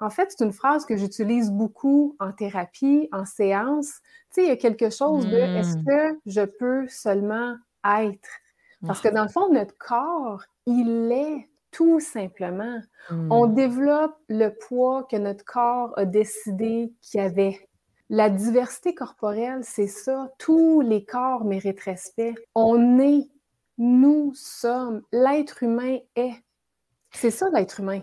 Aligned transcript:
En 0.00 0.10
fait, 0.10 0.32
c'est 0.36 0.44
une 0.44 0.52
phrase 0.52 0.86
que 0.86 0.96
j'utilise 0.96 1.50
beaucoup 1.50 2.16
en 2.20 2.32
thérapie, 2.32 3.08
en 3.12 3.26
séance. 3.26 4.00
Tu 4.34 4.42
sais, 4.42 4.44
il 4.44 4.48
y 4.48 4.50
a 4.52 4.56
quelque 4.56 4.90
chose 4.90 5.28
de 5.28 5.36
est-ce 5.36 5.76
Mmh. 5.78 5.84
que 5.86 6.18
je 6.26 6.42
peux 6.42 6.88
seulement 6.88 7.56
être? 7.84 8.28
Parce 8.86 9.00
que 9.00 9.08
dans 9.08 9.22
le 9.24 9.28
fond, 9.28 9.52
notre 9.52 9.76
corps, 9.78 10.42
il 10.66 11.12
est 11.12 11.48
tout 11.70 12.00
simplement. 12.00 12.80
On 13.30 13.46
Mmh. 13.48 13.54
développe 13.54 14.16
le 14.28 14.48
poids 14.50 15.04
que 15.10 15.16
notre 15.16 15.44
corps 15.44 15.92
a 15.98 16.04
décidé 16.06 16.92
qu'il 17.02 17.20
y 17.20 17.24
avait. 17.24 17.68
La 18.08 18.30
diversité 18.30 18.94
corporelle, 18.94 19.60
c'est 19.64 19.86
ça. 19.86 20.30
Tous 20.38 20.80
les 20.80 21.04
corps 21.04 21.44
méritent 21.44 21.80
respect. 21.80 22.34
On 22.54 22.98
est, 22.98 23.28
nous 23.78 24.32
sommes, 24.34 25.02
l'être 25.12 25.62
humain 25.62 25.98
est. 26.16 26.34
C'est 27.12 27.30
ça 27.30 27.48
l'être 27.52 27.80
humain. 27.80 28.02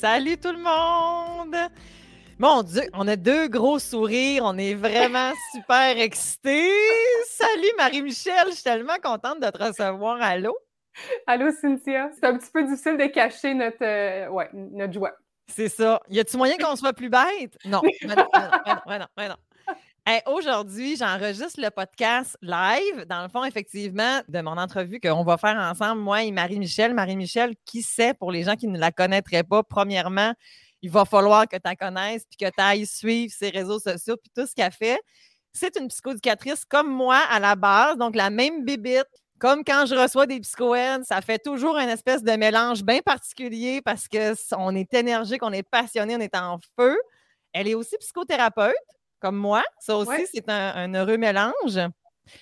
Salut 0.00 0.38
tout 0.38 0.52
le 0.52 0.56
monde! 0.56 1.54
Mon 2.38 2.62
Dieu, 2.62 2.84
on 2.94 3.06
a 3.06 3.16
deux 3.16 3.48
gros 3.48 3.78
sourires, 3.78 4.44
on 4.46 4.56
est 4.56 4.72
vraiment 4.72 5.32
super 5.52 5.98
excités. 5.98 6.70
Salut 7.26 7.68
Marie-Michel, 7.76 8.46
je 8.46 8.54
suis 8.54 8.62
tellement 8.62 8.96
contente 9.02 9.40
de 9.40 9.50
te 9.50 9.62
recevoir. 9.62 10.22
Allô? 10.22 10.56
Allô, 11.26 11.50
Cynthia? 11.52 12.08
C'est 12.14 12.24
un 12.24 12.38
petit 12.38 12.50
peu 12.50 12.64
difficile 12.64 12.96
de 12.96 13.04
cacher 13.08 13.52
notre, 13.52 13.84
euh, 13.84 14.30
ouais, 14.30 14.48
notre 14.54 14.94
joie. 14.94 15.12
C'est 15.48 15.68
ça. 15.68 16.00
Y 16.08 16.18
a-tu 16.20 16.38
moyen 16.38 16.56
qu'on 16.56 16.76
soit 16.76 16.94
plus 16.94 17.10
bête? 17.10 17.58
Non. 17.66 17.82
Mais 18.02 18.16
non, 18.16 18.26
mais 18.32 18.40
non, 18.40 18.50
mais 18.64 18.72
non, 18.72 18.80
mais 18.86 18.98
non, 19.00 19.06
mais 19.18 19.28
non. 19.28 19.36
Aujourd'hui, 20.26 20.96
j'enregistre 20.96 21.60
le 21.60 21.70
podcast 21.70 22.36
live, 22.42 23.04
dans 23.08 23.22
le 23.22 23.28
fond, 23.28 23.44
effectivement, 23.44 24.20
de 24.28 24.40
mon 24.40 24.56
entrevue 24.56 24.98
qu'on 24.98 25.22
va 25.22 25.36
faire 25.36 25.56
ensemble, 25.56 26.00
moi 26.00 26.24
et 26.24 26.32
Marie-Michel. 26.32 26.94
Marie-Michel, 26.94 27.54
qui 27.64 27.82
sait, 27.82 28.14
pour 28.14 28.32
les 28.32 28.42
gens 28.42 28.56
qui 28.56 28.66
ne 28.66 28.78
la 28.78 28.90
connaîtraient 28.90 29.44
pas, 29.44 29.62
premièrement, 29.62 30.32
il 30.82 30.90
va 30.90 31.04
falloir 31.04 31.46
que 31.46 31.56
tu 31.56 31.62
la 31.64 31.76
connaisses 31.76 32.24
puis 32.24 32.36
que 32.38 32.50
tu 32.50 32.60
ailles 32.60 32.86
suivre 32.86 33.32
ses 33.32 33.50
réseaux 33.50 33.78
sociaux 33.78 34.16
puis 34.16 34.30
tout 34.34 34.46
ce 34.46 34.54
qu'elle 34.54 34.72
fait. 34.72 34.98
C'est 35.52 35.76
une 35.78 35.88
psychoéducatrice 35.88 36.64
comme 36.64 36.88
moi 36.88 37.18
à 37.30 37.38
la 37.38 37.54
base, 37.54 37.96
donc 37.96 38.16
la 38.16 38.30
même 38.30 38.64
bibite. 38.64 39.06
Comme 39.38 39.64
quand 39.64 39.86
je 39.86 39.94
reçois 39.94 40.26
des 40.26 40.40
psychoèdes, 40.40 41.04
ça 41.04 41.20
fait 41.20 41.38
toujours 41.38 41.78
une 41.78 41.88
espèce 41.88 42.22
de 42.22 42.32
mélange 42.32 42.82
bien 42.82 43.00
particulier 43.00 43.80
parce 43.80 44.06
qu'on 44.08 44.74
est 44.74 44.92
énergique, 44.92 45.42
on 45.42 45.52
est 45.52 45.62
passionné, 45.62 46.16
on 46.16 46.20
est 46.20 46.36
en 46.36 46.58
feu. 46.78 46.96
Elle 47.52 47.68
est 47.68 47.74
aussi 47.74 47.96
psychothérapeute, 47.98 48.74
comme 49.20 49.36
moi. 49.36 49.62
Ça 49.78 49.96
aussi, 49.96 50.08
Ouais. 50.10 50.26
c'est 50.32 50.48
un, 50.48 50.72
un 50.74 50.94
heureux 50.94 51.16
mélange. 51.16 51.78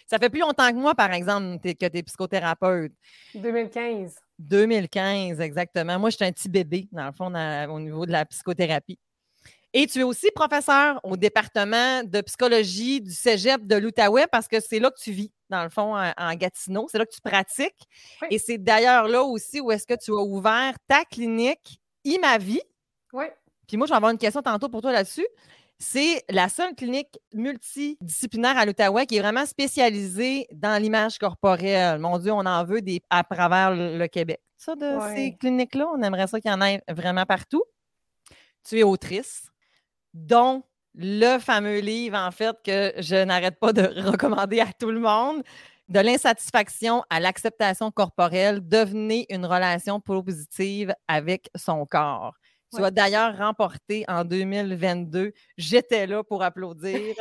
Ça 0.07 0.19
fait 0.19 0.29
plus 0.31 0.41
longtemps 0.41 0.69
que 0.71 0.77
moi, 0.77 0.95
par 0.95 1.13
exemple, 1.13 1.59
que 1.63 1.87
tu 1.89 1.97
es 1.99 2.03
psychothérapeute. 2.03 2.93
2015. 3.35 4.15
2015, 4.39 5.41
exactement. 5.41 5.99
Moi, 5.99 6.11
je 6.11 6.17
suis 6.17 6.25
un 6.25 6.33
petit 6.33 6.49
bébé, 6.49 6.89
dans 6.93 7.07
le 7.07 7.13
fond, 7.13 7.31
dans- 7.31 7.71
au 7.71 7.81
niveau 7.81 8.05
de 8.07 8.13
la 8.13 8.25
psychothérapie. 8.27 8.99
Et 9.75 9.87
tu 9.87 10.01
es 10.01 10.03
aussi 10.03 10.31
professeur 10.35 10.99
au 11.05 11.17
département 11.17 12.03
de 12.03 12.21
psychologie 12.23 13.01
du 13.03 13.11
cégep 13.13 13.67
de 13.67 13.77
l'Outaouais 13.77 14.27
parce 14.31 14.49
que 14.49 14.61
c'est 14.61 14.79
là 14.79 14.91
que 14.91 14.99
tu 14.99 15.13
vis, 15.13 15.31
dans 15.51 15.63
le 15.63 15.69
fond, 15.69 15.95
en, 15.97 16.35
Gatineau. 16.35 16.87
C'est 16.91 16.97
là 16.99 17.05
que 17.05 17.15
tu 17.15 17.21
pratiques. 17.21 17.87
Oui. 18.23 18.29
Et 18.31 18.39
c'est 18.39 18.57
d'ailleurs 18.59 19.09
là 19.09 19.23
aussi 19.23 19.61
où 19.61 19.71
est-ce 19.71 19.87
que 19.87 19.95
tu 19.95 20.11
as 20.13 20.23
ouvert 20.23 20.73
ta 20.87 21.05
clinique 21.05 21.81
IMAVie. 22.05 22.63
Oui. 23.13 23.27
Puis 23.67 23.77
moi, 23.77 23.87
je 23.87 23.93
vais 23.93 23.97
avoir 23.97 24.11
une 24.11 24.19
question 24.19 24.41
tantôt 24.41 24.71
pour 24.71 24.81
toi 24.81 24.93
là-dessus. 24.93 25.27
C'est 25.81 26.25
la 26.29 26.49
seule 26.49 26.75
clinique 26.75 27.19
multidisciplinaire 27.33 28.59
à 28.59 28.67
l'Outaouais 28.67 29.07
qui 29.07 29.17
est 29.17 29.21
vraiment 29.21 29.47
spécialisée 29.47 30.47
dans 30.53 30.81
l'image 30.83 31.19
corporelle. 31.19 31.99
Mon 32.01 32.19
Dieu, 32.19 32.33
on 32.33 32.45
en 32.47 32.65
veut 32.65 32.81
des, 32.83 33.01
à 33.11 33.23
travers 33.23 33.71
le, 33.75 33.97
le 33.97 34.09
Québec. 34.09 34.41
Ça, 34.57 34.75
de 34.75 34.87
Ouais. 34.99 35.15
ces 35.15 35.37
cliniques-là, 35.37 35.87
on 35.95 36.03
aimerait 36.03 36.27
ça 36.27 36.41
qu'il 36.41 36.51
y 36.51 36.55
en 36.55 36.61
ait 36.63 36.83
vraiment 36.89 37.25
partout. 37.27 37.63
Tu 38.69 38.81
es 38.81 38.83
autrice, 38.83 39.47
dont 40.15 40.65
le 40.95 41.39
fameux 41.39 41.79
livre, 41.79 42.17
en 42.19 42.33
fait, 42.33 42.57
que 42.65 42.93
je 42.99 43.23
n'arrête 43.25 43.61
pas 43.61 43.73
de 43.73 43.83
recommander 44.11 44.59
à 44.61 44.73
tout 44.73 44.91
le 44.91 44.99
monde. 44.99 45.43
De 45.89 46.01
l'insatisfaction 46.01 47.03
à 47.09 47.21
l'acceptation 47.21 47.91
corporelle, 47.93 48.67
devenez 48.67 49.27
une 49.31 49.47
relation 49.47 50.01
positive 50.01 50.93
avec 51.07 51.49
son 51.55 51.87
corps. 51.87 52.35
Tu 52.75 52.81
Ouais. 52.81 52.89
as 52.89 52.91
d'ailleurs 52.91 53.37
remporté 53.39 54.05
en 54.09 54.25
2022, 54.25 55.33
j'étais 55.57 56.07
là 56.07 56.23
pour 56.23 56.43
applaudir, 56.43 57.15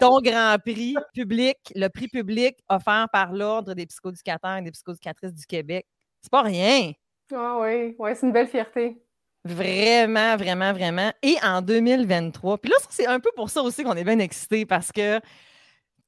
ton 0.00 0.20
grand 0.20 0.56
prix 0.64 0.94
public, 1.14 1.56
le 1.76 1.88
prix 1.88 2.08
public 2.08 2.56
offert 2.68 3.06
par 3.12 3.32
l'Ordre 3.32 3.74
des 3.74 3.86
psychoéducateurs 3.86 4.56
et 4.56 4.62
des 4.62 4.72
psychoéducatrices 4.72 5.34
du 5.34 5.46
Québec. 5.46 5.86
C'est 6.22 6.30
pas 6.32 6.42
rien. 6.42 6.92
Ah 7.32 7.58
oui, 7.60 7.94
ouais, 7.98 8.14
c'est 8.14 8.26
une 8.26 8.32
belle 8.32 8.48
fierté. 8.48 9.02
Vraiment, 9.44 10.36
vraiment, 10.36 10.72
vraiment. 10.72 11.12
Et 11.22 11.36
en 11.42 11.62
2023, 11.62 12.58
puis 12.58 12.70
là, 12.70 12.76
c'est 12.90 13.06
un 13.06 13.20
peu 13.20 13.30
pour 13.34 13.48
ça 13.48 13.62
aussi 13.62 13.82
qu'on 13.84 13.96
est 13.96 14.04
bien 14.04 14.18
excités 14.18 14.66
parce 14.66 14.92
que 14.92 15.18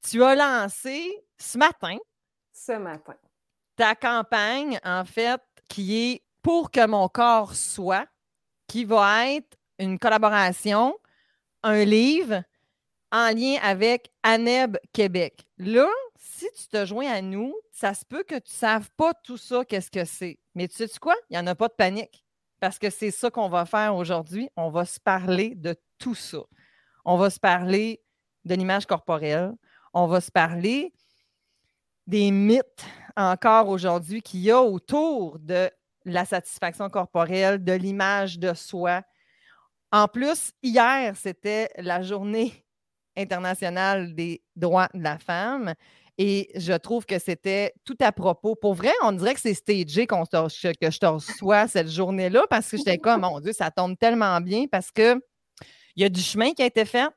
tu 0.09 0.23
as 0.25 0.35
lancé 0.35 1.11
ce 1.39 1.59
matin 1.59 1.97
Ce 2.53 2.73
matin. 2.73 3.17
ta 3.77 3.95
campagne, 3.95 4.79
en 4.85 5.05
fait, 5.05 5.41
qui 5.69 5.97
est 6.13 6.23
Pour 6.43 6.71
que 6.73 6.87
mon 6.87 7.09
corps 7.09 7.55
soit, 7.55 8.07
qui 8.73 8.87
va 8.87 9.29
être 9.29 9.59
une 9.79 9.99
collaboration, 9.99 10.97
un 11.63 11.85
livre 11.85 12.43
en 13.11 13.29
lien 13.29 13.59
avec 13.63 14.11
ANEB 14.23 14.79
Québec. 14.95 15.47
Là, 15.59 15.87
si 16.17 16.47
tu 16.57 16.69
te 16.69 16.87
joins 16.87 17.07
à 17.07 17.21
nous, 17.21 17.55
ça 17.71 17.93
se 17.93 18.03
peut 18.07 18.23
que 18.23 18.37
tu 18.37 18.51
ne 18.51 18.57
saves 18.57 18.89
pas 18.97 19.13
tout 19.13 19.37
ça, 19.37 19.67
qu'est-ce 19.67 19.91
que 19.91 20.07
c'est. 20.07 20.39
Mais 20.55 20.69
tu 20.69 20.77
sais 20.77 20.99
quoi? 20.99 21.15
Il 21.29 21.35
n'y 21.35 21.39
en 21.39 21.47
a 21.49 21.55
pas 21.55 21.69
de 21.69 21.75
panique. 21.75 22.25
Parce 22.61 22.79
que 22.79 22.89
c'est 22.89 23.11
ça 23.11 23.31
qu'on 23.31 23.51
va 23.51 23.67
faire 23.67 23.95
aujourd'hui. 23.95 24.49
On 24.57 24.71
va 24.71 24.87
se 24.87 24.99
parler 24.99 25.55
de 25.55 25.77
tout 25.99 26.15
ça. 26.15 26.41
On 27.05 27.19
va 27.19 27.29
se 27.29 27.39
parler 27.39 28.03
de 28.47 28.55
l'image 28.55 28.87
corporelle. 28.87 29.53
On 29.93 30.07
va 30.07 30.23
se 30.23 30.31
parler 30.31 30.95
des 32.07 32.31
mythes 32.31 32.87
encore 33.19 33.69
aujourd'hui 33.69 34.23
qu'il 34.23 34.41
y 34.41 34.51
a 34.51 34.63
autour 34.63 35.39
de 35.41 35.71
la 36.05 36.25
satisfaction 36.25 36.89
corporelle, 36.89 37.63
de 37.63 37.73
l'image 37.73 38.39
de 38.39 38.55
soi. 38.55 39.03
En 39.91 40.09
plus, 40.09 40.53
hier, 40.63 41.15
c'était 41.17 41.69
la 41.77 42.03
journée 42.03 42.53
internationale 43.17 44.15
des 44.15 44.43
droits 44.57 44.89
de 44.95 45.03
la 45.03 45.19
femme. 45.19 45.75
Et 46.19 46.51
je 46.55 46.73
trouve 46.75 47.07
que 47.07 47.19
c'était 47.19 47.73
tout 47.85 47.97
à 48.01 48.13
propos. 48.13 48.55
Pour 48.55 48.75
vrai, 48.75 48.93
on 49.03 49.13
dirait 49.13 49.35
que 49.35 49.41
c'est 49.41 49.55
stagé 49.55 50.07
que 50.07 50.15
je 50.15 50.99
te 50.99 51.07
reçois 51.07 51.69
cette 51.69 51.89
journée-là 51.89 52.45
parce 52.51 52.71
que 52.71 52.77
j'étais 52.77 52.99
comme, 52.99 53.23
mon 53.23 53.41
Dieu, 53.41 53.53
ça 53.53 53.71
tombe 53.71 53.97
tellement 53.99 54.41
bien 54.41 54.67
parce 54.71 54.91
que 54.91 55.21
il 55.97 56.03
y 56.03 56.05
a 56.05 56.09
du 56.09 56.21
chemin 56.21 56.53
qui 56.53 56.63
a 56.63 56.67
été 56.67 56.85
fait, 56.85 57.09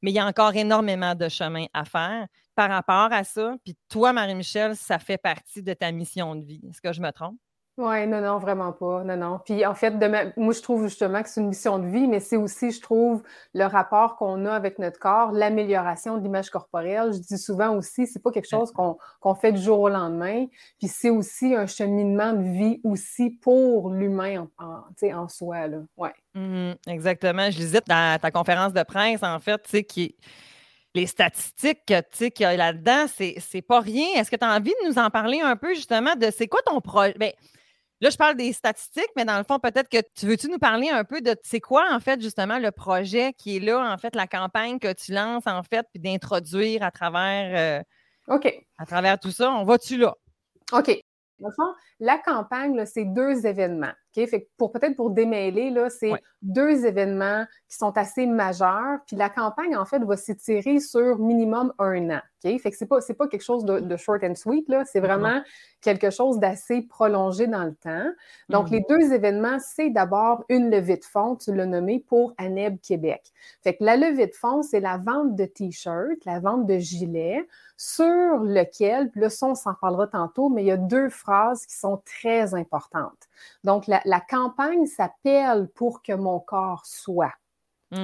mais 0.00 0.10
il 0.10 0.14
y 0.14 0.18
a 0.18 0.26
encore 0.26 0.54
énormément 0.54 1.14
de 1.14 1.28
chemin 1.28 1.66
à 1.74 1.84
faire 1.84 2.26
par 2.54 2.70
rapport 2.70 3.12
à 3.12 3.24
ça. 3.24 3.56
Puis 3.64 3.76
toi, 3.88 4.12
Marie-Michel, 4.12 4.76
ça 4.76 4.98
fait 4.98 5.18
partie 5.18 5.62
de 5.62 5.72
ta 5.74 5.90
mission 5.92 6.34
de 6.34 6.44
vie. 6.44 6.60
Est-ce 6.68 6.80
que 6.80 6.92
je 6.92 7.00
me 7.00 7.10
trompe? 7.10 7.38
Oui, 7.78 8.06
non, 8.06 8.20
non, 8.20 8.36
vraiment 8.36 8.70
pas. 8.72 9.02
Non, 9.02 9.16
non. 9.16 9.40
Puis 9.42 9.64
en 9.64 9.74
fait, 9.74 9.94
moi, 10.36 10.52
je 10.52 10.60
trouve 10.60 10.84
justement 10.84 11.22
que 11.22 11.28
c'est 11.30 11.40
une 11.40 11.48
mission 11.48 11.78
de 11.78 11.86
vie, 11.86 12.06
mais 12.06 12.20
c'est 12.20 12.36
aussi, 12.36 12.70
je 12.70 12.82
trouve, 12.82 13.22
le 13.54 13.64
rapport 13.64 14.16
qu'on 14.16 14.44
a 14.44 14.52
avec 14.52 14.78
notre 14.78 14.98
corps, 14.98 15.32
l'amélioration 15.32 16.18
de 16.18 16.22
l'image 16.22 16.50
corporelle. 16.50 17.14
Je 17.14 17.18
dis 17.18 17.38
souvent 17.38 17.74
aussi, 17.74 18.06
c'est 18.06 18.22
pas 18.22 18.30
quelque 18.30 18.48
chose 18.48 18.72
qu'on 18.72 19.34
fait 19.34 19.52
du 19.52 19.62
jour 19.62 19.80
au 19.80 19.88
lendemain. 19.88 20.46
Puis 20.78 20.88
c'est 20.88 21.08
aussi 21.08 21.54
un 21.54 21.66
cheminement 21.66 22.34
de 22.34 22.42
vie 22.42 22.80
aussi 22.84 23.30
pour 23.30 23.90
l'humain 23.90 24.48
en, 24.58 24.84
en, 25.10 25.28
soi. 25.28 25.66
Là. 25.66 25.78
Ouais. 25.96 26.12
Mhm, 26.34 26.74
exactement. 26.86 27.50
Je 27.50 27.58
lisais 27.58 27.80
ta, 27.80 28.18
ta 28.18 28.30
conférence 28.30 28.74
de 28.74 28.82
presse, 28.82 29.22
en 29.22 29.40
fait, 29.40 29.62
tu 29.62 29.70
sais, 29.70 29.84
qui 29.84 30.14
les 30.94 31.06
statistiques 31.06 31.86
qu'il 31.86 32.32
y 32.40 32.44
a 32.44 32.54
là-dedans, 32.54 33.06
c'est, 33.16 33.36
c'est 33.38 33.62
pas 33.62 33.80
rien. 33.80 34.06
Est-ce 34.16 34.30
que 34.30 34.36
tu 34.36 34.44
as 34.44 34.54
envie 34.54 34.74
de 34.82 34.88
nous 34.88 34.98
en 34.98 35.08
parler 35.08 35.40
un 35.40 35.56
peu, 35.56 35.74
justement, 35.74 36.14
de 36.16 36.30
c'est 36.30 36.48
quoi 36.48 36.60
ton 36.66 36.82
projet? 36.82 37.34
Là, 38.02 38.10
je 38.10 38.16
parle 38.16 38.34
des 38.34 38.52
statistiques, 38.52 39.10
mais 39.14 39.24
dans 39.24 39.38
le 39.38 39.44
fond, 39.44 39.60
peut-être 39.60 39.88
que 39.88 39.98
tu 40.16 40.26
veux-tu 40.26 40.48
nous 40.48 40.58
parler 40.58 40.88
un 40.88 41.04
peu 41.04 41.20
de 41.20 41.36
c'est 41.44 41.60
quoi, 41.60 41.86
en 41.92 42.00
fait, 42.00 42.20
justement, 42.20 42.58
le 42.58 42.72
projet 42.72 43.32
qui 43.32 43.56
est 43.56 43.60
là, 43.60 43.78
en 43.78 43.96
fait, 43.96 44.16
la 44.16 44.26
campagne 44.26 44.80
que 44.80 44.92
tu 44.92 45.12
lances, 45.12 45.46
en 45.46 45.62
fait, 45.62 45.86
puis 45.92 46.02
d'introduire 46.02 46.82
à 46.82 46.90
travers, 46.90 47.84
euh, 48.28 48.34
OK. 48.34 48.52
à 48.78 48.86
travers 48.86 49.20
tout 49.20 49.30
ça? 49.30 49.52
On 49.52 49.62
va-tu 49.62 49.98
là? 49.98 50.16
OK. 50.72 50.90
Dans 51.38 51.48
le 51.48 51.54
fond, 51.54 51.74
la 52.00 52.18
campagne, 52.18 52.84
c'est 52.86 53.04
deux 53.04 53.46
événements. 53.46 53.94
Fait 54.14 54.48
pour 54.56 54.72
peut-être 54.72 54.96
pour 54.96 55.10
démêler, 55.10 55.74
c'est 55.90 56.12
deux 56.42 56.84
événements 56.84 57.44
qui 57.68 57.76
sont 57.76 57.96
assez 57.96 58.26
majeurs. 58.26 58.98
Puis 59.06 59.16
la 59.16 59.30
campagne, 59.30 59.76
en 59.76 59.84
fait, 59.84 60.00
va 60.00 60.16
s'étirer 60.16 60.80
sur 60.80 61.18
minimum 61.18 61.72
un 61.78 62.10
an. 62.10 62.20
Fait 62.42 62.70
que 62.70 62.76
c'est 62.76 62.86
pas, 62.86 62.98
pas 63.16 63.28
quelque 63.28 63.42
chose 63.42 63.64
de, 63.64 63.96
short 63.96 64.24
and 64.24 64.34
sweet, 64.34 64.68
là. 64.68 64.84
C'est 64.84 65.00
vraiment 65.00 65.40
quelque 65.80 66.10
chose 66.10 66.38
d'assez 66.38 66.82
prolongé 66.82 67.46
dans 67.46 67.64
le 67.64 67.74
temps. 67.74 68.10
Donc, 68.48 68.70
mm. 68.70 68.72
les 68.72 68.84
deux 68.88 69.12
événements, 69.12 69.58
c'est 69.60 69.90
d'abord 69.90 70.44
une 70.48 70.70
levée 70.70 70.96
de 70.96 71.04
fonds, 71.04 71.36
tu 71.36 71.54
l'as 71.54 71.66
nommé, 71.66 72.04
pour 72.06 72.34
ANEB 72.38 72.80
Québec. 72.80 73.32
Fait 73.62 73.76
que 73.76 73.84
la 73.84 73.96
levée 73.96 74.26
de 74.26 74.34
fonds, 74.34 74.62
c'est 74.62 74.80
la 74.80 74.98
vente 74.98 75.36
de 75.36 75.44
t-shirts, 75.44 76.24
la 76.24 76.40
vente 76.40 76.66
de 76.66 76.78
gilets, 76.78 77.46
sur 77.76 78.38
lequel, 78.38 79.10
puis 79.10 79.20
là, 79.20 79.30
ça, 79.30 79.46
on 79.46 79.54
s'en 79.54 79.74
parlera 79.74 80.06
tantôt, 80.06 80.48
mais 80.48 80.62
il 80.62 80.66
y 80.66 80.72
a 80.72 80.76
deux 80.76 81.08
phrases 81.08 81.66
qui 81.66 81.76
sont 81.76 82.00
très 82.04 82.54
importantes. 82.54 83.28
Donc, 83.64 83.86
la, 83.86 84.20
campagne 84.20 84.86
s'appelle 84.86 85.68
Pour 85.74 86.02
que 86.02 86.12
mon 86.12 86.40
corps 86.40 86.86
soit. 86.86 87.34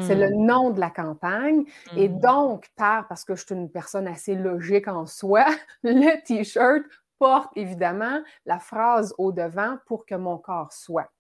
C'est 0.03 0.15
le 0.15 0.29
hmm. 0.29 0.45
nom 0.45 0.71
de 0.71 0.81
la 0.81 0.91
campagne. 0.91 1.65
Et 1.97 2.11
hmm. 2.11 2.21
donc, 2.21 2.69
par, 2.77 3.09
parce 3.09 3.25
que 3.25 3.35
je 3.35 3.47
suis 3.47 3.55
une 3.55 3.71
personne 3.71 4.07
assez 4.07 4.35
logique 4.35 4.87
en 4.87 5.07
soi, 5.07 5.47
le 5.83 6.23
T-shirt 6.25 6.83
porte 7.19 7.51
évidemment 7.57 8.21
la 8.45 8.59
phrase 8.59 9.15
au 9.19 9.33
devant 9.33 9.79
pour 9.87 10.05
que 10.05 10.15
mon 10.15 10.37
corps 10.39 10.73
soit. 10.73 11.11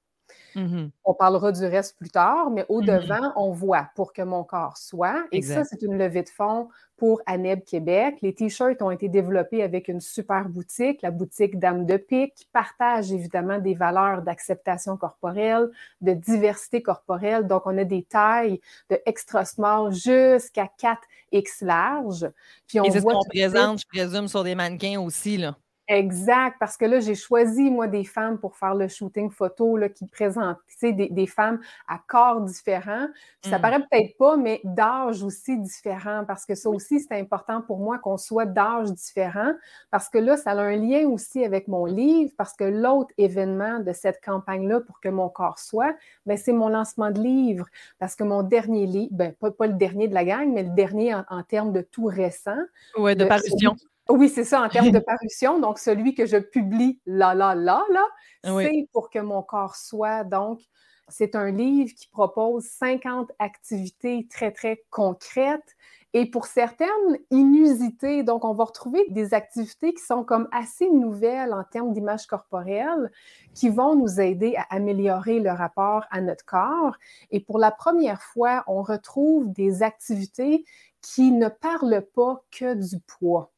Mm-hmm. 0.54 0.90
On 1.04 1.14
parlera 1.14 1.52
du 1.52 1.64
reste 1.64 1.96
plus 1.96 2.10
tard, 2.10 2.50
mais 2.50 2.64
au-devant, 2.69 3.16
mm-hmm. 3.16 3.32
on 3.36 3.50
voit 3.52 3.88
pour 3.94 4.12
que 4.12 4.22
mon 4.22 4.44
corps 4.44 4.76
soit. 4.76 5.25
Et 5.32 5.42
ça, 5.42 5.64
c'est 5.64 5.82
une 5.82 5.98
levée 5.98 6.22
de 6.22 6.28
fonds 6.28 6.69
pour 6.96 7.22
ANEB 7.26 7.64
Québec. 7.64 8.16
Les 8.22 8.34
t-shirts 8.34 8.82
ont 8.82 8.90
été 8.90 9.08
développés 9.08 9.62
avec 9.62 9.88
une 9.88 10.00
super 10.00 10.48
boutique, 10.48 11.00
la 11.02 11.10
boutique 11.10 11.58
Dame 11.58 11.86
de 11.86 11.96
Pique, 11.96 12.34
qui 12.34 12.48
partage 12.52 13.12
évidemment 13.12 13.58
des 13.58 13.75
valeurs 13.75 14.22
d'acceptation 14.22 14.96
corporelle, 14.96 15.70
de 16.00 16.12
diversité 16.12 16.82
corporelle. 16.82 17.46
Donc, 17.46 17.62
on 17.66 17.78
a 17.78 17.84
des 17.84 18.02
tailles 18.02 18.60
de 18.90 19.00
extra 19.06 19.44
small 19.44 19.92
jusqu'à 19.92 20.69
4X 20.78 21.64
large. 21.64 22.28
Puis 22.66 22.80
on 22.80 22.84
Et 22.84 22.90
c'est 22.90 23.00
ce 23.00 23.04
qu'on 23.04 23.25
présente, 23.25 23.80
je 23.80 23.86
présume, 23.86 24.28
sur 24.28 24.42
des 24.42 24.56
mannequins 24.56 25.00
aussi, 25.00 25.38
là. 25.38 25.56
Exact, 25.90 26.56
parce 26.61 26.76
que 26.76 26.85
là, 26.85 27.00
j'ai 27.00 27.14
choisi, 27.14 27.70
moi, 27.70 27.88
des 27.88 28.05
femmes 28.05 28.38
pour 28.38 28.58
faire 28.58 28.75
le 28.75 28.88
shooting 28.88 29.31
photo 29.31 29.79
là, 29.79 29.88
qui 29.88 30.06
présentent, 30.06 30.58
tu 30.69 30.76
sais, 30.76 30.93
des, 30.93 31.26
femmes 31.26 31.61
à 31.88 31.99
corps 32.06 32.43
différents. 32.43 33.08
Ça 33.43 33.58
mmh. 33.58 33.62
paraît 33.62 33.79
peut-être 33.81 34.19
pas, 34.19 34.37
mais 34.37 34.61
d'âge 34.64 35.23
aussi 35.23 35.58
différent, 35.58 36.25
parce 36.29 36.44
que 36.44 36.55
ça 36.55 36.69
aussi, 36.69 37.00
c'est 37.00 37.19
important 37.19 37.62
pour 37.62 37.79
moi 37.79 37.99
qu'on 37.99 38.19
soit 38.19 38.44
d'âge 38.44 38.93
différent, 38.93 39.55
parce 39.90 40.11
que 40.11 40.19
là, 40.19 40.37
ça 40.37 40.50
a 40.50 40.61
un 40.61 40.76
lien 40.76 41.06
aussi 41.08 41.43
avec 41.43 41.69
mon 41.69 41.87
livre, 41.87 42.32
parce 42.37 42.52
que 42.52 42.64
l'autre 42.64 43.14
événement 43.17 43.79
de 43.79 43.94
cette 43.94 44.23
campagne-là 44.23 44.81
pour 44.81 45.00
que 45.00 45.08
mon 45.08 45.31
corps 45.31 45.58
soit, 45.58 45.96
ben, 46.26 46.37
c'est 46.37 46.52
mon 46.52 46.69
lancement 46.69 47.11
de 47.11 47.20
livre, 47.20 47.64
parce 47.99 48.14
que 48.14 48.25
mon 48.25 48.43
dernier 48.43 48.85
livre, 48.85 49.12
ben, 49.12 49.32
pas, 49.32 49.67
le 49.67 49.73
dernier 49.73 50.06
de 50.06 50.14
la 50.14 50.26
gang, 50.26 50.52
mais 50.52 50.64
le 50.64 50.75
dernier 50.75 51.14
en, 51.14 51.43
termes 51.49 51.73
de 51.73 51.81
tout 51.81 52.05
récent. 52.05 52.61
Oui, 52.99 53.17
de, 53.17 53.25
parution. 53.25 53.75
Oui, 54.10 54.28
c'est 54.31 54.44
ça, 54.44 54.62
en 54.62 54.69
termes 54.69 54.90
de 54.90 54.99
parution. 54.99 55.58
Donc, 55.58 55.78
celui 55.78 56.14
que 56.14 56.25
je 56.25 56.38
publie 56.38 57.00
là, 57.05 57.34
là, 57.34 57.55
là, 57.55 57.84
là, 57.90 58.05
c'est 58.43 58.88
pour 58.93 59.10
que 59.10 59.19
mon 59.19 59.43
corps 59.43 59.76
soit. 59.76 60.25
Donc, 60.25 60.60
c'est 61.08 61.34
un 61.34 61.50
livre 61.50 61.93
qui 61.94 62.08
propose 62.08 62.64
50 62.64 63.31
activités 63.38 64.26
très, 64.31 64.50
très 64.52 64.84
concrètes 64.90 65.76
et 66.14 66.26
pour 66.31 66.46
certaines, 66.46 67.19
inusitées. 67.31 68.22
Donc, 68.22 68.44
on 68.44 68.55
va 68.55 68.64
retrouver 68.64 69.05
des 69.10 69.34
activités 69.34 69.93
qui 69.93 70.02
sont 70.02 70.25
comme 70.25 70.49
assez 70.52 70.88
nouvelles 70.90 71.52
en 71.52 71.64
termes 71.64 71.93
d'image 71.93 72.26
corporelle, 72.26 73.11
qui 73.54 73.69
vont 73.69 73.94
nous 73.94 74.20
aider 74.20 74.54
à 74.56 74.62
améliorer 74.75 75.38
le 75.38 75.50
rapport 75.50 76.04
à 76.11 76.22
notre 76.22 76.46
corps. 76.46 76.96
Et 77.31 77.40
pour 77.40 77.58
la 77.58 77.70
première 77.70 78.22
fois, 78.22 78.64
on 78.66 78.82
retrouve 78.82 79.52
des 79.52 79.82
activités 79.82 80.64
qui 81.02 81.31
ne 81.31 81.49
parlent 81.49 82.06
pas 82.14 82.43
que 82.50 82.75
du 82.75 83.00
poids. 83.00 83.52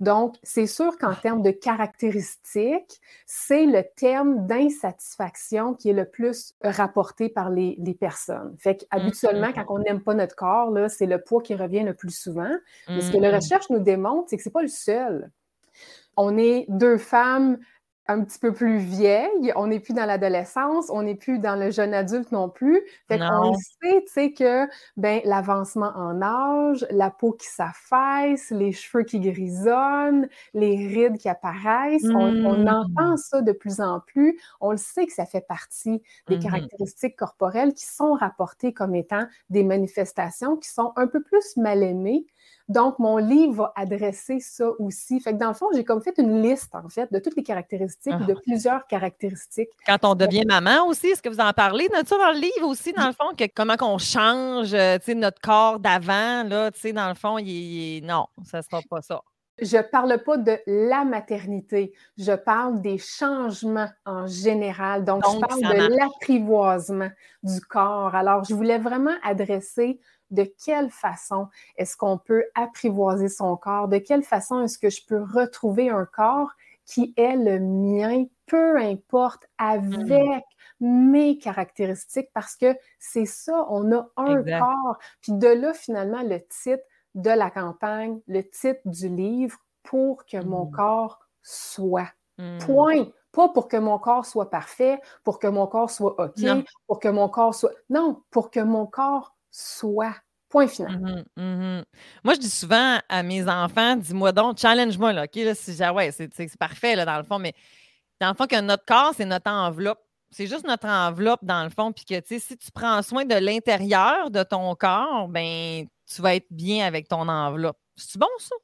Donc, 0.00 0.36
c'est 0.42 0.66
sûr 0.66 0.98
qu'en 0.98 1.14
termes 1.14 1.42
de 1.42 1.50
caractéristiques, 1.50 3.00
c'est 3.26 3.66
le 3.66 3.82
terme 3.96 4.46
d'insatisfaction 4.46 5.74
qui 5.74 5.90
est 5.90 5.94
le 5.94 6.04
plus 6.04 6.54
rapporté 6.62 7.28
par 7.28 7.50
les, 7.50 7.76
personnes. 7.98 8.56
Fait 8.58 8.76
qu'habituellement, 8.76 9.48
mmh, 9.48 9.50
mmh, 9.50 9.64
quand 9.66 9.74
on 9.74 9.78
n'aime 9.78 10.02
pas 10.02 10.14
notre 10.14 10.34
corps, 10.34 10.72
c'est 10.88 11.06
le 11.06 11.20
poids 11.20 11.42
qui 11.42 11.54
revient 11.54 11.82
le 11.82 11.94
plus 11.94 12.10
souvent. 12.10 12.50
Mais 12.88 13.00
ce 13.00 13.12
que 13.12 13.18
la 13.18 13.30
mmh, 13.30 13.34
recherche 13.34 13.70
nous 13.70 13.80
démontre, 13.80 14.28
c'est 14.28 14.36
que 14.36 14.42
ce 14.42 14.48
n'est 14.48 14.52
pas 14.52 14.62
le 14.62 14.68
seul. 14.68 15.30
On 16.16 16.36
est 16.36 16.66
deux 16.68 16.98
femmes 16.98 17.58
un 18.08 18.24
petit 18.24 18.38
peu 18.38 18.52
plus 18.52 18.78
vieille, 18.78 19.52
on 19.54 19.68
n'est 19.68 19.78
plus 19.78 19.94
dans 19.94 20.04
l'adolescence, 20.04 20.90
on 20.90 21.02
n'est 21.02 21.14
plus 21.14 21.38
dans 21.38 21.54
le 21.54 21.70
jeune 21.70 21.94
adulte 21.94 22.32
non 22.32 22.48
plus. 22.48 22.82
Fait 23.06 23.18
qu'on 23.18 23.54
sait, 23.54 24.02
tu 24.06 24.12
sais, 24.12 24.32
que 24.32 24.68
ben, 24.96 25.20
l'avancement 25.24 25.92
en 25.94 26.20
âge, 26.20 26.84
la 26.90 27.10
peau 27.10 27.32
qui 27.32 27.46
s'affaisse, 27.46 28.50
les 28.50 28.72
cheveux 28.72 29.04
qui 29.04 29.20
grisonnent, 29.20 30.28
les 30.52 30.88
rides 30.88 31.18
qui 31.18 31.28
apparaissent, 31.28 32.04
on, 32.04 32.32
mmh. 32.32 32.68
entend 32.68 33.16
ça 33.16 33.40
de 33.40 33.52
plus 33.52 33.80
en 33.80 34.00
plus. 34.00 34.38
On 34.60 34.72
le 34.72 34.78
sait 34.78 35.06
que 35.06 35.12
ça 35.12 35.24
fait 35.24 35.46
partie 35.46 36.02
des 36.28 36.36
mmh 36.36 36.40
caractéristiques 36.40 37.16
corporelles 37.16 37.72
qui 37.72 37.86
sont 37.86 38.14
rapportées 38.14 38.72
comme 38.72 38.94
étant 38.96 39.26
des 39.48 39.62
manifestations 39.62 40.56
qui 40.56 40.68
sont 40.68 40.92
un 40.96 41.06
peu 41.06 41.22
plus 41.22 41.56
mal 41.56 41.82
aimées 41.82 42.26
donc, 42.68 42.98
mon 42.98 43.16
livre 43.16 43.54
va 43.54 43.72
adresser 43.76 44.40
ça 44.40 44.70
aussi. 44.78 45.20
Fait 45.20 45.32
que 45.32 45.38
dans 45.38 45.48
le 45.48 45.54
fond, 45.54 45.66
j'ai 45.74 45.84
comme 45.84 46.00
fait 46.00 46.14
une 46.18 46.42
liste, 46.42 46.74
en 46.74 46.88
fait, 46.88 47.12
de 47.12 47.18
toutes 47.18 47.36
les 47.36 47.42
caractéristiques, 47.42 48.16
de 48.26 48.34
ah. 48.36 48.40
plusieurs 48.44 48.86
caractéristiques. 48.86 49.70
Quand 49.86 49.98
on 50.04 50.14
devient 50.14 50.44
maman 50.46 50.86
aussi, 50.86 51.08
est-ce 51.08 51.22
que 51.22 51.28
vous 51.28 51.40
en 51.40 51.52
parlez 51.52 51.88
de 51.88 52.06
ça 52.06 52.16
dans 52.16 52.32
le 52.32 52.40
livre 52.40 52.66
aussi, 52.66 52.92
dans 52.92 53.06
le 53.06 53.12
fond, 53.12 53.34
que 53.36 53.44
comment 53.54 53.76
qu'on 53.76 53.98
change, 53.98 54.74
euh, 54.74 54.98
tu 54.98 55.06
sais, 55.06 55.14
notre 55.14 55.40
corps 55.40 55.78
d'avant, 55.80 56.44
là, 56.44 56.70
tu 56.70 56.80
sais, 56.80 56.92
dans 56.92 57.08
le 57.08 57.14
fond, 57.14 57.38
il, 57.38 58.02
non, 58.02 58.26
ça 58.44 58.58
ne 58.58 58.62
sera 58.62 58.80
pas 58.88 59.02
ça. 59.02 59.22
Je 59.60 59.76
ne 59.76 59.82
parle 59.82 60.22
pas 60.24 60.38
de 60.38 60.58
la 60.66 61.04
maternité, 61.04 61.92
je 62.16 62.32
parle 62.32 62.80
des 62.80 62.96
changements 62.98 63.88
en 64.06 64.26
général. 64.26 65.04
Donc, 65.04 65.22
Donc 65.22 65.34
je 65.34 65.40
parle 65.40 65.60
de 65.60 65.96
l'apprivoisement 65.96 67.10
du 67.42 67.60
corps. 67.60 68.14
Alors, 68.14 68.44
je 68.44 68.54
voulais 68.54 68.78
vraiment 68.78 69.14
adresser 69.22 70.00
de 70.32 70.50
quelle 70.64 70.90
façon 70.90 71.48
est-ce 71.76 71.96
qu'on 71.96 72.18
peut 72.18 72.44
apprivoiser 72.54 73.28
son 73.28 73.56
corps, 73.56 73.88
de 73.88 73.98
quelle 73.98 74.24
façon 74.24 74.62
est-ce 74.62 74.78
que 74.78 74.90
je 74.90 75.06
peux 75.06 75.22
retrouver 75.22 75.90
un 75.90 76.06
corps 76.06 76.50
qui 76.84 77.14
est 77.16 77.36
le 77.36 77.60
mien, 77.60 78.24
peu 78.46 78.76
importe, 78.76 79.46
avec 79.56 80.44
mes 80.80 81.38
caractéristiques, 81.38 82.28
parce 82.34 82.56
que 82.56 82.76
c'est 82.98 83.24
ça, 83.24 83.66
on 83.68 83.92
a 83.92 84.08
un 84.16 84.42
corps. 84.42 84.98
Puis 85.20 85.32
de 85.32 85.46
là, 85.46 85.72
finalement, 85.72 86.22
le 86.22 86.40
titre 86.40 86.82
de 87.14 87.30
la 87.30 87.50
campagne, 87.50 88.20
le 88.26 88.42
titre 88.42 88.80
du 88.84 89.08
livre, 89.08 89.58
pour 89.84 90.24
que 90.26 90.42
mon 90.42 90.66
mmh. 90.66 90.70
corps 90.72 91.20
soit. 91.42 92.10
Mmh. 92.38 92.58
Point. 92.58 93.06
Pas 93.32 93.48
pour 93.48 93.68
que 93.68 93.78
mon 93.78 93.98
corps 93.98 94.26
soit 94.26 94.50
parfait, 94.50 95.00
pour 95.24 95.38
que 95.38 95.46
mon 95.46 95.66
corps 95.66 95.90
soit 95.90 96.20
OK, 96.20 96.44
pour 96.86 97.00
que 97.00 97.08
mon 97.08 97.28
corps 97.28 97.54
soit... 97.54 97.72
Non, 97.88 98.22
pour 98.30 98.50
que 98.50 98.60
mon 98.60 98.86
corps 98.86 99.34
soit. 99.52 100.16
Point 100.48 100.66
final. 100.66 101.24
Mmh 101.36 101.42
mmh 101.42 101.82
moi, 102.24 102.34
je 102.34 102.40
dis 102.40 102.50
souvent 102.50 102.98
à 103.08 103.22
mes 103.22 103.48
enfants, 103.48 103.96
dis-moi 103.96 104.32
donc, 104.32 104.58
challenge-moi, 104.58 105.14
là, 105.14 105.24
OK? 105.24 105.36
Là, 105.36 105.54
si, 105.54 105.72
ouais, 105.94 106.10
c'est 106.10 106.58
parfait, 106.58 106.94
là, 106.94 107.06
dans 107.06 107.16
le 107.16 107.22
fond, 107.22 107.38
mais 107.38 107.54
dans 108.20 108.28
le 108.28 108.34
fond, 108.34 108.46
que 108.46 108.60
notre 108.60 108.84
corps, 108.84 109.14
c'est 109.16 109.24
notre 109.24 109.50
enveloppe. 109.50 110.00
C'est 110.30 110.46
juste 110.46 110.66
notre 110.66 110.86
enveloppe, 110.86 111.40
dans 111.42 111.64
le 111.64 111.70
fond, 111.70 111.92
puis 111.92 112.04
que, 112.04 112.20
tu 112.20 112.34
sais, 112.34 112.38
si 112.38 112.56
tu 112.58 112.70
prends 112.70 113.00
soin 113.02 113.24
de 113.24 113.34
l'intérieur 113.34 114.30
de 114.30 114.42
ton 114.42 114.74
corps, 114.74 115.28
ben 115.28 115.86
tu 116.06 116.22
vas 116.22 116.34
être 116.34 116.46
bien 116.50 116.86
avec 116.86 117.08
ton 117.08 117.28
enveloppe. 117.28 117.78
C'est 117.96 118.18
bon, 118.18 118.28
ça? 118.38 118.54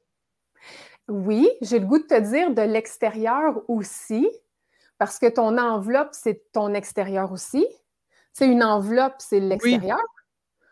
Oui, 1.07 1.49
j'ai 1.61 1.79
le 1.79 1.87
goût 1.87 1.97
de 1.97 2.03
te 2.03 2.19
dire 2.19 2.51
de 2.51 2.61
l'extérieur 2.61 3.61
aussi, 3.67 4.29
parce 4.99 5.17
que 5.17 5.27
ton 5.27 5.57
enveloppe, 5.57 6.09
c'est 6.11 6.51
ton 6.51 6.73
extérieur 6.73 7.31
aussi. 7.31 7.65
C'est 8.31 8.47
une 8.47 8.63
enveloppe, 8.63 9.15
c'est 9.17 9.39
l'extérieur. 9.39 9.97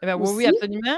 Ben 0.02 0.16
oui, 0.16 0.30
oui, 0.36 0.46
absolument. 0.46 0.98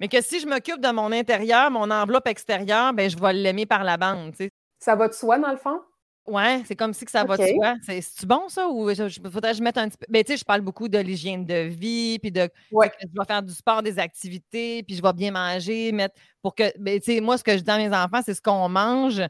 Mais 0.00 0.08
que 0.08 0.22
si 0.22 0.40
je 0.40 0.46
m'occupe 0.46 0.80
de 0.80 0.90
mon 0.90 1.12
intérieur, 1.12 1.70
mon 1.70 1.90
enveloppe 1.90 2.26
extérieure, 2.26 2.94
ben, 2.94 3.08
je 3.08 3.18
vais 3.18 3.32
l'aimer 3.34 3.66
par 3.66 3.84
la 3.84 3.98
bande. 3.98 4.34
Ça 4.78 4.96
va 4.96 5.08
de 5.08 5.12
soi, 5.12 5.38
dans 5.38 5.50
le 5.50 5.58
fond? 5.58 5.80
Oui, 6.26 6.64
c'est 6.64 6.76
comme 6.76 6.94
si 6.94 7.04
que 7.04 7.10
ça 7.10 7.24
va 7.24 7.36
de 7.36 7.46
soi. 7.46 7.74
C'est 7.82 8.26
bon, 8.26 8.48
ça? 8.48 8.68
Ou 8.68 8.94
je, 8.94 9.20
faudrait 9.30 9.52
que 9.52 9.58
je 9.58 9.62
mette 9.62 9.76
un 9.76 9.88
petit 9.88 9.98
peu. 9.98 10.06
Ben, 10.08 10.24
tu 10.24 10.32
sais, 10.32 10.38
je 10.38 10.44
parle 10.44 10.62
beaucoup 10.62 10.88
de 10.88 10.98
l'hygiène 10.98 11.44
de 11.44 11.68
vie, 11.68 12.18
puis 12.18 12.30
de. 12.30 12.48
Ouais. 12.70 12.90
je 13.00 13.06
vais 13.06 13.26
faire 13.26 13.42
du 13.42 13.52
sport, 13.52 13.82
des 13.82 13.98
activités, 13.98 14.82
puis 14.82 14.96
je 14.96 15.02
vais 15.02 15.12
bien 15.12 15.32
manger, 15.32 15.92
mettre. 15.92 16.14
Pour 16.40 16.54
que. 16.54 16.64
Ben, 16.78 16.98
tu 16.98 17.12
sais, 17.12 17.20
moi, 17.20 17.36
ce 17.36 17.44
que 17.44 17.56
je 17.56 17.62
dis 17.62 17.70
à 17.70 17.78
mes 17.78 17.94
enfants, 17.94 18.20
c'est 18.24 18.34
ce 18.34 18.42
qu'on 18.42 18.68
mange 18.68 19.20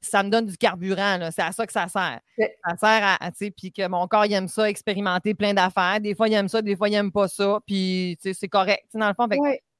ça 0.00 0.22
me 0.22 0.30
donne 0.30 0.46
du 0.46 0.56
carburant. 0.56 1.18
C'est 1.30 1.42
à 1.42 1.52
ça 1.52 1.66
que 1.66 1.72
ça 1.72 1.88
sert. 1.88 2.20
Ça 2.38 2.76
sert 2.76 3.16
à, 3.20 3.30
tu 3.30 3.46
sais, 3.46 3.50
puis 3.50 3.72
que 3.72 3.86
mon 3.86 4.06
corps, 4.06 4.26
il 4.26 4.32
aime 4.32 4.48
ça, 4.48 4.68
expérimenter 4.68 5.34
plein 5.34 5.54
d'affaires. 5.54 6.00
Des 6.00 6.14
fois, 6.14 6.28
il 6.28 6.34
aime 6.34 6.48
ça, 6.48 6.62
des 6.62 6.76
fois, 6.76 6.88
il 6.88 6.92
n'aime 6.92 7.12
pas 7.12 7.28
ça. 7.28 7.60
Puis, 7.66 8.16
tu 8.20 8.28
sais, 8.28 8.38
c'est 8.38 8.48
correct. 8.48 8.86
dans 8.94 9.08
le 9.08 9.14
fond, 9.14 9.28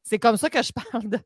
c'est 0.03 0.19
comme 0.19 0.37
ça 0.37 0.51
que 0.51 0.63
je 0.63 0.73
parle. 0.93 1.09
De, 1.09 1.19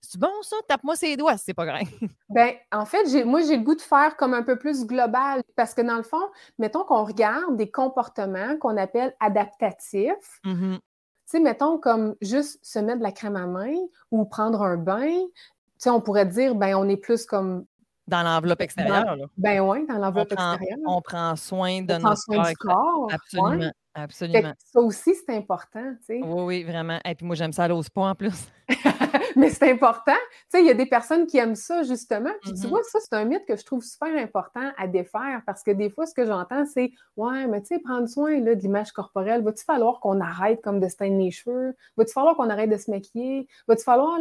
C'est 0.00 0.20
bon, 0.20 0.42
ça? 0.42 0.56
Tape-moi 0.68 0.96
ses 0.96 1.16
doigts, 1.16 1.36
c'est 1.36 1.54
pas 1.54 1.66
grave. 1.66 1.82
Ben, 2.28 2.54
en 2.72 2.84
fait, 2.84 3.24
moi, 3.24 3.42
j'ai 3.42 3.56
le 3.56 3.62
goût 3.62 3.76
de 3.76 3.80
faire 3.80 4.16
comme 4.16 4.34
un 4.34 4.42
peu 4.42 4.58
plus 4.58 4.84
global 4.84 5.42
parce 5.56 5.72
que 5.72 5.82
dans 5.82 5.96
le 5.96 6.02
fond, 6.02 6.22
mettons 6.58 6.82
qu'on 6.82 7.04
regarde 7.04 7.56
des 7.56 7.70
comportements 7.70 8.56
qu'on 8.58 8.76
appelle 8.76 9.14
adaptatifs. 9.20 10.40
Mm-hmm. 10.44 10.74
Tu 10.74 10.80
sais, 11.26 11.40
mettons 11.40 11.78
comme 11.78 12.16
juste 12.20 12.58
se 12.62 12.80
mettre 12.80 12.98
de 12.98 13.04
la 13.04 13.12
crème 13.12 13.36
à 13.36 13.46
main 13.46 13.76
ou 14.10 14.24
prendre 14.24 14.62
un 14.62 14.76
bain. 14.76 15.06
Tu 15.08 15.30
sais, 15.78 15.90
on 15.90 16.00
pourrait 16.00 16.26
dire, 16.26 16.56
ben, 16.56 16.74
on 16.74 16.88
est 16.88 16.96
plus 16.96 17.24
comme 17.24 17.64
dans 18.06 18.22
l'enveloppe 18.22 18.60
extérieure. 18.60 19.16
Là. 19.16 19.26
Ben 19.36 19.60
oui, 19.60 19.86
dans 19.86 19.98
l'enveloppe 19.98 20.32
extérieur. 20.32 20.78
On 20.86 21.00
prend 21.00 21.36
soin 21.36 21.82
de 21.82 21.94
on 21.94 21.98
notre 21.98 22.04
prend 22.04 22.16
soin 22.16 22.50
du 22.50 22.56
corps. 22.56 23.08
Absolument. 23.12 23.72
Absolument. 23.94 24.54
Ça 24.58 24.80
aussi, 24.80 25.14
c'est 25.14 25.34
important, 25.36 25.94
tu 26.00 26.04
sais. 26.06 26.20
Oui, 26.22 26.42
oui, 26.42 26.64
vraiment. 26.64 26.98
Et 27.04 27.14
puis 27.14 27.24
moi, 27.26 27.36
j'aime 27.36 27.52
ça 27.52 27.64
à 27.64 27.68
l'ose 27.68 27.88
pas 27.88 28.02
en 28.02 28.14
plus. 28.14 28.48
Mais 29.36 29.50
c'est 29.50 29.70
important. 29.70 30.12
Tu 30.14 30.58
sais, 30.58 30.60
il 30.62 30.66
y 30.66 30.70
a 30.70 30.74
des 30.74 30.86
personnes 30.86 31.26
qui 31.26 31.38
aiment 31.38 31.54
ça, 31.54 31.82
justement. 31.82 32.30
Puis 32.42 32.54
tu 32.54 32.66
Mhm. 32.66 32.70
vois, 32.70 32.82
ça, 32.84 32.98
c'est 33.00 33.14
un 33.14 33.24
mythe 33.24 33.44
que 33.46 33.56
je 33.56 33.64
trouve 33.64 33.82
super 33.84 34.08
important 34.16 34.72
à 34.76 34.86
défaire 34.86 35.42
parce 35.46 35.62
que 35.62 35.70
des 35.70 35.90
fois, 35.90 36.06
ce 36.06 36.14
que 36.14 36.24
j'entends, 36.24 36.64
c'est 36.66 36.92
Ouais, 37.16 37.46
mais 37.46 37.60
tu 37.60 37.68
sais, 37.68 37.78
prendre 37.80 38.08
soin 38.08 38.40
là, 38.40 38.54
de 38.54 38.60
l'image 38.60 38.92
corporelle, 38.92 39.42
va-tu 39.42 39.64
falloir 39.64 40.00
qu'on 40.00 40.20
arrête 40.20 40.60
comme 40.62 40.80
de 40.80 40.88
se 40.88 40.96
teindre 40.96 41.18
les 41.18 41.30
cheveux? 41.30 41.74
Va-tu 41.96 42.12
falloir 42.12 42.36
qu'on 42.36 42.50
arrête 42.50 42.70
de 42.70 42.76
se 42.76 42.90
maquiller? 42.90 43.46
Va-tu 43.68 43.84
falloir 43.84 44.18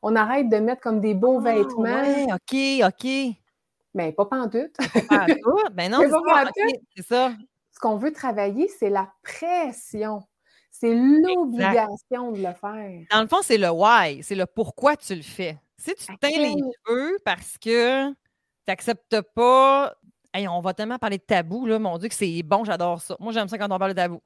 qu'on 0.00 0.14
arrête 0.16 0.48
de 0.48 0.56
mettre 0.58 0.80
comme 0.82 1.00
des 1.00 1.14
beaux 1.14 1.38
Ah, 1.38 1.42
vêtements? 1.42 2.02
ouais, 2.02 2.26
OK, 2.32 2.86
OK. 2.86 3.36
Mais 3.94 4.12
pas 4.12 4.26
pantoute. 4.26 4.76
Pas. 5.08 5.26
Ben 5.72 5.90
non, 5.90 6.02
c'est 6.06 6.22
pas 6.26 6.44
ça. 7.02 7.32
Ce 7.76 7.80
qu'on 7.80 7.98
veut 7.98 8.12
travailler, 8.12 8.68
c'est 8.68 8.88
la 8.88 9.12
pression. 9.22 10.22
C'est 10.70 10.94
l'obligation 10.94 12.32
de 12.32 12.38
le 12.38 12.54
faire. 12.54 13.06
Dans 13.10 13.20
le 13.20 13.28
fond, 13.28 13.42
c'est 13.42 13.58
le 13.58 13.68
why, 13.68 14.22
c'est 14.22 14.34
le 14.34 14.46
pourquoi 14.46 14.96
tu 14.96 15.14
le 15.14 15.20
fais. 15.20 15.58
Si 15.76 15.94
tu 15.94 16.06
teins 16.16 16.30
les 16.30 16.54
cheveux 16.54 17.18
parce 17.22 17.58
que 17.58 18.08
tu 18.08 18.16
n'acceptes 18.66 19.20
pas. 19.34 19.94
Hey, 20.32 20.48
on 20.48 20.62
va 20.62 20.72
tellement 20.72 20.98
parler 20.98 21.18
de 21.18 21.22
tabou, 21.22 21.66
là, 21.66 21.78
mon 21.78 21.98
Dieu, 21.98 22.08
que 22.08 22.14
c'est 22.14 22.42
bon, 22.42 22.64
j'adore 22.64 23.02
ça. 23.02 23.14
Moi, 23.20 23.34
j'aime 23.34 23.48
ça 23.48 23.58
quand 23.58 23.70
on 23.70 23.78
parle 23.78 23.92
de 23.92 23.96
tabou. 23.96 24.22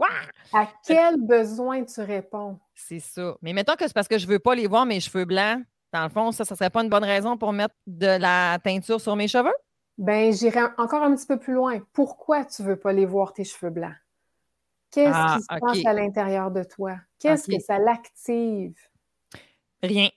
À 0.52 0.68
quel 0.86 1.16
besoin 1.20 1.84
tu 1.84 2.02
réponds? 2.02 2.56
C'est 2.72 3.00
ça. 3.00 3.34
Mais 3.42 3.52
mettons 3.52 3.74
que 3.74 3.84
c'est 3.84 3.94
parce 3.94 4.08
que 4.08 4.18
je 4.18 4.28
veux 4.28 4.38
pas 4.38 4.54
les 4.54 4.68
voir, 4.68 4.86
mes 4.86 5.00
cheveux 5.00 5.24
blancs. 5.24 5.60
Dans 5.92 6.04
le 6.04 6.08
fond, 6.08 6.30
ça, 6.30 6.44
ça 6.44 6.54
serait 6.54 6.70
pas 6.70 6.84
une 6.84 6.88
bonne 6.88 7.04
raison 7.04 7.36
pour 7.36 7.52
mettre 7.52 7.74
de 7.88 8.06
la 8.06 8.60
teinture 8.62 9.00
sur 9.00 9.16
mes 9.16 9.26
cheveux? 9.26 9.50
Ben, 10.00 10.32
j'irai 10.32 10.62
encore 10.78 11.02
un 11.02 11.14
petit 11.14 11.26
peu 11.26 11.38
plus 11.38 11.52
loin. 11.52 11.78
Pourquoi 11.92 12.46
tu 12.46 12.62
veux 12.62 12.76
pas 12.76 12.90
les 12.90 13.04
voir, 13.04 13.34
tes 13.34 13.44
cheveux 13.44 13.68
blancs? 13.68 13.94
Qu'est-ce 14.90 15.10
Ah, 15.12 15.36
qui 15.36 15.42
se 15.42 15.60
passe 15.60 15.86
à 15.86 15.92
l'intérieur 15.92 16.50
de 16.50 16.64
toi? 16.64 16.96
Qu'est-ce 17.18 17.46
que 17.46 17.60
ça 17.60 17.78
l'active? 17.78 18.74
Rien. 19.82 20.08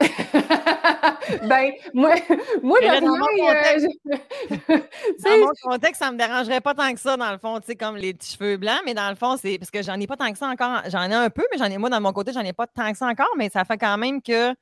ben, 0.00 1.72
moi, 1.92 2.14
moi 2.62 2.78
le 2.80 2.86
là, 2.86 3.00
dans 3.00 3.06
mon 3.08 3.26
rien, 3.26 3.54
euh, 3.56 3.78
je- 3.78 4.76
Dans 5.22 5.46
mon 5.46 5.52
contexte, 5.62 6.02
ça 6.02 6.10
me 6.10 6.16
dérangerait 6.16 6.62
pas 6.62 6.74
tant 6.74 6.90
que 6.94 6.98
ça, 6.98 7.18
dans 7.18 7.30
le 7.30 7.36
fond, 7.36 7.60
tu 7.60 7.66
sais, 7.66 7.76
comme 7.76 7.96
les 7.96 8.14
petits 8.14 8.38
cheveux 8.38 8.56
blancs, 8.56 8.80
mais 8.86 8.94
dans 8.94 9.10
le 9.10 9.16
fond, 9.16 9.36
c'est 9.36 9.58
parce 9.58 9.70
que 9.70 9.82
j'en 9.82 10.00
ai 10.00 10.06
pas 10.06 10.16
tant 10.16 10.32
que 10.32 10.38
ça 10.38 10.48
encore. 10.48 10.80
J'en 10.88 11.02
ai 11.10 11.14
un 11.14 11.28
peu, 11.28 11.44
mais 11.52 11.58
j'en 11.58 11.66
ai, 11.66 11.76
moi, 11.76 11.90
dans 11.90 12.00
mon 12.00 12.14
côté, 12.14 12.32
j'en 12.32 12.40
ai 12.40 12.54
pas 12.54 12.66
tant 12.66 12.90
que 12.90 12.96
ça 12.96 13.06
encore, 13.06 13.34
mais 13.36 13.50
ça 13.50 13.66
fait 13.66 13.76
quand 13.76 13.98
même 13.98 14.22
que. 14.22 14.54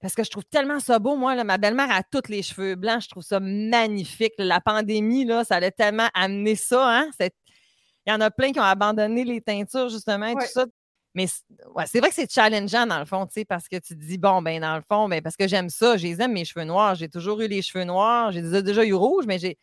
Parce 0.00 0.14
que 0.14 0.24
je 0.24 0.30
trouve 0.30 0.44
tellement 0.46 0.80
ça 0.80 0.98
beau, 0.98 1.16
moi, 1.16 1.34
là, 1.34 1.44
ma 1.44 1.58
belle-mère 1.58 1.90
a 1.90 2.02
tous 2.02 2.28
les 2.30 2.42
cheveux 2.42 2.74
blancs, 2.74 3.02
je 3.02 3.08
trouve 3.08 3.22
ça 3.22 3.38
magnifique. 3.40 4.32
La 4.38 4.60
pandémie, 4.60 5.24
là, 5.26 5.44
ça 5.44 5.56
a 5.56 5.70
tellement 5.70 6.08
amené 6.14 6.56
ça, 6.56 7.00
hein? 7.00 7.10
Il 7.20 8.10
y 8.10 8.12
en 8.12 8.20
a 8.20 8.30
plein 8.30 8.52
qui 8.52 8.58
ont 8.58 8.64
abandonné 8.64 9.24
les 9.24 9.42
teintures, 9.42 9.90
justement, 9.90 10.26
et 10.26 10.34
Ouais. 10.34 10.46
tout 10.46 10.52
ça. 10.52 10.66
Mais 11.14 11.26
ouais, 11.74 11.84
c'est 11.86 11.98
vrai 11.98 12.08
que 12.08 12.14
c'est 12.14 12.32
challengeant, 12.32 12.86
dans 12.86 12.98
le 13.00 13.04
fond, 13.04 13.26
tu 13.26 13.32
sais, 13.34 13.44
parce 13.44 13.68
que 13.68 13.76
tu 13.76 13.94
te 13.94 14.00
dis, 14.00 14.16
bon, 14.16 14.40
ben, 14.42 14.60
dans 14.60 14.76
le 14.76 14.82
fond, 14.88 15.08
ben, 15.08 15.20
parce 15.20 15.36
que 15.36 15.48
j'aime 15.48 15.68
ça, 15.68 15.96
je 15.96 16.04
les 16.04 16.22
aime, 16.22 16.32
mes 16.32 16.44
cheveux 16.44 16.64
noirs. 16.64 16.94
J'ai 16.94 17.08
toujours 17.08 17.40
eu 17.40 17.48
les 17.48 17.62
cheveux 17.62 17.84
noirs. 17.84 18.30
J'ai 18.32 18.42
déjà, 18.42 18.62
déjà 18.62 18.84
eu 18.84 18.94
rouge, 18.94 19.24
mais 19.26 19.38
j'ai. 19.38 19.58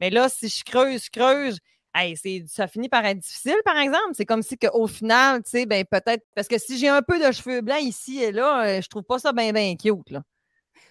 Mais 0.00 0.10
là, 0.10 0.28
si 0.28 0.48
je 0.48 0.64
creuse, 0.64 1.04
je 1.04 1.10
creuse, 1.10 1.58
hey, 1.94 2.16
c'est, 2.16 2.44
ça 2.46 2.66
finit 2.66 2.88
par 2.88 3.04
être 3.04 3.18
difficile, 3.18 3.56
par 3.64 3.78
exemple. 3.78 4.10
C'est 4.14 4.26
comme 4.26 4.42
si 4.42 4.58
qu'au 4.58 4.86
final, 4.86 5.42
tu 5.42 5.50
sais, 5.50 5.66
ben, 5.66 5.84
peut-être. 5.84 6.24
Parce 6.34 6.48
que 6.48 6.58
si 6.58 6.78
j'ai 6.78 6.88
un 6.88 7.02
peu 7.02 7.18
de 7.18 7.32
cheveux 7.32 7.60
blancs 7.60 7.82
ici 7.82 8.22
et 8.22 8.32
là, 8.32 8.64
euh, 8.66 8.80
je 8.80 8.88
trouve 8.88 9.04
pas 9.04 9.18
ça 9.18 9.32
bien, 9.32 9.52
bien 9.52 9.74
cute, 9.76 10.10
là. 10.10 10.22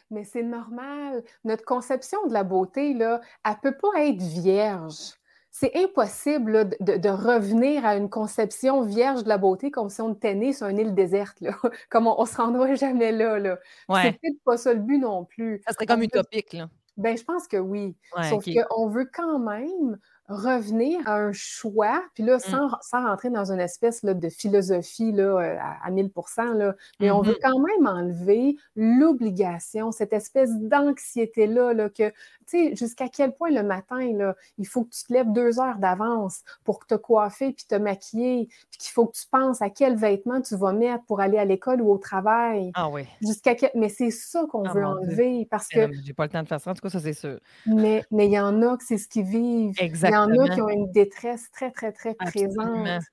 Mais 0.09 0.23
c'est 0.23 0.43
normal. 0.43 1.23
Notre 1.43 1.65
conception 1.65 2.25
de 2.27 2.33
la 2.33 2.43
beauté, 2.43 2.93
là, 2.93 3.21
elle 3.45 3.55
peut 3.61 3.75
pas 3.77 4.05
être 4.05 4.21
vierge. 4.21 5.13
C'est 5.49 5.75
impossible 5.75 6.51
là, 6.51 6.63
de, 6.63 7.09
revenir 7.09 7.85
à 7.85 7.95
une 7.95 8.09
conception 8.09 8.81
vierge 8.81 9.23
de 9.23 9.29
la 9.29 9.37
beauté 9.37 9.69
comme 9.69 9.89
si 9.89 10.01
on 10.01 10.13
était 10.13 10.33
né 10.33 10.51
sur 10.51 10.67
une 10.67 10.79
île 10.79 10.95
déserte. 10.95 11.39
Là. 11.41 11.51
Comme 11.91 12.07
on, 12.07 12.19
on 12.19 12.25
se 12.25 12.35
rendrait 12.37 12.75
jamais 12.75 13.11
là. 13.11 13.37
là. 13.37 13.59
C'est 13.87 13.93
Ouais. 13.93 14.11
peut-être 14.13 14.43
pas 14.43 14.57
ça 14.57 14.73
le 14.73 14.79
but 14.79 14.97
non 14.97 15.25
plus. 15.25 15.61
Ça 15.67 15.73
serait 15.73 15.85
comme 15.85 15.99
On 15.99 16.03
utopique, 16.03 16.53
là. 16.53 16.69
Ben, 16.97 17.17
je 17.17 17.23
pense 17.23 17.47
que 17.47 17.57
oui. 17.57 17.95
Ouais, 18.15 18.29
Sauf 18.29 18.47
ok. 18.47 18.53
qu'on 18.67 18.87
veut 18.89 19.09
quand 19.11 19.39
même 19.39 19.99
revenir 20.29 20.99
à 21.07 21.15
un 21.15 21.31
choix, 21.33 22.01
puis 22.13 22.23
Mmh. 22.23 22.27
là, 22.27 22.39
sans, 22.39 22.69
sans 22.81 23.03
rentrer 23.05 23.29
dans 23.29 23.51
une 23.51 23.59
espèce 23.59 24.03
là, 24.03 24.13
de 24.13 24.29
philosophie 24.29 25.11
là, 25.11 25.23
euh, 25.23 25.57
à, 25.59 25.85
à 25.85 25.91
1000 25.91 26.11
là, 26.55 26.75
mais 26.99 27.11
on 27.11 27.21
veut 27.21 27.33
Mhm. 27.33 27.37
quand 27.41 27.59
même 27.59 27.87
enlever 27.87 28.55
l'obligation, 28.75 29.91
cette 29.91 30.13
espèce 30.13 30.51
d'anxiété-là, 30.59 31.73
là, 31.73 31.89
que, 31.89 32.09
tu 32.09 32.13
sais, 32.47 32.75
jusqu'à 32.75 33.07
quel 33.09 33.33
point 33.33 33.51
le 33.51 33.63
matin, 33.63 34.11
là, 34.15 34.35
il 34.57 34.67
faut 34.67 34.83
que 34.85 34.89
tu 34.91 35.03
te 35.03 35.13
lèves 35.13 35.31
deux 35.31 35.59
heures 35.59 35.77
d'avance 35.77 36.41
pour 36.63 36.85
te 36.85 36.95
coiffer 36.95 37.51
puis 37.53 37.65
te 37.67 37.75
maquiller, 37.75 38.47
puis 38.71 38.79
qu'il 38.79 38.91
faut 38.91 39.05
que 39.07 39.17
tu 39.17 39.27
penses 39.29 39.61
à 39.61 39.69
quels 39.69 39.95
vêtements 39.97 40.41
tu 40.41 40.55
vas 40.55 40.73
mettre 40.73 41.03
pour 41.05 41.19
aller 41.21 41.37
à 41.37 41.45
l'école 41.45 41.81
ou 41.81 41.91
au 41.91 41.97
travail. 41.97 42.71
Ah 42.75 42.89
oui. 42.89 43.05
Jusqu'à 43.21 43.55
quel... 43.55 43.71
Mais 43.75 43.89
c'est 43.89 44.11
ça 44.11 44.45
qu'on 44.49 44.63
Ah, 44.65 44.73
veut 44.73 44.81
Dieu. 44.81 44.85
enlever 44.85 45.47
parce 45.49 45.67
que 45.67 45.79
Euh, 45.79 45.87
J'ai 46.05 46.13
pas 46.13 46.23
le 46.25 46.29
temps 46.29 46.43
de 46.43 46.47
faire 46.47 46.61
ça, 46.61 46.71
en 46.71 46.73
tout 46.73 46.81
cas, 46.81 46.89
ça, 46.89 46.99
c'est 46.99 47.13
sûr. 47.13 47.39
mais 47.65 48.03
mais 48.11 48.27
il 48.27 48.31
y 48.33 48.39
en 48.39 48.61
a 48.61 48.77
que 48.77 48.83
c'est 48.83 48.97
ce 48.97 49.07
qu'ils 49.07 49.23
vivent. 49.25 49.73
Il 49.81 50.12
y 50.13 50.17
en 50.17 50.29
a 50.29 50.49
qui 50.49 50.61
ont 50.61 50.69
une 50.69 50.91
détresse 50.91 51.49
très, 51.51 51.71
très, 51.71 51.91
très 51.91 52.15
Absolument. 52.19 52.83
présente. 52.83 53.03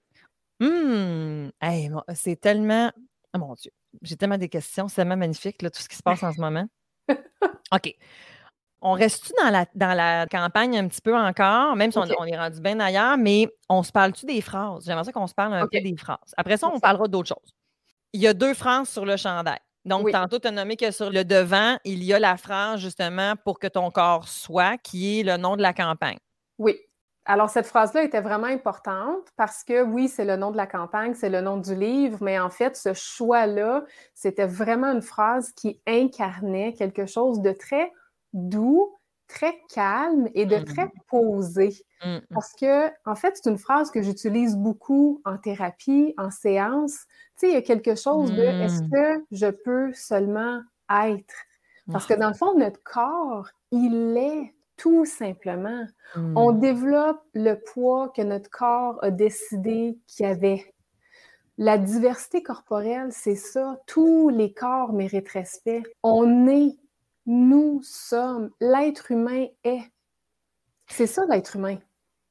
Hum! 0.61 1.51
Hey, 1.61 1.91
c'est 2.15 2.37
tellement. 2.41 2.91
Oh 3.35 3.39
mon 3.39 3.55
Dieu, 3.55 3.73
j'ai 4.03 4.17
tellement 4.17 4.39
des 4.39 4.49
questions, 4.49 4.89
c'est 4.89 4.97
tellement 4.97 5.17
magnifique, 5.17 5.63
là, 5.63 5.71
tout 5.71 5.81
ce 5.81 5.89
qui 5.89 5.97
se 5.97 6.03
passe 6.03 6.23
en 6.23 6.33
ce 6.33 6.41
moment. 6.41 6.67
OK. 7.73 7.95
On 8.83 8.93
reste-tu 8.93 9.33
dans 9.43 9.51
la, 9.51 9.67
dans 9.75 9.95
la 9.95 10.27
campagne 10.27 10.79
un 10.79 10.89
petit 10.89 11.03
peu 11.03 11.15
encore, 11.15 11.77
même 11.77 11.93
si 11.93 11.99
on, 11.99 12.25
est 12.25 12.37
rendu 12.37 12.61
bien 12.61 12.81
ailleurs, 12.81 13.19
mais 13.19 13.47
on 13.69 13.83
se 13.83 13.93
parle-tu 13.93 14.25
des 14.25 14.41
phrases? 14.41 14.87
J'aimerais 14.87 15.05
ça 15.05 15.13
qu'on 15.13 15.27
se 15.27 15.35
parle 15.35 15.53
un 15.53 15.67
peu 15.67 15.81
des 15.81 15.97
phrases. 15.99 16.35
Après 16.39 16.57
ça, 16.57 16.69
on 16.73 16.81
parlera 16.81 17.07
d'autres 17.07 17.29
choses. 17.29 17.55
Il 18.15 18.23
y 18.23 18.27
a 18.27 18.33
deux 18.33 18.55
phrases 18.55 18.89
sur 18.89 19.05
le 19.05 19.19
chandail. 19.19 19.59
Donc, 19.85 20.07
Oui. 20.07 20.13
tantôt, 20.13 20.39
tu 20.39 20.49
as 20.49 20.51
nommé 20.51 20.77
que 20.77 20.91
sur 20.91 21.11
le 21.11 21.25
devant, 21.25 21.77
il 21.85 22.03
y 22.05 22.15
a 22.15 22.19
la 22.19 22.37
phrase 22.37 22.81
justement 22.81 23.35
pour 23.45 23.59
que 23.59 23.67
ton 23.67 23.91
corps 23.91 24.29
soit, 24.29 24.79
qui 24.79 25.21
est 25.21 25.23
le 25.23 25.37
nom 25.37 25.57
de 25.57 25.63
la 25.63 25.75
campagne. 25.75 26.19
Oui. 26.59 26.79
Alors, 27.27 27.51
cette 27.51 27.67
phrase-là 27.67 28.03
était 28.03 28.21
vraiment 28.23 28.47
importante 28.47 29.29
parce 29.37 29.63
que 29.63 29.83
oui, 29.83 30.09
c'est 30.09 30.25
le 30.25 30.37
nom 30.37 30.51
de 30.51 30.57
la 30.57 30.67
campagne, 30.67 31.15
c'est 31.15 31.29
le 31.29 31.41
nom 31.43 31.59
du 31.59 31.75
livre, 31.75 32.19
mais 32.23 32.39
en 32.41 32.51
fait, 32.51 32.77
ce 32.77 32.95
choix-là, 32.95 33.85
c'était 34.15 34.47
vraiment 34.47 34.89
une 34.93 35.03
phrase 35.03 35.53
qui 35.53 35.81
incarnait 35.87 36.73
quelque 36.73 37.07
chose 37.07 37.41
de 37.43 37.53
très 37.53 37.93
doux, 38.33 38.99
très 39.29 39.61
calme 39.73 40.29
et 40.35 40.47
de 40.47 40.59
très 40.59 40.89
posé. 41.09 41.71
Hum, 42.01 42.21
hum. 42.31 42.41
Parce 42.41 42.53
que, 42.55 42.91
en 43.05 43.15
fait, 43.17 43.37
c'est 43.43 43.51
une 43.51 43.59
phrase 43.59 43.91
que 43.91 44.03
j'utilise 44.03 44.57
beaucoup 44.57 45.21
en 45.25 45.37
thérapie, 45.37 46.15
en 46.17 46.31
séance. 46.31 47.01
Tu 47.39 47.47
sais, 47.47 47.49
il 47.51 47.55
y 47.55 47.57
a 47.57 47.63
quelque 47.63 47.97
chose 47.97 48.35
de 48.35 48.45
est-ce 48.61 48.81
Mm. 48.87 48.93
que 48.93 49.25
je 49.31 49.49
peux 49.49 49.93
seulement 49.93 50.61
être? 50.91 51.35
Parce 51.91 52.07
que 52.07 52.15
dans 52.15 52.29
le 52.29 52.35
fond, 52.35 52.57
notre 52.57 52.83
corps, 52.85 53.49
il 53.73 54.17
est 54.17 54.55
tout 54.81 55.05
simplement. 55.05 55.85
On 56.17 56.53
développe 56.53 57.23
le 57.35 57.55
poids 57.55 58.11
que 58.17 58.23
notre 58.23 58.49
corps 58.49 58.99
a 59.03 59.11
décidé 59.11 59.99
qu'il 60.07 60.25
y 60.25 60.29
avait. 60.29 60.75
La 61.59 61.77
diversité 61.77 62.43
corporelle, 62.43 63.09
c'est 63.11 63.37
ça. 63.37 63.79
Tous 63.87 64.31
les 64.31 64.55
corps 64.55 64.95
méritent 64.95 65.29
respect. 65.29 65.83
On 66.03 66.49
est, 66.49 66.79
nous 67.27 67.83
sommes, 67.83 68.51
l'être 68.61 69.11
humain 69.11 69.47
est. 69.65 69.83
C'est 70.87 71.07
ça, 71.07 71.27
l'être 71.29 71.57
humain. 71.57 71.77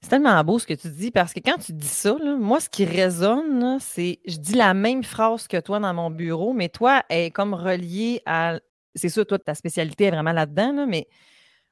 C'est 0.02 0.10
tellement 0.10 0.44
beau 0.44 0.58
ce 0.58 0.66
que 0.66 0.74
tu 0.74 0.90
dis 0.90 1.12
parce 1.12 1.34
que 1.34 1.42
quand 1.42 1.58
tu 1.60 1.74
dis 1.74 1.88
ça, 1.88 2.16
là, 2.20 2.36
moi, 2.36 2.60
ce 2.60 2.70
qui 2.70 2.86
résonne, 2.86 3.78
c'est 3.80 4.20
je 4.26 4.38
dis 4.38 4.56
la 4.56 4.74
même 4.74 5.04
phrase 5.04 5.48
que 5.48 5.60
toi 5.60 5.80
dans 5.80 5.94
mon 5.94 6.10
bureau, 6.10 6.54
mais 6.54 6.70
toi, 6.70 7.04
elle 7.10 7.26
est 7.26 7.32
comme 7.32 7.54
reliée 7.54 8.24
à. 8.26 8.60
C'est 8.96 9.10
sûr, 9.10 9.28
toi, 9.28 9.38
ta 9.38 9.54
spécialité 9.54 10.06
est 10.06 10.12
vraiment 10.12 10.32
là-dedans, 10.32 10.74
là, 10.74 10.86
mais 10.88 11.08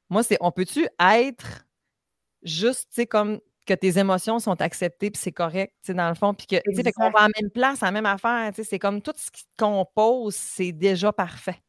moi, 0.09 0.23
c'est 0.23 0.37
on 0.41 0.51
peut-tu 0.51 0.87
être 0.99 1.65
juste, 2.43 2.89
tu 2.89 3.01
sais, 3.01 3.07
comme 3.07 3.39
que 3.65 3.73
tes 3.73 3.97
émotions 3.99 4.39
sont 4.39 4.61
acceptées 4.61 5.11
puis 5.11 5.19
c'est 5.21 5.31
correct, 5.33 5.73
tu 5.83 5.87
sais, 5.87 5.93
dans 5.93 6.07
le 6.09 6.15
fond, 6.15 6.33
puis 6.33 6.47
que, 6.47 6.55
tu 6.55 6.75
sais, 6.75 6.83
fait 6.83 6.91
qu'on 6.93 7.09
va 7.11 7.19
à 7.19 7.27
la 7.27 7.41
même 7.41 7.51
place, 7.51 7.83
à 7.83 7.87
la 7.87 7.91
même 7.91 8.05
affaire, 8.05 8.51
tu 8.53 8.63
sais, 8.63 8.69
c'est 8.69 8.79
comme 8.79 9.01
tout 9.01 9.13
ce 9.17 9.29
qui 9.31 9.43
te 9.43 9.49
compose, 9.63 10.35
c'est 10.35 10.71
déjà 10.71 11.11
parfait. 11.11 11.61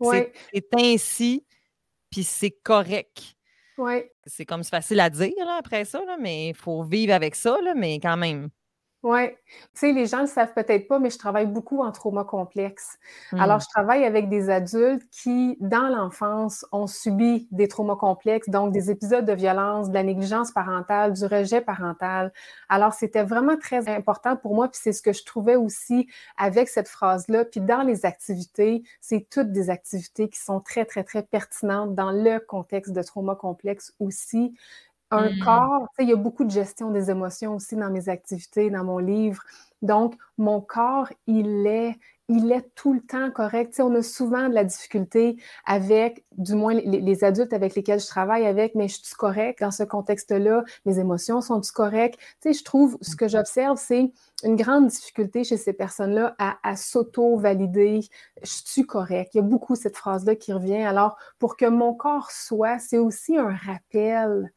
Oui, 0.00 0.26
C'est 0.52 0.66
ainsi, 0.76 1.46
puis 2.10 2.24
c'est 2.24 2.50
correct. 2.62 3.36
oui. 3.78 4.04
C'est 4.26 4.44
comme 4.46 4.62
c'est 4.62 4.70
facile 4.70 5.00
à 5.00 5.10
dire 5.10 5.32
là, 5.38 5.56
après 5.58 5.84
ça, 5.84 6.04
là, 6.04 6.16
mais 6.18 6.48
il 6.48 6.54
faut 6.54 6.82
vivre 6.82 7.12
avec 7.12 7.34
ça, 7.34 7.56
là, 7.62 7.74
mais 7.74 8.00
quand 8.00 8.16
même. 8.16 8.48
Oui. 9.04 9.28
Tu 9.28 9.34
sais, 9.74 9.92
les 9.92 10.06
gens 10.06 10.18
ne 10.18 10.22
le 10.22 10.28
savent 10.28 10.54
peut-être 10.54 10.88
pas, 10.88 10.98
mais 10.98 11.10
je 11.10 11.18
travaille 11.18 11.46
beaucoup 11.46 11.82
en 11.82 11.92
trauma 11.92 12.24
complexe. 12.24 12.98
Hmm. 13.32 13.40
Alors, 13.40 13.60
je 13.60 13.66
travaille 13.68 14.02
avec 14.02 14.30
des 14.30 14.48
adultes 14.48 15.06
qui, 15.10 15.58
dans 15.60 15.88
l'enfance, 15.88 16.64
ont 16.72 16.86
subi 16.86 17.46
des 17.50 17.68
traumas 17.68 17.96
complexes, 17.96 18.48
donc 18.48 18.72
des 18.72 18.90
épisodes 18.90 19.26
de 19.26 19.34
violence, 19.34 19.90
de 19.90 19.94
la 19.94 20.04
négligence 20.04 20.52
parentale, 20.52 21.12
du 21.12 21.26
rejet 21.26 21.60
parental. 21.60 22.32
Alors, 22.70 22.94
c'était 22.94 23.24
vraiment 23.24 23.58
très 23.58 23.90
important 23.90 24.36
pour 24.36 24.54
moi, 24.54 24.68
puis 24.68 24.80
c'est 24.82 24.94
ce 24.94 25.02
que 25.02 25.12
je 25.12 25.22
trouvais 25.22 25.56
aussi 25.56 26.08
avec 26.38 26.70
cette 26.70 26.88
phrase-là. 26.88 27.44
Puis 27.44 27.60
dans 27.60 27.82
les 27.82 28.06
activités, 28.06 28.84
c'est 29.02 29.28
toutes 29.28 29.52
des 29.52 29.68
activités 29.68 30.30
qui 30.30 30.40
sont 30.40 30.60
très, 30.60 30.86
très, 30.86 31.04
très 31.04 31.22
pertinentes 31.22 31.94
dans 31.94 32.10
le 32.10 32.38
contexte 32.38 32.92
de 32.92 33.02
trauma 33.02 33.34
complexe 33.34 33.92
aussi 34.00 34.54
un 35.14 35.30
Mm. 35.30 35.38
corps, 35.38 35.88
il 35.98 36.08
y 36.08 36.12
a 36.12 36.16
beaucoup 36.16 36.44
de 36.44 36.50
gestion 36.50 36.90
des 36.90 37.10
émotions 37.10 37.54
aussi 37.54 37.76
dans 37.76 37.90
mes 37.90 38.08
activités, 38.08 38.70
dans 38.70 38.84
mon 38.84 38.98
livre. 38.98 39.42
Donc, 39.82 40.14
mon 40.38 40.60
corps, 40.60 41.08
il 41.26 41.66
est, 41.66 41.94
il 42.28 42.50
est 42.52 42.74
tout 42.74 42.94
le 42.94 43.00
temps 43.02 43.30
correct. 43.30 43.70
Tu 43.70 43.76
sais, 43.76 43.82
on 43.82 43.94
a 43.94 44.02
souvent 44.02 44.48
de 44.48 44.54
la 44.54 44.64
difficulté 44.64 45.36
avec, 45.66 46.24
du 46.38 46.54
moins 46.54 46.72
les, 46.72 47.00
les 47.02 47.22
adultes 47.24 47.52
avec 47.52 47.74
lesquels 47.74 48.00
je 48.00 48.06
travaille 48.06 48.46
avec, 48.46 48.74
mais 48.74 48.88
je 48.88 48.94
suis 49.02 49.14
correct 49.14 49.60
dans 49.60 49.70
ce 49.70 49.82
contexte-là? 49.82 50.64
Mes 50.86 50.98
émotions 50.98 51.42
sont-tu 51.42 51.70
correctes? 51.72 52.18
Je 52.44 52.64
trouve, 52.64 52.96
ce 53.02 53.14
que 53.14 53.28
j'observe, 53.28 53.76
c'est 53.78 54.10
une 54.42 54.56
grande 54.56 54.86
difficulté 54.86 55.44
chez 55.44 55.58
ces 55.58 55.74
personnes-là 55.74 56.34
à, 56.38 56.56
à 56.62 56.76
s'auto-valider. 56.76 58.00
Je 58.42 58.60
suis 58.64 58.86
correct. 58.86 59.34
Il 59.34 59.38
y 59.38 59.40
a 59.40 59.42
beaucoup 59.42 59.74
cette 59.74 59.98
phrase-là 59.98 60.34
qui 60.34 60.54
revient. 60.54 60.82
Alors, 60.82 61.18
pour 61.38 61.58
que 61.58 61.66
mon 61.66 61.92
corps 61.94 62.30
soit, 62.30 62.78
c'est 62.78 62.98
aussi 62.98 63.36
un 63.36 63.54
rappel 63.54 64.50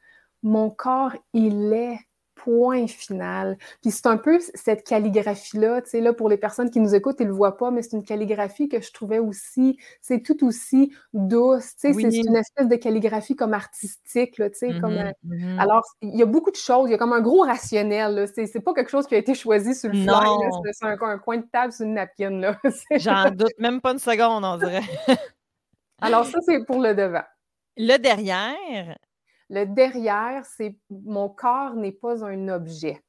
mon 0.47 0.69
corps, 0.69 1.11
il 1.33 1.73
est 1.73 1.99
point 2.35 2.85
final. 2.87 3.57
Puis 3.81 3.91
c'est 3.91 4.05
un 4.05 4.15
peu 4.15 4.39
cette 4.53 4.87
calligraphie-là, 4.87 5.81
tu 5.81 5.89
sais, 5.89 6.01
là, 6.01 6.13
pour 6.13 6.29
les 6.29 6.37
personnes 6.37 6.69
qui 6.69 6.79
nous 6.79 6.93
écoutent, 6.95 7.17
ils 7.19 7.23
ne 7.23 7.29
le 7.29 7.35
voient 7.35 7.57
pas, 7.57 7.71
mais 7.71 7.81
c'est 7.81 7.97
une 7.97 8.03
calligraphie 8.03 8.69
que 8.69 8.79
je 8.79 8.93
trouvais 8.93 9.17
aussi, 9.19 9.77
c'est 10.01 10.21
tout 10.21 10.45
aussi 10.45 10.93
douce, 11.13 11.73
tu 11.75 11.91
sais, 11.91 11.95
Oui. 11.95 12.05
c'est 12.09 12.19
une 12.19 12.35
espèce 12.35 12.67
de 12.67 12.75
calligraphie 12.75 13.35
comme 13.35 13.53
artistique, 13.53 14.37
là, 14.37 14.49
tu 14.51 14.57
sais, 14.59 14.79
comme... 14.79 14.93
Mhm, 14.93 14.99
un- 15.07 15.13
mhm. 15.23 15.59
Alors, 15.59 15.81
il 16.01 16.15
y 16.15 16.21
a 16.21 16.25
beaucoup 16.27 16.51
de 16.51 16.55
choses, 16.55 16.87
il 16.89 16.91
y 16.91 16.95
a 16.95 16.97
comme 16.99 17.13
un 17.13 17.21
gros 17.21 17.41
rationnel, 17.41 18.13
là, 18.15 18.27
c'est 18.27 18.63
pas 18.63 18.73
quelque 18.73 18.91
chose 18.91 19.07
qui 19.07 19.15
a 19.15 19.17
été 19.17 19.33
choisi 19.33 19.73
sur 19.75 19.89
le 19.89 19.95
fly, 19.95 20.71
c'est 20.73 20.85
un, 20.85 20.95
un 21.01 21.17
coin 21.17 21.37
de 21.37 21.47
table 21.51 21.73
sur 21.73 21.85
une 21.85 21.95
napkin, 21.95 22.29
là. 22.39 22.57
J'en 22.97 23.31
doute 23.31 23.57
même 23.57 23.81
pas 23.81 23.91
une 23.93 23.99
seconde, 23.99 24.45
on 24.45 24.57
dirait. 24.57 24.83
Alors 26.01 26.25
ça, 26.25 26.39
c'est 26.45 26.63
pour 26.65 26.79
le 26.79 26.93
devant. 26.93 27.23
Le 27.75 27.97
derrière. 27.97 28.95
Le 29.49 29.65
derrière, 29.65 30.45
c'est 30.45 30.75
mon 30.89 31.29
corps 31.29 31.75
n'est 31.75 31.91
pas 31.91 32.25
un 32.25 32.49
objet. 32.49 33.01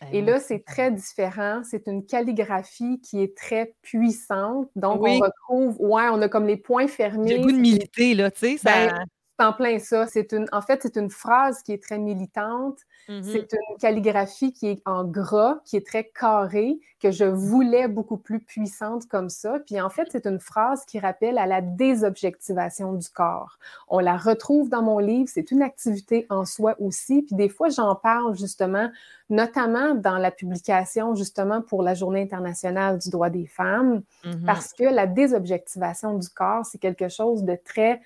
ben 0.00 0.08
Et 0.12 0.22
là, 0.22 0.40
c'est 0.40 0.64
très 0.64 0.90
différent. 0.90 1.62
C'est 1.64 1.86
une 1.86 2.04
calligraphie 2.04 3.00
qui 3.00 3.22
est 3.22 3.36
très 3.36 3.74
puissante. 3.82 4.68
Donc, 4.74 5.00
Oui. 5.02 5.20
on 5.20 5.24
retrouve, 5.24 5.76
ouais, 5.80 6.08
on 6.10 6.20
a 6.22 6.28
comme 6.28 6.46
les 6.46 6.56
points 6.56 6.88
fermés. 6.88 7.28
J'ai 7.28 7.38
le 7.38 7.44
goût 7.44 7.52
de 7.52 7.58
militer, 7.58 8.14
là, 8.14 8.30
tu 8.30 8.40
sais. 8.40 8.56
Ça... 8.58 8.70
Ben, 8.88 9.04
c'est 9.38 9.44
en 9.44 9.52
plein 9.52 9.78
ça. 9.78 10.06
C'est 10.06 10.32
une, 10.32 10.46
en 10.52 10.62
fait, 10.62 10.80
c'est 10.82 10.96
une 10.96 11.10
phrase 11.10 11.62
qui 11.62 11.72
est 11.72 11.82
très 11.82 11.98
militante. 11.98 12.78
Mhm. 13.08 13.22
C'est 13.22 13.52
une 13.52 13.78
calligraphie 13.78 14.52
qui 14.52 14.66
est 14.68 14.82
en 14.84 15.04
gras, 15.04 15.58
qui 15.64 15.76
est 15.76 15.86
très 15.86 16.04
carrée, 16.04 16.80
que 17.00 17.10
je 17.10 17.24
voulais 17.24 17.86
beaucoup 17.86 18.16
plus 18.16 18.40
puissante 18.40 19.06
comme 19.06 19.28
ça. 19.28 19.58
Puis 19.66 19.80
en 19.80 19.90
fait, 19.90 20.08
c'est 20.10 20.26
une 20.26 20.40
phrase 20.40 20.84
qui 20.86 20.98
rappelle 20.98 21.38
à 21.38 21.46
la 21.46 21.60
désobjectivation 21.60 22.94
du 22.94 23.08
corps. 23.10 23.58
On 23.88 23.98
la 24.00 24.16
retrouve 24.16 24.70
dans 24.70 24.82
mon 24.82 24.98
livre, 24.98 25.28
c'est 25.32 25.50
une 25.50 25.62
activité 25.62 26.26
en 26.30 26.44
soi 26.44 26.74
aussi. 26.80 27.22
Puis 27.22 27.36
des 27.36 27.48
fois, 27.48 27.68
j'en 27.68 27.94
parle 27.94 28.36
justement, 28.36 28.90
notamment 29.28 29.94
dans 29.94 30.18
la 30.18 30.30
publication 30.30 31.14
justement 31.14 31.60
pour 31.60 31.82
la 31.82 31.94
Journée 31.94 32.22
internationale 32.22 32.98
du 32.98 33.10
droit 33.10 33.30
des 33.30 33.46
femmes, 33.46 34.02
Mhm. 34.24 34.44
parce 34.46 34.72
que 34.72 34.84
la 34.84 35.06
désobjectivation 35.06 36.18
du 36.18 36.28
corps, 36.28 36.64
c'est 36.64 36.78
quelque 36.78 37.08
chose 37.08 37.44
de 37.44 37.56
très 37.64 38.00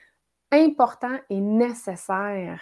important 0.52 1.16
et 1.28 1.40
nécessaire. 1.40 2.60